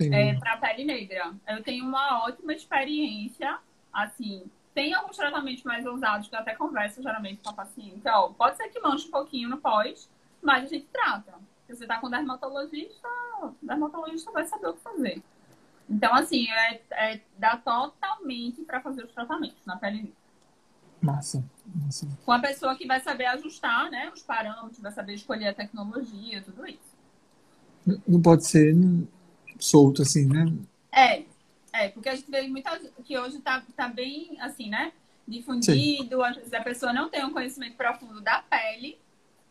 é, 0.00 0.34
para 0.34 0.54
a 0.54 0.56
pele 0.56 0.84
negra. 0.84 1.32
Eu 1.46 1.62
tenho 1.62 1.84
uma 1.84 2.24
ótima 2.24 2.52
experiência, 2.52 3.60
assim, 3.92 4.42
tem 4.74 4.92
alguns 4.92 5.16
tratamentos 5.16 5.62
mais 5.62 5.86
ousados 5.86 6.26
que 6.26 6.34
eu 6.34 6.40
até 6.40 6.56
converso 6.56 7.00
geralmente 7.00 7.40
com 7.44 7.50
a 7.50 7.52
paciente. 7.52 8.02
Ó, 8.08 8.30
pode 8.30 8.56
ser 8.56 8.68
que 8.70 8.80
manche 8.80 9.06
um 9.06 9.12
pouquinho 9.12 9.48
no 9.48 9.58
pós, 9.58 10.10
mas 10.42 10.64
a 10.64 10.66
gente 10.66 10.88
trata. 10.92 11.34
Se 11.68 11.76
você 11.76 11.84
está 11.84 11.98
com 11.98 12.08
dermatologista, 12.08 13.06
o 13.42 13.54
dermatologista 13.60 14.32
vai 14.32 14.46
saber 14.46 14.68
o 14.68 14.72
que 14.72 14.80
fazer. 14.80 15.22
Então, 15.88 16.14
assim, 16.14 16.50
é, 16.50 16.80
é 16.92 17.20
dá 17.36 17.58
totalmente 17.58 18.62
para 18.62 18.80
fazer 18.80 19.04
os 19.04 19.12
tratamentos 19.12 19.58
na 19.66 19.76
pele. 19.76 20.14
Massa, 21.02 21.44
massa. 21.74 22.08
Com 22.24 22.32
a 22.32 22.38
pessoa 22.38 22.74
que 22.74 22.86
vai 22.86 23.00
saber 23.00 23.26
ajustar, 23.26 23.90
né, 23.90 24.10
os 24.10 24.22
parâmetros, 24.22 24.80
vai 24.80 24.92
saber 24.92 25.12
escolher 25.12 25.48
a 25.48 25.54
tecnologia, 25.54 26.42
tudo 26.42 26.66
isso. 26.66 26.96
Não 28.06 28.20
pode 28.22 28.46
ser 28.46 28.74
solto 29.58 30.00
assim, 30.00 30.26
né? 30.26 30.46
É, 30.90 31.24
é, 31.70 31.88
porque 31.90 32.08
a 32.08 32.14
gente 32.14 32.30
vê 32.30 32.48
muita 32.48 32.78
que 33.04 33.18
hoje 33.18 33.40
tá, 33.40 33.62
tá 33.76 33.88
bem 33.88 34.40
assim, 34.40 34.70
né? 34.70 34.92
Difundido, 35.26 36.24
às 36.24 36.36
vezes 36.36 36.52
a 36.54 36.62
pessoa 36.62 36.94
não 36.94 37.10
tem 37.10 37.24
um 37.26 37.32
conhecimento 37.32 37.76
profundo 37.76 38.22
da 38.22 38.40
pele 38.40 38.98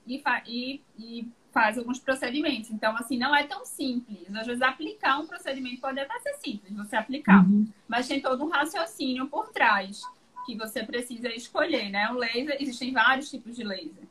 e, 0.08 0.20
fa 0.20 0.42
e, 0.48 0.82
e 0.98 1.32
faz 1.58 1.76
alguns 1.76 1.98
procedimentos. 1.98 2.70
Então, 2.70 2.96
assim, 2.96 3.18
não 3.18 3.36
é 3.36 3.44
tão 3.44 3.66
simples. 3.66 4.28
Às 4.36 4.46
vezes, 4.46 4.62
aplicar 4.62 5.18
um 5.18 5.26
procedimento 5.26 5.82
pode 5.82 6.00
até 6.00 6.20
ser 6.20 6.36
simples, 6.36 6.72
você 6.72 6.96
aplicar. 6.96 7.44
Uhum. 7.44 7.68
Mas 7.88 8.08
tem 8.08 8.22
todo 8.22 8.46
um 8.46 8.48
raciocínio 8.48 9.28
por 9.28 9.50
trás 9.50 10.04
que 10.46 10.56
você 10.56 10.84
precisa 10.84 11.30
escolher, 11.30 11.90
né? 11.90 12.12
O 12.12 12.14
laser, 12.14 12.58
existem 12.60 12.94
vários 12.94 13.32
tipos 13.32 13.56
de 13.56 13.64
laser. 13.64 14.04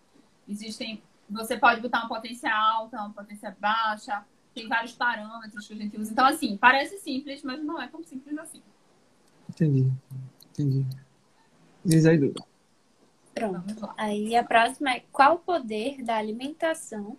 Existem, 0.49 1.01
você 1.31 1.57
pode 1.57 1.81
botar 1.81 2.01
uma 2.01 2.09
potência 2.09 2.53
alta, 2.53 2.97
uma 2.97 3.13
potência 3.13 3.57
baixa, 3.61 4.25
tem 4.53 4.67
vários 4.67 4.95
parâmetros 4.95 5.69
que 5.69 5.75
a 5.75 5.77
gente 5.77 5.97
usa. 6.01 6.11
Então, 6.11 6.27
assim, 6.27 6.57
parece 6.57 6.99
simples, 6.99 7.45
mas 7.45 7.63
não 7.63 7.81
é 7.81 7.87
tão 7.87 8.03
simples 8.03 8.37
assim. 8.39 8.61
Entendi, 9.49 9.89
entendi. 10.51 10.85
Diz 11.85 12.07
aí, 12.07 12.19
Duda. 12.19 12.45
Pronto. 13.33 13.89
Aí 13.97 14.35
a 14.35 14.43
próxima 14.43 14.95
é 14.95 15.05
qual 15.13 15.37
o 15.37 15.39
poder 15.39 16.03
da 16.03 16.17
alimentação 16.17 17.17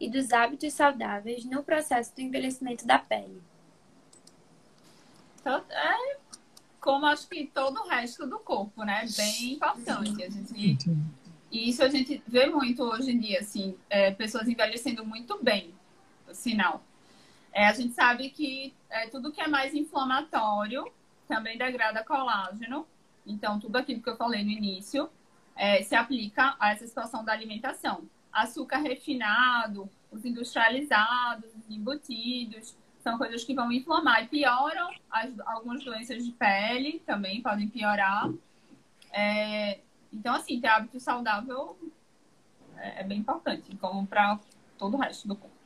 e 0.00 0.08
dos 0.08 0.32
hábitos 0.32 0.72
saudáveis 0.72 1.44
no 1.44 1.62
processo 1.62 2.14
do 2.14 2.20
envelhecimento 2.20 2.86
da 2.86 2.98
pele? 2.98 3.42
Então, 5.40 5.62
é 5.70 6.16
como 6.80 7.06
acho 7.06 7.28
que 7.28 7.46
todo 7.46 7.80
o 7.80 7.88
resto 7.88 8.26
do 8.26 8.38
corpo, 8.38 8.84
né? 8.84 9.04
Bem 9.16 9.54
importante. 9.54 10.22
A 10.22 10.30
gente, 10.30 10.88
e 11.50 11.68
isso 11.68 11.82
a 11.82 11.88
gente 11.88 12.22
vê 12.26 12.46
muito 12.46 12.82
hoje 12.82 13.12
em 13.12 13.18
dia, 13.18 13.40
assim, 13.40 13.76
é, 13.88 14.10
pessoas 14.10 14.48
envelhecendo 14.48 15.04
muito 15.04 15.42
bem, 15.42 15.74
sinal. 16.32 16.82
É, 17.52 17.66
a 17.66 17.72
gente 17.72 17.94
sabe 17.94 18.30
que 18.30 18.74
é, 18.88 19.08
tudo 19.08 19.32
que 19.32 19.40
é 19.40 19.48
mais 19.48 19.74
inflamatório 19.74 20.90
também 21.26 21.58
degrada 21.58 22.04
colágeno. 22.04 22.86
Então, 23.26 23.58
tudo 23.58 23.76
aquilo 23.76 24.02
que 24.02 24.08
eu 24.08 24.16
falei 24.16 24.44
no 24.44 24.50
início 24.50 25.10
é, 25.54 25.82
se 25.82 25.94
aplica 25.94 26.56
a 26.58 26.70
essa 26.70 26.86
situação 26.86 27.24
da 27.24 27.32
alimentação. 27.32 28.08
Açúcar 28.42 28.78
refinado, 28.78 29.88
os 30.10 30.24
industrializados, 30.24 31.50
os 31.54 31.70
embutidos, 31.70 32.76
são 33.00 33.16
coisas 33.16 33.44
que 33.44 33.54
vão 33.54 33.70
inflamar 33.72 34.24
e 34.24 34.28
pioram 34.28 34.90
as, 35.10 35.30
algumas 35.40 35.84
doenças 35.84 36.24
de 36.24 36.32
pele 36.32 37.02
também 37.06 37.42
podem 37.42 37.68
piorar. 37.68 38.30
É, 39.12 39.80
então, 40.12 40.34
assim, 40.34 40.60
ter 40.60 40.68
hábito 40.68 41.00
saudável 41.00 41.76
é, 42.76 43.00
é 43.00 43.04
bem 43.04 43.18
importante, 43.18 43.74
como 43.76 44.06
para 44.06 44.38
todo 44.76 44.96
o 44.96 45.00
resto 45.00 45.26
do 45.26 45.36
corpo. 45.36 45.56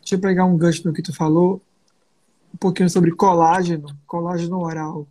Deixa 0.00 0.14
eu 0.14 0.20
pegar 0.20 0.44
um 0.44 0.56
gancho 0.56 0.86
no 0.86 0.94
que 0.94 1.02
tu 1.02 1.14
falou, 1.14 1.60
um 2.54 2.56
pouquinho 2.56 2.88
sobre 2.88 3.10
colágeno, 3.10 3.88
colágeno 4.06 4.60
oral 4.60 5.06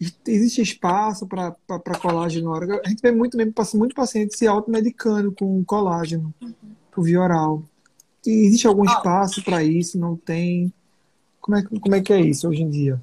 existe 0.00 0.60
espaço 0.60 1.26
para 1.26 1.54
colágeno 2.00 2.50
oral. 2.50 2.80
A 2.84 2.88
gente 2.88 3.00
vê 3.00 3.10
muito 3.10 3.36
mesmo, 3.36 3.54
muito 3.74 3.94
paciente 3.94 4.36
se 4.36 4.46
automedicando 4.46 5.32
com 5.32 5.64
colágeno 5.64 6.34
uhum. 6.40 6.54
por 6.90 7.04
via 7.04 7.20
oral. 7.20 7.62
E 8.24 8.46
existe 8.46 8.66
algum 8.66 8.84
espaço 8.84 9.42
para 9.42 9.62
isso? 9.62 9.98
Não 9.98 10.16
tem? 10.16 10.72
Como 11.40 11.56
é, 11.56 11.62
como 11.62 11.94
é 11.94 12.00
que 12.00 12.12
é 12.12 12.20
isso 12.20 12.48
hoje 12.48 12.62
em 12.62 12.70
dia? 12.70 13.00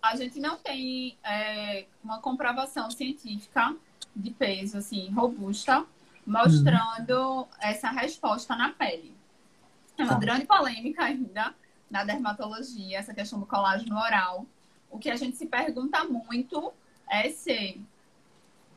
A 0.00 0.16
gente 0.16 0.40
não 0.40 0.56
tem 0.56 1.18
é, 1.22 1.84
uma 2.02 2.20
comprovação 2.20 2.90
científica 2.90 3.74
de 4.16 4.30
peso 4.30 4.78
assim 4.78 5.10
robusta 5.10 5.84
mostrando 6.26 7.12
uhum. 7.12 7.46
essa 7.60 7.90
resposta 7.90 8.56
na 8.56 8.70
pele. 8.70 9.14
É 9.98 10.02
uma 10.02 10.14
tá. 10.14 10.18
grande 10.18 10.46
polêmica 10.46 11.04
ainda 11.04 11.54
na 11.90 12.04
dermatologia, 12.04 12.98
essa 12.98 13.12
questão 13.12 13.40
do 13.40 13.46
colágeno 13.46 13.96
oral 13.96 14.46
o 14.90 14.98
que 14.98 15.10
a 15.10 15.16
gente 15.16 15.36
se 15.36 15.46
pergunta 15.46 16.04
muito 16.04 16.72
é 17.08 17.30
se 17.30 17.80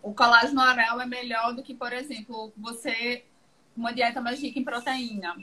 o 0.02 0.14
colágeno 0.14 0.62
oral 0.62 1.02
é 1.02 1.06
melhor 1.06 1.54
do 1.54 1.64
que, 1.64 1.74
por 1.74 1.94
exemplo, 1.94 2.52
você 2.58 3.26
uma 3.76 3.94
dieta 3.94 4.22
mais 4.22 4.40
rica 4.40 4.60
em 4.60 4.64
proteína. 4.64 5.36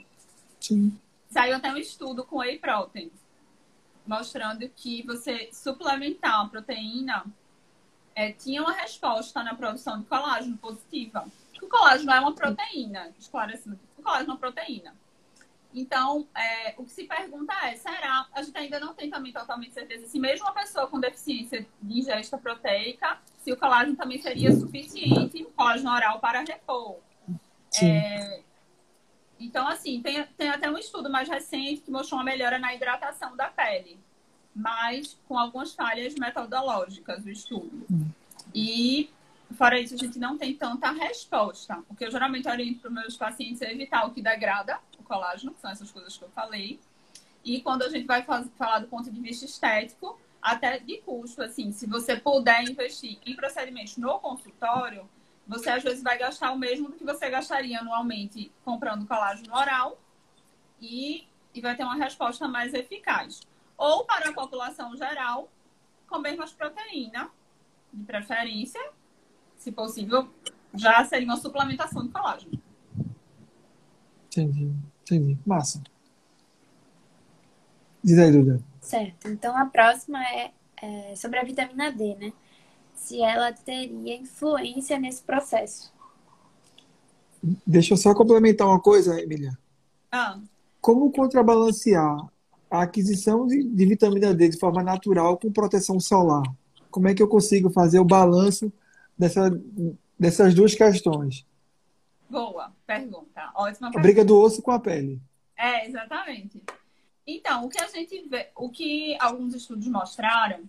Sim. 0.61 0.97
Saiu 1.29 1.57
até 1.57 1.73
um 1.73 1.77
estudo 1.77 2.25
com 2.25 2.39
whey 2.39 2.59
protein 2.59 3.11
mostrando 4.07 4.69
que 4.71 5.05
você 5.07 5.51
suplementar 5.53 6.41
a 6.41 6.49
proteína 6.49 7.25
é, 8.15 8.33
tinha 8.33 8.61
uma 8.61 8.73
resposta 8.73 9.43
na 9.45 9.55
produção 9.55 10.01
de 10.01 10.07
colágeno 10.07 10.57
positiva. 10.59 11.25
O 11.63 11.69
colágeno 11.69 12.11
é 12.11 12.19
uma 12.19 12.35
proteína, 12.35 13.13
esclarecendo. 13.19 13.79
O 13.97 14.03
colágeno 14.03 14.31
é 14.31 14.33
uma 14.33 14.39
proteína. 14.39 14.97
Então, 15.73 16.27
é, 16.37 16.75
o 16.77 16.85
que 16.85 16.91
se 16.91 17.05
pergunta 17.05 17.55
é, 17.65 17.77
será, 17.77 18.27
a 18.33 18.43
gente 18.43 18.59
ainda 18.59 18.81
não 18.81 18.93
tem 18.93 19.09
também 19.09 19.33
totalmente 19.33 19.73
certeza 19.73 20.07
se 20.07 20.19
mesmo 20.19 20.45
uma 20.47 20.53
pessoa 20.53 20.89
com 20.89 20.99
deficiência 20.99 21.65
de 21.81 21.99
ingesta 21.99 22.37
proteica, 22.37 23.19
se 23.39 23.53
o 23.53 23.57
colágeno 23.57 23.97
também 23.97 24.21
seria 24.21 24.53
suficiente, 24.53 25.43
o 25.43 25.51
colágeno 25.53 25.91
oral 25.91 26.19
para 26.19 26.41
repor. 26.41 26.99
É, 27.81 28.43
então, 29.39 29.67
assim, 29.69 30.03
tem, 30.03 30.23
tem 30.37 30.51
até 30.51 30.69
um 30.71 30.77
estudo 30.77 31.09
mais 31.09 31.29
recente 31.29 31.83
que 31.83 31.91
mostrou 31.91 32.19
uma 32.19 32.25
melhora 32.25 32.59
na 32.59 32.75
hidratação 32.75 33.37
da 33.37 33.47
pele, 33.47 33.99
mas 34.55 35.17
com 35.29 35.39
algumas 35.39 35.73
falhas 35.73 36.15
metodológicas 36.17 37.23
do 37.23 37.31
estudo. 37.31 37.87
Hum. 37.91 38.09
E, 38.53 39.09
fora 39.57 39.81
isso, 39.81 39.95
a 39.95 39.97
gente 39.97 40.19
não 40.19 40.37
tem 40.37 40.55
tanta 40.55 40.91
resposta. 40.91 41.83
O 41.89 41.95
que 41.95 42.05
eu 42.05 42.11
geralmente 42.11 42.49
oriento 42.49 42.81
para 42.81 42.89
os 42.89 42.95
meus 42.95 43.17
pacientes 43.17 43.63
é 43.63 43.73
evitar 43.73 44.05
o 44.07 44.11
que 44.11 44.21
degrada 44.21 44.79
colágeno, 45.11 45.53
que 45.53 45.61
são 45.61 45.71
essas 45.71 45.91
coisas 45.91 46.17
que 46.17 46.25
eu 46.25 46.31
falei. 46.31 46.79
E 47.45 47.61
quando 47.61 47.83
a 47.83 47.89
gente 47.89 48.07
vai 48.07 48.23
falar 48.23 48.79
do 48.79 48.87
ponto 48.87 49.11
de 49.11 49.21
vista 49.21 49.45
estético, 49.45 50.19
até 50.41 50.79
de 50.79 50.99
custo, 50.99 51.43
assim, 51.43 51.73
se 51.73 51.87
você 51.87 52.17
puder 52.17 52.63
investir 52.63 53.19
em 53.27 53.35
procedimentos 53.35 53.97
no 53.97 54.19
consultório, 54.21 55.09
você 55.47 55.69
às 55.69 55.83
vezes 55.83 56.03
vai 56.03 56.17
gastar 56.17 56.53
o 56.53 56.59
mesmo 56.59 56.89
do 56.89 56.97
que 56.97 57.05
você 57.05 57.29
gastaria 57.29 57.81
anualmente 57.81 58.53
comprando 58.65 59.07
colágeno 59.07 59.53
oral 59.53 59.99
e, 60.81 61.27
e 61.53 61.61
vai 61.61 61.77
ter 61.77 61.83
uma 61.83 61.97
resposta 61.97 62.47
mais 62.47 62.73
eficaz. 62.73 63.41
Ou 63.77 64.05
para 64.05 64.31
a 64.31 64.33
população 64.33 64.97
geral, 64.97 65.51
comer 66.07 66.37
mais 66.37 66.53
proteína, 66.53 67.31
de 67.93 68.05
preferência, 68.05 68.81
se 69.57 69.73
possível, 69.73 70.33
já 70.75 71.05
seria 71.05 71.27
uma 71.27 71.37
suplementação 71.37 72.07
de 72.07 72.13
colágeno. 72.13 72.63
Entendi. 74.27 74.73
Entendi. 75.11 75.37
Massa. 75.45 75.83
Diz 78.03 78.19
aí, 78.19 78.31
Duda. 78.31 78.61
Certo. 78.81 79.29
Então 79.29 79.57
a 79.57 79.67
próxima 79.67 80.23
é, 80.25 80.53
é 80.81 81.17
sobre 81.17 81.39
a 81.39 81.45
vitamina 81.45 81.91
D, 81.91 82.15
né? 82.15 82.33
Se 82.95 83.21
ela 83.21 83.53
teria 83.53 84.17
influência 84.17 84.99
nesse 84.99 85.23
processo. 85.23 85.93
Deixa 87.67 87.95
eu 87.95 87.99
só 87.99 88.15
complementar 88.15 88.69
uma 88.69 88.81
coisa, 88.81 89.21
Emília. 89.21 89.59
Ah. 90.13 90.39
Como 90.81 91.11
contrabalancear 91.11 92.17
a 92.71 92.83
aquisição 92.83 93.47
de, 93.47 93.65
de, 93.65 93.87
vitamina 93.87 94.33
D 94.35 94.49
de 94.49 94.59
forma 94.59 94.83
natural 94.83 95.39
com 95.39 95.51
proteção 95.51 95.99
solar? 95.99 96.43
Como 96.91 97.09
é 97.09 97.15
que 97.15 97.23
eu 97.23 97.29
consigo 97.29 97.71
fazer 97.71 97.99
o 97.99 98.05
balanço 98.05 98.73
dessa, 99.19 99.51
dessas 100.19 100.55
duas 100.55 100.75
questões? 100.75 101.47
Boa 102.31 102.73
pergunta. 102.87 103.51
Ótima 103.55 103.91
pergunta. 103.91 103.99
A 103.99 104.03
briga 104.03 104.25
do 104.25 104.39
osso 104.39 104.63
com 104.63 104.71
a 104.71 104.79
pele. 104.79 105.21
É, 105.57 105.87
exatamente. 105.87 106.63
Então, 107.27 107.65
o 107.65 107.69
que 107.69 107.81
a 107.81 107.89
gente 107.89 108.29
vê, 108.29 108.51
o 108.55 108.71
que 108.71 109.17
alguns 109.21 109.55
estudos 109.55 109.87
mostraram 109.89 110.63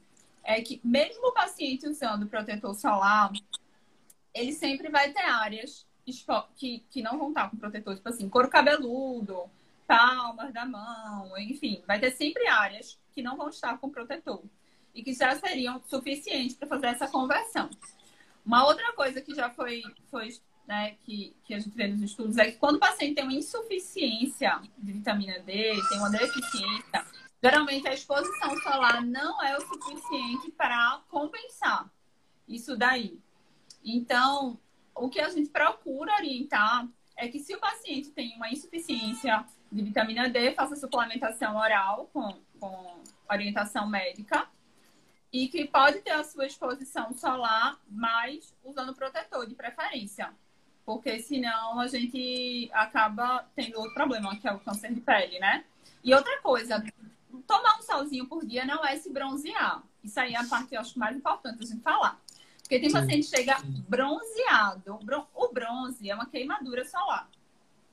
é 0.44 0.62
que 0.62 0.82
mesmo 0.84 1.28
o 1.28 1.34
paciente 1.34 1.88
usando 1.88 2.28
protetor 2.28 2.74
solar, 2.74 3.32
ele 4.34 4.54
sempre 4.54 4.90
vai 4.90 5.12
ter 5.14 5.22
áreas 5.22 5.86
que, 6.56 6.84
que 6.90 7.02
não 7.02 7.18
vão 7.18 7.30
estar 7.30 7.50
com 7.50 7.58
protetor, 7.58 7.96
tipo 7.96 8.10
assim, 8.10 8.28
couro 8.28 8.50
cabeludo, 8.50 9.44
palmas 9.88 10.52
da 10.52 10.66
mão, 10.66 11.38
enfim, 11.38 11.84
vai 11.86 12.00
ter 12.00 12.12
sempre 12.12 12.48
áreas 12.48 12.98
que 13.14 13.22
não 13.22 13.38
vão 13.38 13.50
estar 13.50 13.78
com 13.78 13.90
protetor 13.90 14.42
e 14.94 15.04
que 15.04 15.14
já 15.14 15.36
seriam 15.36 15.82
suficientes 15.88 16.56
para 16.56 16.68
fazer 16.68 16.88
essa 16.88 17.08
conversão. 17.08 17.70
Uma 18.46 18.66
outra 18.66 18.92
coisa 18.94 19.22
que 19.22 19.36
já 19.36 19.50
foi, 19.50 19.84
foi 20.10 20.30
né, 20.72 20.96
que, 21.02 21.36
que 21.44 21.54
a 21.54 21.60
gente 21.60 21.76
vê 21.76 21.86
nos 21.86 22.02
estudos 22.02 22.38
é 22.38 22.50
que 22.50 22.58
quando 22.58 22.78
o 22.78 22.80
paciente 22.80 23.16
tem 23.16 23.26
uma 23.26 23.34
insuficiência 23.34 24.62
de 24.78 24.94
vitamina 24.94 25.38
D, 25.40 25.74
tem 25.90 25.98
uma 25.98 26.10
deficiência, 26.10 27.06
geralmente 27.44 27.90
a 27.90 27.94
exposição 27.94 28.58
solar 28.62 29.06
não 29.06 29.44
é 29.44 29.58
o 29.58 29.60
suficiente 29.68 30.50
para 30.52 31.02
compensar 31.10 31.92
isso 32.48 32.78
daí. 32.78 33.20
Então, 33.84 34.58
o 34.96 35.10
que 35.10 35.20
a 35.20 35.28
gente 35.28 35.50
procura 35.50 36.16
orientar 36.16 36.88
é 37.18 37.28
que 37.28 37.40
se 37.40 37.54
o 37.54 37.60
paciente 37.60 38.10
tem 38.12 38.34
uma 38.38 38.50
insuficiência 38.50 39.46
de 39.70 39.84
vitamina 39.84 40.30
D, 40.30 40.54
faça 40.54 40.78
suplementação 40.78 41.58
oral 41.58 42.10
com, 42.14 42.40
com 42.62 43.04
orientação 43.30 43.90
médica 43.90 44.48
e 45.34 45.50
que 45.50 45.66
pode 45.66 46.00
ter 46.00 46.12
a 46.12 46.24
sua 46.24 46.46
exposição 46.46 47.14
solar, 47.14 47.78
mas 47.90 48.56
usando 48.64 48.96
protetor 48.96 49.46
de 49.46 49.54
preferência. 49.54 50.34
Porque 50.86 51.20
senão 51.20 51.80
a 51.80 51.88
gente 51.88 52.70
acaba 52.74 53.46
tendo 53.56 53.78
outro 53.78 53.94
problema, 53.94 54.36
que 54.36 54.48
é 54.48 54.52
o 54.52 54.60
câncer 54.60 54.94
de 54.94 55.02
pele, 55.02 55.40
né? 55.40 55.64
E 56.04 56.14
outra 56.14 56.42
coisa, 56.42 56.84
tomar 57.48 57.78
um 57.78 57.82
solzinho 57.82 58.28
por 58.28 58.46
dia 58.46 58.66
não 58.66 58.84
é 58.86 58.96
se 58.98 59.12
bronzear. 59.12 59.84
Isso 60.04 60.20
aí 60.20 60.34
é 60.34 60.38
a 60.38 60.44
parte, 60.44 60.74
eu 60.74 60.82
acho, 60.82 60.98
mais 60.98 61.16
importante 61.16 61.62
a 61.62 61.66
gente 61.66 61.82
falar. 61.82 62.20
Porque 62.62 62.80
tem 62.80 62.92
paciente 62.92 63.30
que 63.30 63.36
chega 63.36 63.58
bronzeado. 63.88 65.00
O 65.36 65.48
bronze 65.50 66.10
é 66.10 66.16
uma 66.16 66.26
queimadura 66.26 66.86
solar. 66.86 67.30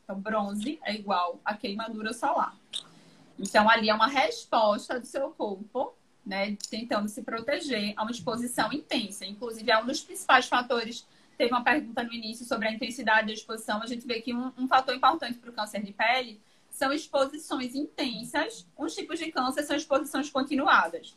Então, 0.04 0.18
bronze 0.18 0.78
é 0.82 0.94
igual 0.94 1.40
a 1.44 1.54
queimadura 1.54 2.12
solar. 2.14 2.56
Então, 3.38 3.68
ali 3.68 3.90
é 3.90 3.94
uma 3.94 4.06
resposta 4.06 4.98
do 4.98 5.06
seu 5.06 5.30
corpo, 5.30 5.94
né? 6.24 6.56
Tentando 6.70 7.08
se 7.08 7.22
proteger 7.22 7.92
a 7.96 8.02
uma 8.02 8.10
exposição 8.10 8.72
intensa. 8.72 9.26
Inclusive, 9.26 9.70
é 9.70 9.82
um 9.82 9.86
dos 9.86 10.00
principais 10.00 10.46
fatores. 10.46 11.06
Teve 11.38 11.52
uma 11.52 11.62
pergunta 11.62 12.02
no 12.02 12.12
início 12.12 12.44
sobre 12.44 12.66
a 12.66 12.72
intensidade 12.72 13.28
da 13.28 13.32
exposição. 13.32 13.80
A 13.80 13.86
gente 13.86 14.04
vê 14.04 14.20
que 14.20 14.34
um, 14.34 14.52
um 14.58 14.66
fator 14.66 14.92
importante 14.92 15.38
para 15.38 15.50
o 15.50 15.52
câncer 15.52 15.80
de 15.84 15.92
pele 15.92 16.42
são 16.68 16.92
exposições 16.92 17.76
intensas. 17.76 18.66
Uns 18.76 18.94
tipos 18.94 19.20
de 19.20 19.30
câncer 19.30 19.62
são 19.62 19.76
exposições 19.76 20.28
continuadas. 20.28 21.16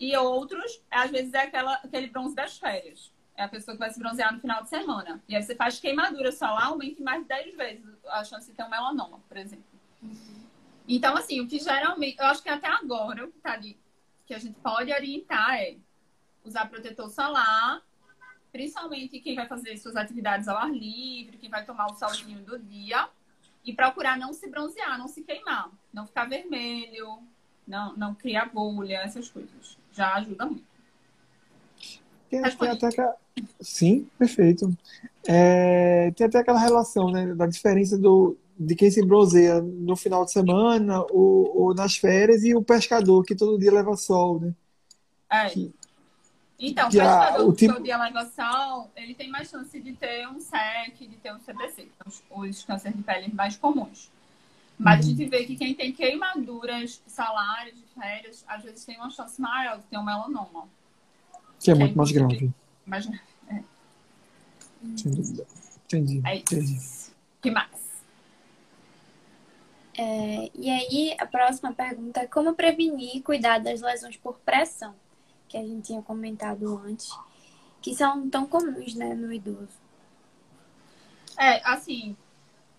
E 0.00 0.16
outros, 0.16 0.82
às 0.90 1.12
vezes, 1.12 1.32
é 1.32 1.42
aquela, 1.42 1.74
aquele 1.74 2.08
bronze 2.08 2.34
das 2.34 2.58
férias. 2.58 3.12
É 3.36 3.44
a 3.44 3.48
pessoa 3.48 3.76
que 3.76 3.78
vai 3.78 3.90
se 3.90 4.00
bronzear 4.00 4.34
no 4.34 4.40
final 4.40 4.64
de 4.64 4.68
semana. 4.68 5.22
E 5.28 5.36
aí 5.36 5.42
você 5.42 5.54
faz 5.54 5.78
queimadura 5.78 6.32
solar, 6.32 6.66
aumenta 6.66 7.00
mais 7.00 7.22
de 7.22 7.28
10 7.28 7.56
vezes 7.56 7.84
a 8.08 8.24
chance 8.24 8.50
de 8.50 8.56
ter 8.56 8.64
um 8.64 8.68
melanoma, 8.68 9.20
por 9.28 9.36
exemplo. 9.36 9.64
Uhum. 10.02 10.42
Então, 10.88 11.16
assim, 11.16 11.40
o 11.40 11.46
que 11.46 11.60
geralmente, 11.60 12.18
eu 12.18 12.26
acho 12.26 12.42
que 12.42 12.48
até 12.48 12.66
agora, 12.66 13.24
o 13.24 13.30
que 13.30 13.38
tá 13.38 13.52
ali, 13.52 13.78
que 14.26 14.34
a 14.34 14.38
gente 14.38 14.58
pode 14.58 14.92
orientar 14.92 15.54
é 15.54 15.76
usar 16.44 16.66
protetor 16.66 17.08
solar, 17.08 17.80
principalmente 18.52 19.18
quem 19.20 19.34
vai 19.34 19.48
fazer 19.48 19.76
suas 19.78 19.96
atividades 19.96 20.46
ao 20.46 20.58
ar 20.58 20.70
livre, 20.70 21.38
quem 21.38 21.48
vai 21.48 21.64
tomar 21.64 21.86
o 21.86 21.94
solzinho 21.94 22.40
do 22.44 22.58
dia, 22.58 23.08
e 23.64 23.72
procurar 23.72 24.18
não 24.18 24.32
se 24.32 24.48
bronzear, 24.48 24.98
não 24.98 25.08
se 25.08 25.22
queimar, 25.22 25.70
não 25.92 26.06
ficar 26.06 26.28
vermelho, 26.28 27.18
não, 27.66 27.96
não 27.96 28.14
criar 28.14 28.46
bolha, 28.52 28.98
essas 28.98 29.28
coisas 29.28 29.78
já 29.92 30.14
ajuda 30.14 30.46
muito. 30.46 30.72
Tem, 32.28 32.42
tem 32.42 32.68
até 32.68 32.86
aquela... 32.86 33.16
Sim, 33.60 34.08
perfeito. 34.18 34.70
É, 35.26 36.10
tem 36.12 36.26
até 36.26 36.38
aquela 36.38 36.58
relação 36.58 37.10
né, 37.10 37.34
da 37.34 37.46
diferença 37.46 37.96
do, 37.96 38.36
de 38.58 38.74
quem 38.74 38.90
se 38.90 39.04
bronzeia 39.04 39.60
no 39.60 39.96
final 39.96 40.24
de 40.24 40.32
semana 40.32 41.02
ou, 41.10 41.60
ou, 41.60 41.74
nas 41.74 41.96
férias 41.96 42.42
e 42.42 42.54
o 42.54 42.62
pescador 42.62 43.24
que 43.24 43.34
todo 43.34 43.58
dia 43.58 43.72
leva 43.72 43.96
sol, 43.96 44.40
né? 44.40 44.54
É. 45.30 45.48
Que, 45.50 45.72
então, 46.58 46.88
o 46.88 46.90
pescador 46.92 47.48
o 47.48 47.52
tipo... 47.52 47.80
leva 47.80 48.24
sol, 48.26 48.90
ele 48.94 49.14
tem 49.14 49.28
mais 49.28 49.48
chance 49.48 49.80
de 49.80 49.92
ter 49.94 50.28
um 50.28 50.38
SEC, 50.38 51.08
de 51.08 51.16
ter 51.16 51.32
um 51.32 51.38
CBC, 51.38 51.88
os, 52.06 52.22
os 52.30 52.62
cânceres 52.64 52.96
de 52.96 53.02
pele 53.02 53.32
mais 53.32 53.56
comuns. 53.56 54.10
Mas 54.78 55.00
a 55.00 55.02
gente 55.02 55.26
vê 55.26 55.44
que 55.44 55.56
quem 55.56 55.74
tem 55.74 55.92
queimaduras 55.92 57.00
de 57.06 57.82
férias, 57.94 58.44
às 58.48 58.62
vezes 58.62 58.84
tem 58.84 58.96
uma 58.96 59.10
chance 59.10 59.40
maior 59.40 59.78
de 59.78 59.84
ter 59.84 59.98
um 59.98 60.04
melanoma. 60.04 60.68
Que 61.60 61.70
é 61.70 61.74
muito 61.74 61.96
mais 61.96 62.10
grave. 62.10 62.50
Mais 62.84 63.06
é. 63.06 63.62
Sem 64.96 65.12
dúvida. 65.12 65.46
Entendi. 65.86 66.20
É 66.24 66.36
entendi. 66.36 66.78
que 67.40 67.50
mais? 67.50 67.70
É, 69.96 70.50
e 70.54 70.70
aí, 70.70 71.16
a 71.18 71.26
próxima 71.26 71.72
pergunta 71.72 72.20
é 72.20 72.26
como 72.26 72.54
prevenir 72.54 73.16
e 73.16 73.22
cuidar 73.22 73.58
das 73.58 73.82
lesões 73.82 74.16
por 74.16 74.38
pressão, 74.38 74.94
que 75.52 75.58
a 75.58 75.62
gente 75.62 75.88
tinha 75.88 76.00
comentado 76.00 76.78
antes, 76.78 77.14
que 77.82 77.94
são 77.94 78.28
tão 78.30 78.46
comuns, 78.46 78.94
né, 78.94 79.14
no 79.14 79.30
idoso. 79.30 79.78
É, 81.38 81.62
assim, 81.68 82.16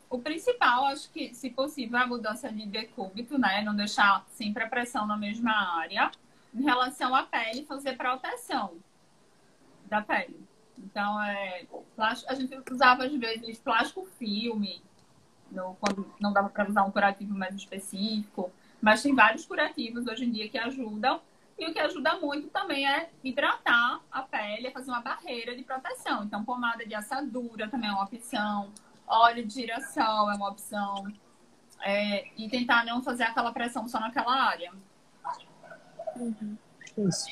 o 0.09 0.17
principal, 0.17 0.85
acho 0.87 1.09
que, 1.11 1.33
se 1.35 1.51
possível, 1.51 1.99
é 1.99 2.01
a 2.01 2.07
mudança 2.07 2.51
de 2.51 2.65
decúbito, 2.65 3.37
né? 3.37 3.61
Não 3.61 3.75
deixar 3.75 4.25
sempre 4.29 4.63
a 4.63 4.67
pressão 4.67 5.05
na 5.05 5.15
mesma 5.15 5.51
área. 5.79 6.11
Em 6.53 6.63
relação 6.63 7.15
à 7.15 7.23
pele, 7.23 7.65
fazer 7.65 7.95
proteção 7.95 8.75
da 9.85 10.01
pele. 10.01 10.39
Então, 10.77 11.21
é, 11.21 11.65
plástico, 11.95 12.31
a 12.31 12.35
gente 12.35 12.55
usava, 12.71 13.05
às 13.05 13.13
vezes, 13.13 13.59
plástico 13.59 14.05
filme, 14.17 14.81
no, 15.51 15.75
quando 15.79 16.11
não 16.19 16.33
dava 16.33 16.49
para 16.49 16.69
usar 16.69 16.83
um 16.83 16.91
curativo 16.91 17.35
mais 17.35 17.55
específico. 17.55 18.51
Mas 18.81 19.03
tem 19.03 19.13
vários 19.13 19.45
curativos 19.45 20.07
hoje 20.07 20.25
em 20.25 20.31
dia 20.31 20.49
que 20.49 20.57
ajudam. 20.57 21.21
E 21.57 21.67
o 21.67 21.73
que 21.73 21.79
ajuda 21.79 22.19
muito 22.19 22.47
também 22.49 22.87
é 22.87 23.09
hidratar 23.23 24.01
a 24.11 24.21
pele, 24.23 24.67
é 24.67 24.71
fazer 24.71 24.89
uma 24.89 25.01
barreira 25.01 25.55
de 25.55 25.63
proteção. 25.63 26.23
Então, 26.23 26.43
pomada 26.43 26.85
de 26.85 26.95
assadura 26.95 27.69
também 27.69 27.89
é 27.89 27.93
uma 27.93 28.03
opção 28.03 28.71
óleo 29.07 29.45
de 29.45 29.53
girassol 29.53 30.31
é 30.31 30.35
uma 30.35 30.49
opção. 30.49 31.05
É, 31.85 32.25
e 32.37 32.49
tentar 32.49 32.85
não 32.85 33.03
fazer 33.03 33.23
aquela 33.23 33.51
pressão 33.51 33.87
só 33.87 33.99
naquela 33.99 34.33
área. 34.33 34.71
Uhum. 36.15 36.57
Isso. 36.97 37.25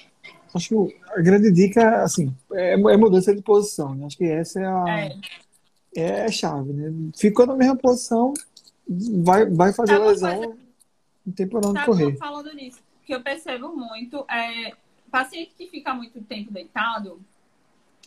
Acho 0.54 0.70
que 0.70 1.00
a 1.12 1.22
grande 1.22 1.52
dica, 1.52 2.04
assim, 2.04 2.36
é, 2.52 2.74
é 2.74 2.98
mudança 2.98 3.34
de 3.34 3.42
posição. 3.42 3.96
Né? 3.96 4.06
Acho 4.06 4.18
que 4.18 4.26
essa 4.26 4.60
é 4.60 4.66
a 4.66 4.86
é. 4.90 5.20
é 5.96 6.26
a 6.26 6.32
chave, 6.32 6.74
né? 6.74 7.12
Ficou 7.16 7.48
na 7.48 7.56
mesma 7.56 7.78
posição, 7.78 8.34
vai, 9.24 9.46
vai 9.46 9.72
fazer 9.72 9.96
a 9.96 10.00
lesão, 10.00 10.38
coisa... 10.38 10.58
não 11.26 11.34
tem 11.34 11.48
por 11.48 11.66
onde 11.66 11.86
correr. 11.86 12.18
Falando 12.18 12.54
nisso, 12.54 12.84
que 13.06 13.14
eu 13.14 13.22
percebo 13.22 13.76
muito 13.76 14.26
é 14.30 14.76
paciente 15.10 15.54
que 15.58 15.68
fica 15.68 15.94
muito 15.94 16.22
tempo 16.24 16.52
deitado, 16.52 17.22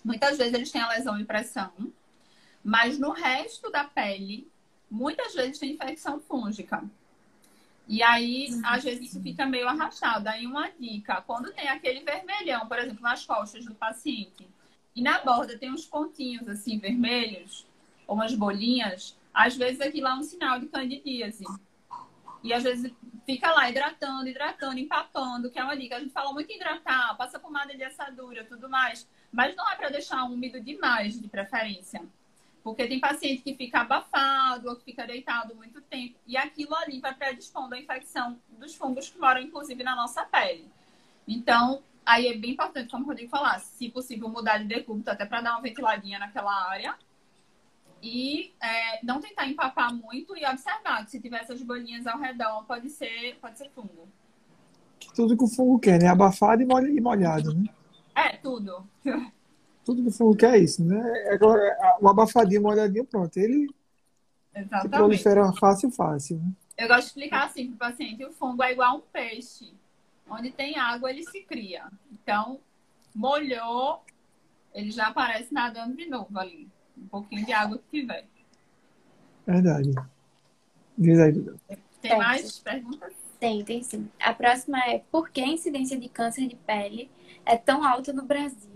muitas 0.05 0.38
vezes 0.38 0.55
eles 0.55 0.70
têm 0.70 0.80
a 0.80 0.88
lesão 0.88 1.18
de 1.18 1.24
pressão 1.24 1.92
mas 2.64 2.99
no 2.99 3.11
resto 3.11 3.70
da 3.70 3.84
pele, 3.84 4.51
muitas 4.90 5.34
vezes 5.34 5.59
tem 5.59 5.72
infecção 5.72 6.18
fúngica. 6.18 6.82
E 7.86 8.03
aí, 8.03 8.49
às 8.64 8.82
vezes, 8.82 9.11
isso 9.11 9.20
fica 9.20 9.45
meio 9.45 9.68
arrastado. 9.68 10.26
Aí, 10.28 10.47
uma 10.47 10.70
dica: 10.70 11.20
quando 11.20 11.53
tem 11.53 11.68
aquele 11.68 12.01
vermelhão, 12.01 12.66
por 12.66 12.78
exemplo, 12.78 13.03
nas 13.03 13.26
costas 13.26 13.66
do 13.66 13.74
paciente, 13.74 14.49
e 14.97 15.03
na 15.03 15.20
borda 15.20 15.59
tem 15.59 15.70
uns 15.70 15.84
pontinhos 15.84 16.49
assim 16.49 16.78
vermelhos, 16.78 17.66
ou 18.07 18.14
umas 18.14 18.34
bolinhas, 18.34 19.14
às 19.34 19.55
vezes 19.55 19.82
aquilo 19.82 20.09
é 20.09 20.14
um 20.14 20.22
sinal 20.22 20.59
de 20.59 20.66
candidíase. 20.66 21.45
E 22.42 22.55
às 22.55 22.62
vezes 22.62 22.90
fica 23.25 23.53
lá 23.53 23.68
hidratando, 23.68 24.29
hidratando, 24.29 24.79
empapando, 24.79 25.51
que 25.51 25.59
é 25.59 25.64
uma 25.64 25.77
dica. 25.77 25.97
A 25.97 26.01
gente 26.01 26.12
fala 26.12 26.33
muito 26.33 26.53
hidratar, 26.53 27.16
passa 27.16 27.39
pomada 27.39 27.75
de 27.75 27.83
assadura, 27.83 28.45
tudo 28.45 28.68
mais. 28.68 29.09
Mas 29.33 29.57
não 29.57 29.68
é 29.70 29.77
para 29.77 29.91
deixar 29.91 30.25
úmido 30.25 30.61
demais, 30.61 31.20
de 31.20 31.29
preferência. 31.29 32.03
Porque 32.62 32.87
tem 32.87 33.01
paciente 33.01 33.43
que 33.43 33.55
fica 33.55 33.81
abafado 33.81 34.70
ou 34.70 34.77
que 34.77 34.85
fica 34.85 35.07
deitado 35.07 35.55
muito 35.55 35.81
tempo. 35.83 36.14
E 36.27 36.37
aquilo 36.37 36.75
ali 36.75 37.01
vai 37.01 37.14
predispondo 37.14 37.75
a 37.75 37.79
infecção 37.79 38.39
dos 38.49 38.75
fungos 38.75 39.11
que 39.11 39.18
moram, 39.18 39.43
inclusive, 39.43 39.83
na 39.83 39.95
nossa 39.95 40.25
pele. 40.25 40.66
Então, 41.27 41.83
aí 42.07 42.29
é 42.29 42.37
bem 42.37 42.53
importante, 42.53 42.91
como 42.91 43.05
o 43.05 43.09
Rodrigo 43.09 43.31
falar, 43.31 43.59
se 43.59 43.91
possível, 43.91 44.29
mudar 44.29 44.59
de 44.59 44.64
decúbito 44.64 45.11
até 45.11 45.27
para 45.27 45.41
dar 45.41 45.53
uma 45.53 45.62
ventiladinha 45.62 46.18
naquela 46.18 46.70
área. 46.70 46.97
E 48.05 48.52
é, 48.61 49.02
não 49.02 49.18
tentar 49.18 49.48
empapar 49.48 49.90
muito 49.90 50.36
e 50.36 50.44
observar 50.44 51.02
que 51.07 51.11
se 51.11 51.18
tiver 51.18 51.40
essas 51.40 51.62
bolinhas 51.62 52.07
ao 52.07 52.18
redor, 52.18 52.62
pode 52.64 52.90
ser, 52.90 53.38
pode 53.40 53.57
ser 53.57 53.70
fungo. 53.70 54.07
Tudo 55.16 55.34
que 55.34 55.44
o 55.44 55.48
fungo 55.48 55.78
quer, 55.78 56.02
né? 56.02 56.09
Abafado 56.09 56.61
e 56.61 57.00
molhado, 57.00 57.55
né? 57.55 57.64
É, 58.14 58.36
tudo. 58.36 58.86
Tudo 59.86 60.02
que 60.02 60.09
o 60.09 60.12
fungo 60.12 60.36
quer 60.36 60.55
é 60.55 60.59
isso, 60.59 60.82
né? 60.84 60.98
É 61.26 61.38
o 62.00 62.09
abafadinho, 62.09 62.62
molhadinho, 62.62 63.05
pronto. 63.05 63.36
Ele 63.36 63.68
Exatamente. 64.55 64.90
prolifera 64.90 65.52
fácil, 65.55 65.90
fácil. 65.90 66.38
Né? 66.38 66.52
Eu 66.78 66.88
gosto 66.88 67.02
de 67.02 67.07
explicar 67.09 67.46
assim 67.46 67.72
para 67.72 67.74
o 67.74 67.90
paciente: 67.90 68.24
o 68.24 68.32
fungo 68.32 68.62
é 68.62 68.72
igual 68.72 68.92
a 68.92 68.94
um 68.96 69.00
peixe. 69.00 69.74
Onde 70.28 70.50
tem 70.50 70.78
água, 70.78 71.11
ele 71.11 71.22
se 71.22 71.42
cria. 71.42 71.84
Então, 72.11 72.61
molhou, 73.14 74.02
ele 74.74 74.90
já 74.90 75.09
aparece 75.09 75.52
nadando 75.52 75.96
de 75.96 76.07
novo 76.07 76.38
ali. 76.38 76.66
Um 76.97 77.09
pouquinho 77.09 77.45
de 77.45 77.53
água 77.53 77.78
que 77.78 78.01
tiver. 78.01 78.26
Verdade. 79.47 79.90
Diz 80.97 81.18
aí, 81.18 81.32
Tem 82.01 82.16
mais 82.16 82.59
perguntas? 82.61 83.12
Tem, 83.38 83.64
tem 83.64 83.82
sim. 83.82 84.09
A 84.20 84.32
próxima 84.32 84.78
é: 84.84 85.01
por 85.11 85.28
que 85.28 85.40
a 85.40 85.47
incidência 85.47 85.99
de 85.99 86.09
câncer 86.09 86.47
de 86.47 86.57
pele 86.57 87.11
é 87.45 87.57
tão 87.57 87.84
alta 87.84 88.12
no 88.12 88.24
Brasil? 88.24 88.72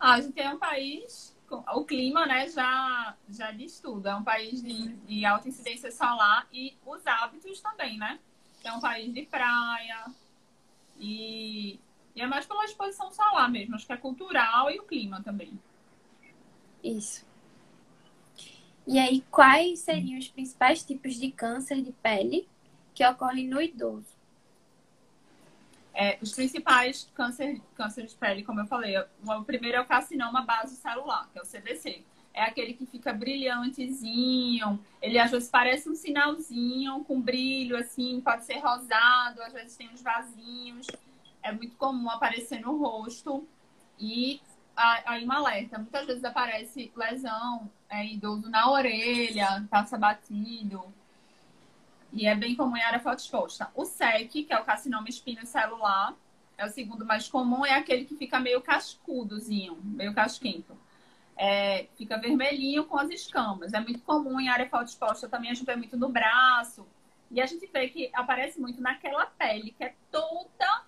Ah, 0.00 0.14
a 0.14 0.20
gente 0.20 0.40
é 0.40 0.48
um 0.48 0.58
país, 0.58 1.36
o 1.50 1.84
clima, 1.84 2.24
né, 2.24 2.48
já, 2.48 3.16
já 3.28 3.50
diz 3.50 3.80
tudo. 3.80 4.08
É 4.08 4.14
um 4.14 4.22
país 4.22 4.62
de, 4.62 4.88
de 4.94 5.24
alta 5.24 5.48
incidência 5.48 5.90
solar 5.90 6.46
e 6.52 6.76
os 6.86 7.04
hábitos 7.06 7.60
também, 7.60 7.98
né? 7.98 8.18
É 8.62 8.72
um 8.72 8.80
país 8.80 9.12
de 9.12 9.22
praia 9.26 10.06
e, 10.98 11.80
e 12.18 12.20
é 12.20 12.26
mais 12.26 12.44
pela 12.44 12.64
exposição 12.64 13.12
solar 13.12 13.48
mesmo. 13.48 13.76
Acho 13.76 13.86
que 13.86 13.92
é 13.92 13.96
cultural 13.96 14.68
e 14.70 14.78
o 14.80 14.82
clima 14.82 15.22
também. 15.22 15.58
Isso. 16.82 17.24
E 18.86 18.98
aí, 18.98 19.24
quais 19.30 19.80
seriam 19.80 20.18
os 20.18 20.28
principais 20.28 20.82
tipos 20.82 21.14
de 21.14 21.30
câncer 21.30 21.80
de 21.80 21.92
pele 21.92 22.48
que 22.92 23.06
ocorrem 23.06 23.46
no 23.46 23.62
idoso? 23.62 24.18
É, 25.94 26.18
os 26.20 26.32
principais 26.32 27.08
câncer, 27.14 27.60
câncer 27.76 28.06
de 28.06 28.14
pele, 28.14 28.42
como 28.42 28.60
eu 28.60 28.66
falei, 28.66 28.94
o 28.98 29.44
primeiro 29.44 29.76
é 29.76 29.80
o 29.80 29.86
carcinoma 29.86 30.42
base 30.42 30.76
celular, 30.76 31.28
que 31.32 31.38
é 31.38 31.42
o 31.42 31.46
CBC. 31.46 32.02
É 32.32 32.42
aquele 32.42 32.72
que 32.72 32.86
fica 32.86 33.12
brilhantezinho, 33.12 34.78
ele 35.02 35.18
às 35.18 35.30
vezes 35.30 35.48
parece 35.48 35.88
um 35.88 35.94
sinalzinho 35.94 37.04
com 37.04 37.20
brilho, 37.20 37.76
assim, 37.76 38.20
pode 38.20 38.44
ser 38.44 38.58
rosado, 38.58 39.42
às 39.42 39.52
vezes 39.52 39.76
tem 39.76 39.88
uns 39.88 40.02
vasinhos. 40.02 40.86
É 41.42 41.52
muito 41.52 41.76
comum 41.76 42.10
aparecer 42.10 42.60
no 42.60 42.76
rosto 42.76 43.46
e 43.98 44.40
aí 44.76 45.26
um 45.26 45.32
alerta. 45.32 45.78
Muitas 45.78 46.06
vezes 46.06 46.24
aparece 46.24 46.92
lesão, 46.96 47.70
é, 47.88 48.06
idoso 48.06 48.48
na 48.48 48.70
orelha, 48.70 49.66
passa 49.70 49.98
batido, 49.98 50.84
e 52.12 52.26
é 52.26 52.34
bem 52.34 52.56
comum 52.56 52.76
em 52.76 52.82
área 52.82 53.00
fotoexposta. 53.00 53.70
O 53.74 53.84
SEC, 53.84 54.44
que 54.44 54.52
é 54.52 54.58
o 54.58 54.64
carcinoma 54.64 55.08
espinocelular, 55.08 56.14
é 56.56 56.64
o 56.64 56.70
segundo 56.70 57.04
mais 57.04 57.28
comum, 57.28 57.64
é 57.64 57.74
aquele 57.74 58.04
que 58.04 58.16
fica 58.16 58.40
meio 58.40 58.60
cascudozinho, 58.60 59.78
meio 59.82 60.14
casquento. 60.14 60.76
É, 61.36 61.86
fica 61.96 62.18
vermelhinho 62.18 62.84
com 62.84 62.98
as 62.98 63.10
escamas. 63.10 63.72
É 63.72 63.80
muito 63.80 64.00
comum 64.00 64.40
em 64.40 64.48
área 64.48 64.68
fotoexposta 64.68 65.28
também, 65.28 65.50
a 65.50 65.54
gente 65.54 65.66
vê 65.66 65.76
muito 65.76 65.96
no 65.96 66.08
braço. 66.08 66.86
E 67.30 67.40
a 67.40 67.46
gente 67.46 67.66
vê 67.66 67.88
que 67.88 68.10
aparece 68.14 68.58
muito 68.58 68.80
naquela 68.80 69.26
pele, 69.26 69.74
que 69.76 69.84
é 69.84 69.94
toda 70.10 70.84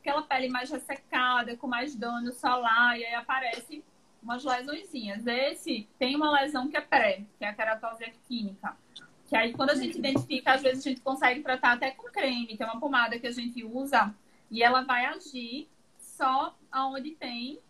aquela 0.00 0.22
pele 0.22 0.48
mais 0.48 0.70
ressecada, 0.70 1.56
com 1.56 1.66
mais 1.66 1.94
dano 1.94 2.32
solar, 2.32 2.98
e 2.98 3.04
aí 3.04 3.14
aparece 3.14 3.84
umas 4.22 4.44
lesõezinhas. 4.44 5.26
Esse 5.26 5.88
tem 5.98 6.16
uma 6.16 6.30
lesão 6.40 6.68
que 6.68 6.76
é 6.76 6.80
pré, 6.80 7.24
que 7.38 7.44
é 7.44 7.48
a 7.48 7.54
queratose 7.54 8.04
actínica. 8.04 8.76
Que 9.26 9.36
aí, 9.36 9.52
quando 9.52 9.70
a 9.70 9.74
gente 9.76 9.96
identifica, 9.96 10.54
às 10.54 10.62
vezes 10.62 10.84
a 10.84 10.88
gente 10.88 11.00
consegue 11.00 11.40
tratar 11.42 11.72
até 11.72 11.92
com 11.92 12.10
creme. 12.10 12.56
Tem 12.56 12.66
uma 12.66 12.80
pomada 12.80 13.18
que 13.18 13.26
a 13.26 13.30
gente 13.30 13.62
usa 13.62 14.12
e 14.50 14.62
ela 14.62 14.82
vai 14.82 15.06
agir 15.06 15.68
só 15.98 16.54
aonde 16.70 17.12
tem 17.12 17.60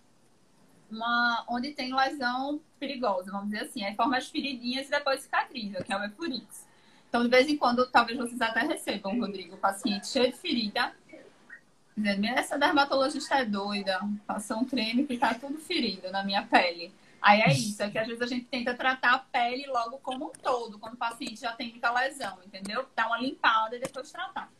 uma, 0.90 1.44
onde 1.48 1.72
tem 1.72 1.94
lesão 1.94 2.60
perigosa, 2.78 3.30
vamos 3.30 3.50
dizer 3.50 3.64
assim. 3.64 3.84
Aí 3.84 3.94
forma 3.94 4.16
as 4.16 4.28
feridinhas 4.28 4.88
e 4.88 4.90
depois 4.90 5.20
cicatriza, 5.20 5.84
que 5.84 5.92
é 5.92 5.96
o 5.96 6.02
Efurix. 6.04 6.66
Então, 7.08 7.24
de 7.24 7.28
vez 7.28 7.48
em 7.48 7.56
quando, 7.56 7.86
talvez 7.90 8.16
vocês 8.16 8.40
até 8.40 8.60
recebam, 8.60 9.18
Rodrigo, 9.18 9.56
paciente 9.56 10.06
cheio 10.06 10.30
de 10.32 10.38
ferida, 10.38 10.94
essa 12.36 12.58
dermatologista 12.58 13.36
é 13.36 13.44
doida, 13.44 14.00
passou 14.26 14.58
um 14.58 14.64
creme 14.64 15.06
que 15.06 15.18
tá 15.18 15.34
tudo 15.34 15.58
ferido 15.58 16.10
na 16.10 16.24
minha 16.24 16.42
pele. 16.42 16.92
Aí 17.20 17.42
é 17.42 17.52
isso, 17.52 17.82
é 17.82 17.90
que 17.90 17.98
às 17.98 18.06
vezes 18.06 18.22
a 18.22 18.26
gente 18.26 18.46
tenta 18.46 18.72
tratar 18.74 19.14
a 19.14 19.18
pele 19.18 19.66
logo 19.66 19.98
como 19.98 20.26
um 20.26 20.30
todo, 20.30 20.78
quando 20.78 20.94
o 20.94 20.96
paciente 20.96 21.40
já 21.40 21.52
tem 21.52 21.70
muita 21.70 21.92
lesão, 21.92 22.38
entendeu? 22.46 22.86
Dar 22.96 23.08
uma 23.08 23.18
limpada 23.18 23.76
e 23.76 23.80
depois 23.80 24.10
tratar. 24.10 24.50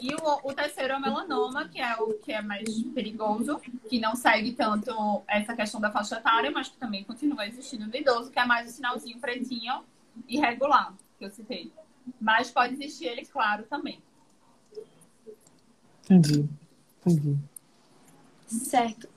E 0.00 0.14
o, 0.14 0.50
o 0.50 0.52
terceiro 0.52 0.92
é 0.92 0.96
o 0.96 1.00
melanoma, 1.00 1.68
que 1.68 1.80
é 1.80 1.96
o 1.96 2.14
que 2.14 2.32
é 2.32 2.42
mais 2.42 2.68
perigoso, 2.94 3.58
que 3.88 3.98
não 3.98 4.14
segue 4.14 4.52
tanto 4.52 5.22
essa 5.26 5.56
questão 5.56 5.80
da 5.80 5.90
faixa 5.90 6.16
etária, 6.16 6.50
mas 6.50 6.68
que 6.68 6.76
também 6.76 7.02
continua 7.02 7.46
existindo 7.46 7.86
no 7.86 7.96
idoso, 7.96 8.30
que 8.30 8.38
é 8.38 8.44
mais 8.44 8.68
o 8.68 8.72
sinalzinho 8.72 9.18
pretinho 9.18 9.82
irregular, 10.28 10.92
que 11.18 11.24
eu 11.24 11.30
citei. 11.30 11.72
Mas 12.20 12.50
pode 12.50 12.74
existir 12.74 13.06
ele, 13.06 13.24
claro, 13.24 13.64
também. 13.64 14.02
Entendi. 16.10 16.48
Entendi. 17.04 17.38
Certo 18.46 19.16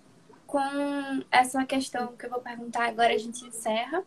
com 0.50 1.24
essa 1.32 1.64
questão 1.64 2.18
que 2.18 2.26
eu 2.26 2.30
vou 2.32 2.42
perguntar 2.42 2.88
agora, 2.88 3.14
a 3.14 3.18
gente 3.20 3.46
encerra. 3.46 4.04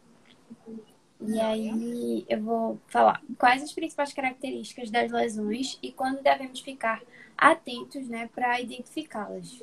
E 1.20 1.40
aí 1.40 2.26
eu 2.28 2.42
vou 2.42 2.80
falar 2.88 3.22
quais 3.38 3.62
as 3.62 3.72
principais 3.72 4.12
características 4.12 4.90
das 4.90 5.12
lesões 5.12 5.78
e 5.80 5.92
quando 5.92 6.20
devemos 6.20 6.58
ficar 6.58 7.00
atentos, 7.38 8.08
né, 8.08 8.28
para 8.34 8.60
identificá-las. 8.60 9.62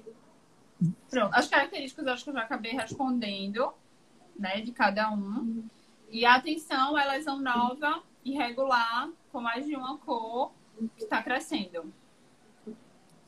Pronto, 1.09 1.35
as 1.35 1.49
características 1.49 2.05
eu 2.05 2.13
acho 2.13 2.23
que 2.23 2.29
eu 2.29 2.33
já 2.35 2.43
acabei 2.43 2.71
respondendo, 2.71 3.73
né, 4.37 4.61
de 4.61 4.71
cada 4.71 5.11
um. 5.11 5.65
E 6.09 6.25
a 6.25 6.35
atenção 6.35 6.97
é 6.97 7.05
lesão 7.05 7.41
nova, 7.41 8.01
irregular, 8.23 9.09
com 9.33 9.41
mais 9.41 9.65
de 9.65 9.75
uma 9.75 9.97
cor, 9.97 10.53
que 10.95 11.03
está 11.03 11.21
crescendo. 11.21 11.93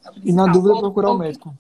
É 0.05 0.11
e 0.23 0.33
na 0.33 0.47
dúvida 0.47 0.79
procurar 0.79 1.11
o 1.11 1.17
médico. 1.17 1.55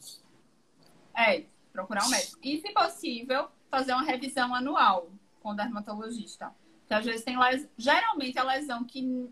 É, 1.15 1.43
procurar 1.71 2.05
um 2.05 2.09
médico. 2.09 2.37
E, 2.41 2.59
se 2.59 2.71
possível, 2.71 3.47
fazer 3.69 3.93
uma 3.93 4.03
revisão 4.03 4.53
anual 4.53 5.09
com 5.41 5.49
o 5.51 5.53
dermatologista. 5.53 6.51
Que 6.87 6.93
às 6.93 7.05
vezes 7.05 7.23
tem 7.23 7.39
lesão. 7.39 7.69
Geralmente 7.77 8.37
a 8.37 8.43
lesão 8.43 8.83
que. 8.83 9.29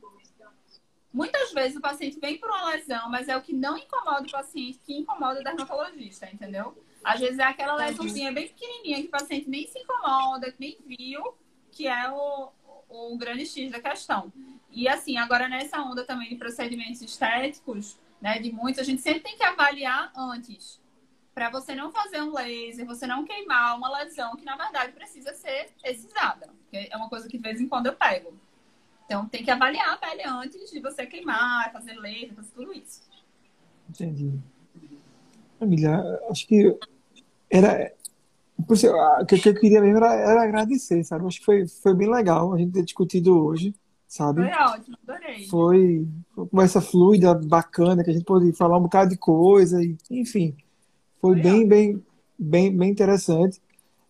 Muitas 1.12 1.52
vezes 1.52 1.76
o 1.76 1.82
paciente 1.82 2.20
vem 2.20 2.38
por 2.38 2.50
uma 2.50 2.72
lesão, 2.72 3.10
mas 3.10 3.28
é 3.28 3.36
o 3.36 3.42
que 3.42 3.52
não 3.52 3.76
incomoda 3.76 4.28
o 4.28 4.32
paciente 4.32 4.80
que 4.86 4.96
incomoda 4.96 5.40
o 5.40 5.44
dermatologista, 5.44 6.30
entendeu? 6.32 6.78
Às 7.04 7.20
vezes 7.20 7.40
é 7.40 7.44
aquela 7.44 7.76
lesãozinha 7.76 8.32
bem 8.32 8.48
pequenininha 8.48 9.02
que 9.02 9.08
o 9.08 9.12
paciente 9.12 9.50
nem 9.50 9.66
se 9.66 9.80
incomoda, 9.80 10.52
que 10.52 10.60
nem 10.60 10.78
viu, 10.86 11.34
que 11.72 11.88
é 11.88 12.12
o, 12.12 12.50
o 12.88 13.18
grande 13.18 13.46
X 13.48 13.72
da 13.72 13.80
questão. 13.80 14.32
E 14.72 14.88
assim, 14.88 15.18
agora 15.18 15.50
nessa 15.50 15.82
onda 15.82 16.04
também 16.04 16.30
de 16.30 16.36
procedimentos 16.36 17.02
estéticos, 17.02 17.98
né, 18.22 18.40
de 18.40 18.52
muitos, 18.52 18.82
a 18.82 18.84
gente 18.84 19.02
sempre 19.02 19.22
tem 19.22 19.38
que 19.38 19.44
avaliar 19.44 20.12
antes 20.16 20.80
para 21.34 21.50
você 21.50 21.74
não 21.74 21.92
fazer 21.92 22.22
um 22.22 22.34
laser, 22.34 22.86
você 22.86 23.08
não 23.08 23.24
queimar 23.24 23.78
uma 23.78 23.98
lesão 23.98 24.36
que 24.36 24.44
na 24.44 24.58
verdade 24.58 24.92
precisa 24.92 25.34
ser 25.34 25.70
excisada. 25.84 26.50
É 26.72 26.96
uma 26.98 27.08
coisa 27.08 27.30
que 27.30 27.38
de 27.38 27.44
vez 27.44 27.62
em 27.62 27.68
quando 27.68 27.86
eu 27.86 27.94
pego. 27.94 28.34
Então 29.06 29.26
tem 29.28 29.44
que 29.44 29.50
avaliar 29.50 29.94
a 29.94 29.98
pele 29.98 30.24
antes 30.24 30.70
de 30.70 30.80
você 30.80 31.06
queimar, 31.06 31.72
fazer 31.72 31.94
laser, 31.94 32.34
fazer 32.36 32.52
tudo 32.52 32.74
isso. 32.74 33.02
Entendi. 33.90 34.38
Família, 35.58 35.98
acho 36.30 36.46
que 36.46 36.78
era 37.50 37.92
o 38.68 39.26
que 39.26 39.50
eu 39.50 39.56
queria 39.56 39.82
mesmo 39.82 39.98
era, 39.98 40.14
era, 40.14 40.44
agradecer, 40.44 41.04
sabe? 41.04 41.26
Acho 41.26 41.40
que 41.40 41.46
foi, 41.46 41.68
foi 41.68 41.94
bem 41.96 42.10
legal 42.10 42.54
a 42.54 42.58
gente 42.58 42.74
ter 42.74 42.84
discutido 42.84 43.42
hoje, 43.46 43.74
sabe? 44.10 44.42
Foi 44.42 44.52
ótimo, 44.52 44.98
adorei. 45.08 45.48
Foi, 45.48 46.08
foi 46.34 46.44
uma 46.44 46.48
conversa 46.48 46.82
fluida, 46.82 47.34
bacana, 47.36 48.04
que 48.04 48.10
a 48.10 48.14
gente 48.14 48.26
pôde 48.26 48.52
falar 48.54 48.78
um 48.80 48.84
bocado 48.84 49.12
de 49.12 49.18
coisa, 49.18 49.82
e, 49.82 49.96
enfim. 50.10 50.56
Foi 51.22 51.40
bem, 51.40 51.68
bem, 51.68 52.04
bem, 52.38 52.76
bem 52.76 52.90
interessante. 52.90 53.62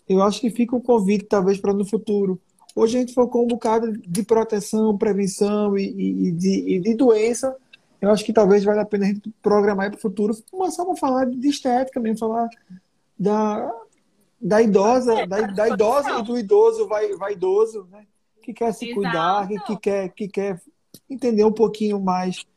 Eu 0.07 0.23
acho 0.23 0.39
que 0.39 0.49
fica 0.49 0.75
um 0.75 0.81
convite, 0.81 1.25
talvez, 1.25 1.59
para 1.59 1.73
no 1.73 1.85
futuro. 1.85 2.39
Hoje 2.73 2.97
a 2.97 3.01
gente 3.01 3.13
focou 3.13 3.43
um 3.43 3.47
bocado 3.47 3.91
de 3.91 4.23
proteção, 4.23 4.97
prevenção 4.97 5.77
e, 5.77 6.29
e, 6.29 6.31
de, 6.31 6.75
e 6.75 6.79
de 6.79 6.95
doença. 6.95 7.55
Eu 7.99 8.09
acho 8.09 8.23
que 8.23 8.31
talvez 8.31 8.63
valha 8.63 8.81
a 8.81 8.85
pena 8.85 9.05
a 9.05 9.07
gente 9.09 9.29
programar 9.41 9.89
para 9.89 9.97
o 9.97 10.01
futuro, 10.01 10.33
começar 10.49 10.89
a 10.89 10.95
falar 10.95 11.25
de 11.25 11.47
estética 11.49 11.99
mesmo, 11.99 12.19
falar 12.19 12.47
da, 13.17 13.69
da 14.39 14.61
idosa, 14.61 15.27
da, 15.27 15.41
da 15.41 15.67
idosa 15.67 16.19
e 16.19 16.23
do 16.23 16.37
idoso 16.37 16.87
vai, 16.87 17.13
vai 17.15 17.33
idoso, 17.33 17.85
né? 17.91 18.05
Que 18.49 18.53
quer 18.53 18.73
se 18.73 18.91
cuidar, 18.95 19.47
que, 19.47 19.59
que, 19.59 19.77
quer, 19.77 20.09
que 20.09 20.27
quer 20.27 20.61
entender 21.07 21.43
um 21.43 21.51
pouquinho 21.51 21.99
mais 21.99 22.47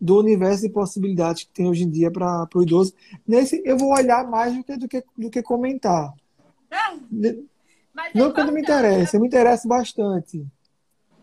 do 0.00 0.20
universo 0.20 0.62
de 0.62 0.68
possibilidades 0.68 1.42
que 1.42 1.50
tem 1.50 1.68
hoje 1.68 1.82
em 1.82 1.90
dia 1.90 2.08
para 2.08 2.46
o 2.54 2.62
idoso. 2.62 2.94
Nesse, 3.26 3.60
eu 3.66 3.76
vou 3.76 3.92
olhar 3.92 4.30
mais 4.30 4.56
do 4.56 4.62
que, 4.62 4.76
do 4.76 4.88
que, 4.88 5.04
do 5.18 5.28
que 5.28 5.42
comentar. 5.42 6.14
Mas 7.92 8.14
não 8.14 8.26
é 8.26 8.32
que 8.32 8.44
não 8.44 8.52
me 8.52 8.60
interessa, 8.60 9.16
eu 9.16 9.20
me 9.20 9.26
interesso 9.26 9.66
bastante. 9.66 10.46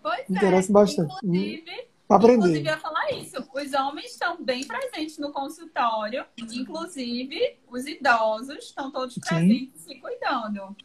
Pois 0.04 0.28
me 0.28 0.36
é. 0.36 0.40
interessa 0.40 0.74
bastante. 0.74 1.16
Inclusive, 1.24 1.88
aprender. 2.10 2.34
Inclusive, 2.36 2.60
eu 2.60 2.74
ia 2.74 2.78
falar 2.78 3.12
isso. 3.12 3.38
Os 3.38 3.74
homens 3.74 4.12
estão 4.12 4.44
bem 4.44 4.68
presentes 4.68 5.18
no 5.18 5.32
consultório. 5.32 6.26
Inclusive, 6.38 7.60
os 7.72 7.88
idosos 7.88 8.66
estão 8.66 8.92
todos 8.92 9.18
presentes 9.18 9.82
Sim. 9.84 9.94
se 9.94 10.02
cuidando. 10.02 10.76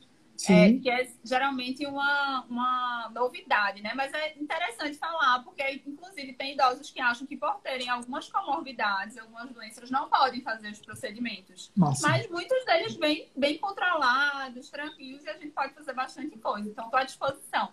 É, 0.51 0.73
que 0.73 0.91
é 0.91 1.09
geralmente 1.23 1.87
uma, 1.87 2.45
uma 2.49 3.11
novidade, 3.15 3.83
né? 3.83 3.93
Mas 3.95 4.13
é 4.13 4.35
interessante 4.39 4.97
falar, 4.97 5.45
porque 5.45 5.83
inclusive 5.87 6.33
tem 6.33 6.55
idosos 6.55 6.91
que 6.91 7.01
acham 7.01 7.27
que 7.27 7.37
por 7.37 7.61
terem 7.61 7.89
algumas 7.89 8.29
comorbidades, 8.29 9.19
algumas 9.19 9.51
doenças, 9.53 9.91
não 9.91 10.09
podem 10.09 10.41
fazer 10.41 10.71
os 10.71 10.81
procedimentos. 10.81 11.71
Nossa. 11.77 12.09
Mas 12.09 12.29
muitos 12.29 12.65
deles 12.65 12.97
bem, 12.97 13.31
bem 13.37 13.59
controlados, 13.59 14.71
tranquilos, 14.71 15.25
e 15.25 15.29
a 15.29 15.35
gente 15.35 15.51
pode 15.51 15.75
fazer 15.75 15.93
bastante 15.93 16.37
coisa. 16.39 16.69
Então, 16.69 16.87
estou 16.87 16.99
à 16.99 17.05
disposição. 17.05 17.71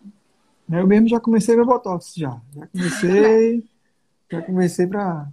Eu 0.71 0.85
mesmo 0.85 1.07
já 1.07 1.19
comecei 1.19 1.55
meu 1.55 1.65
Botox, 1.65 2.13
já. 2.15 2.39
Já 2.53 2.67
comecei, 2.67 3.63
já 4.31 4.41
comecei 4.43 4.85
para 4.87 5.27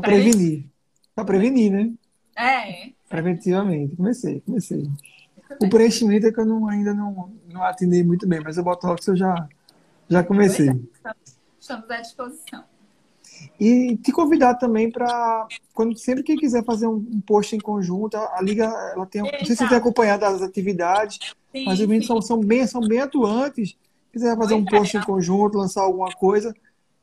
prevenir. 0.00 0.64
Para 1.14 1.24
prevenir, 1.24 1.70
né? 1.70 1.92
É. 2.36 2.97
Preventivamente, 3.08 3.96
comecei, 3.96 4.40
comecei. 4.40 4.88
O 5.62 5.68
preenchimento 5.68 6.26
é 6.26 6.32
que 6.32 6.38
eu 6.38 6.44
não, 6.44 6.68
ainda 6.68 6.92
não, 6.92 7.32
não 7.50 7.62
atendi 7.62 8.02
muito 8.02 8.28
bem, 8.28 8.40
mas 8.40 8.58
o 8.58 8.62
Botox 8.62 9.06
eu 9.06 9.16
já, 9.16 9.48
já 10.08 10.22
comecei. 10.22 10.68
Estamos 11.58 11.90
à 11.90 12.00
disposição. 12.00 12.64
E 13.58 13.96
te 13.96 14.12
convidar 14.12 14.54
também 14.54 14.90
para, 14.90 15.46
quando 15.72 15.96
sempre 15.96 16.22
que 16.22 16.36
quiser 16.36 16.64
fazer 16.64 16.86
um, 16.86 16.96
um 16.96 17.20
post 17.20 17.54
em 17.54 17.60
conjunto, 17.60 18.16
a, 18.16 18.38
a 18.38 18.42
Liga 18.42 18.64
ela 18.64 19.06
tem, 19.06 19.22
não 19.22 19.30
sei 19.30 19.46
se 19.46 19.56
você 19.56 19.68
tem 19.68 19.78
acompanhado 19.78 20.24
as 20.24 20.42
atividades, 20.42 21.18
Sim, 21.52 21.64
mas 21.64 21.80
os 21.80 21.86
meninos 21.86 22.06
são, 22.06 22.20
são, 22.20 22.40
bem, 22.40 22.66
são 22.66 22.80
bem 22.80 23.00
atuantes. 23.00 23.70
Se 23.70 24.12
quiser 24.12 24.36
fazer 24.36 24.54
um 24.54 24.64
post 24.64 24.96
em 24.96 25.02
conjunto, 25.02 25.58
lançar 25.58 25.82
alguma 25.82 26.12
coisa, 26.12 26.54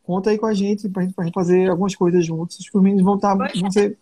conta 0.04 0.30
aí 0.30 0.38
com 0.38 0.46
a 0.46 0.54
gente 0.54 0.90
para 0.90 1.08
pra 1.08 1.26
gente 1.26 1.34
fazer 1.34 1.70
algumas 1.70 1.96
coisas 1.96 2.26
juntos. 2.26 2.60
Os 2.60 2.82
meninos 2.82 3.04
vão, 3.04 3.16
estar, 3.16 3.36
Pois 3.36 3.56
é. 3.56 3.60
vão 3.60 3.72
ser 3.72 3.98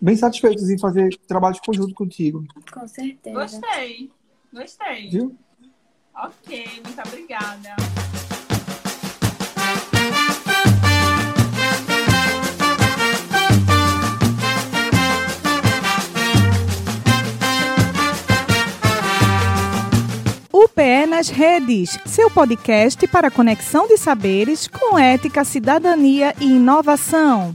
bem 0.00 0.16
satisfeitos 0.16 0.68
em 0.70 0.78
fazer 0.78 1.16
trabalhos 1.26 1.60
conjunto 1.60 1.94
contigo, 1.94 2.44
Com 2.72 2.86
certeza. 2.86 3.38
Gostei. 3.38 4.10
Gostei. 4.52 5.08
viu? 5.10 5.36
Ok, 6.14 6.64
muito 6.84 7.00
obrigada. 7.06 7.76
UPE 20.52 21.06
nas 21.06 21.28
redes, 21.28 21.98
seu 22.04 22.30
podcast 22.30 23.06
para 23.08 23.30
conexão 23.30 23.86
de 23.86 23.96
saberes 23.96 24.66
com 24.66 24.98
ética, 24.98 25.44
cidadania 25.44 26.34
e 26.40 26.46
inovação. 26.46 27.54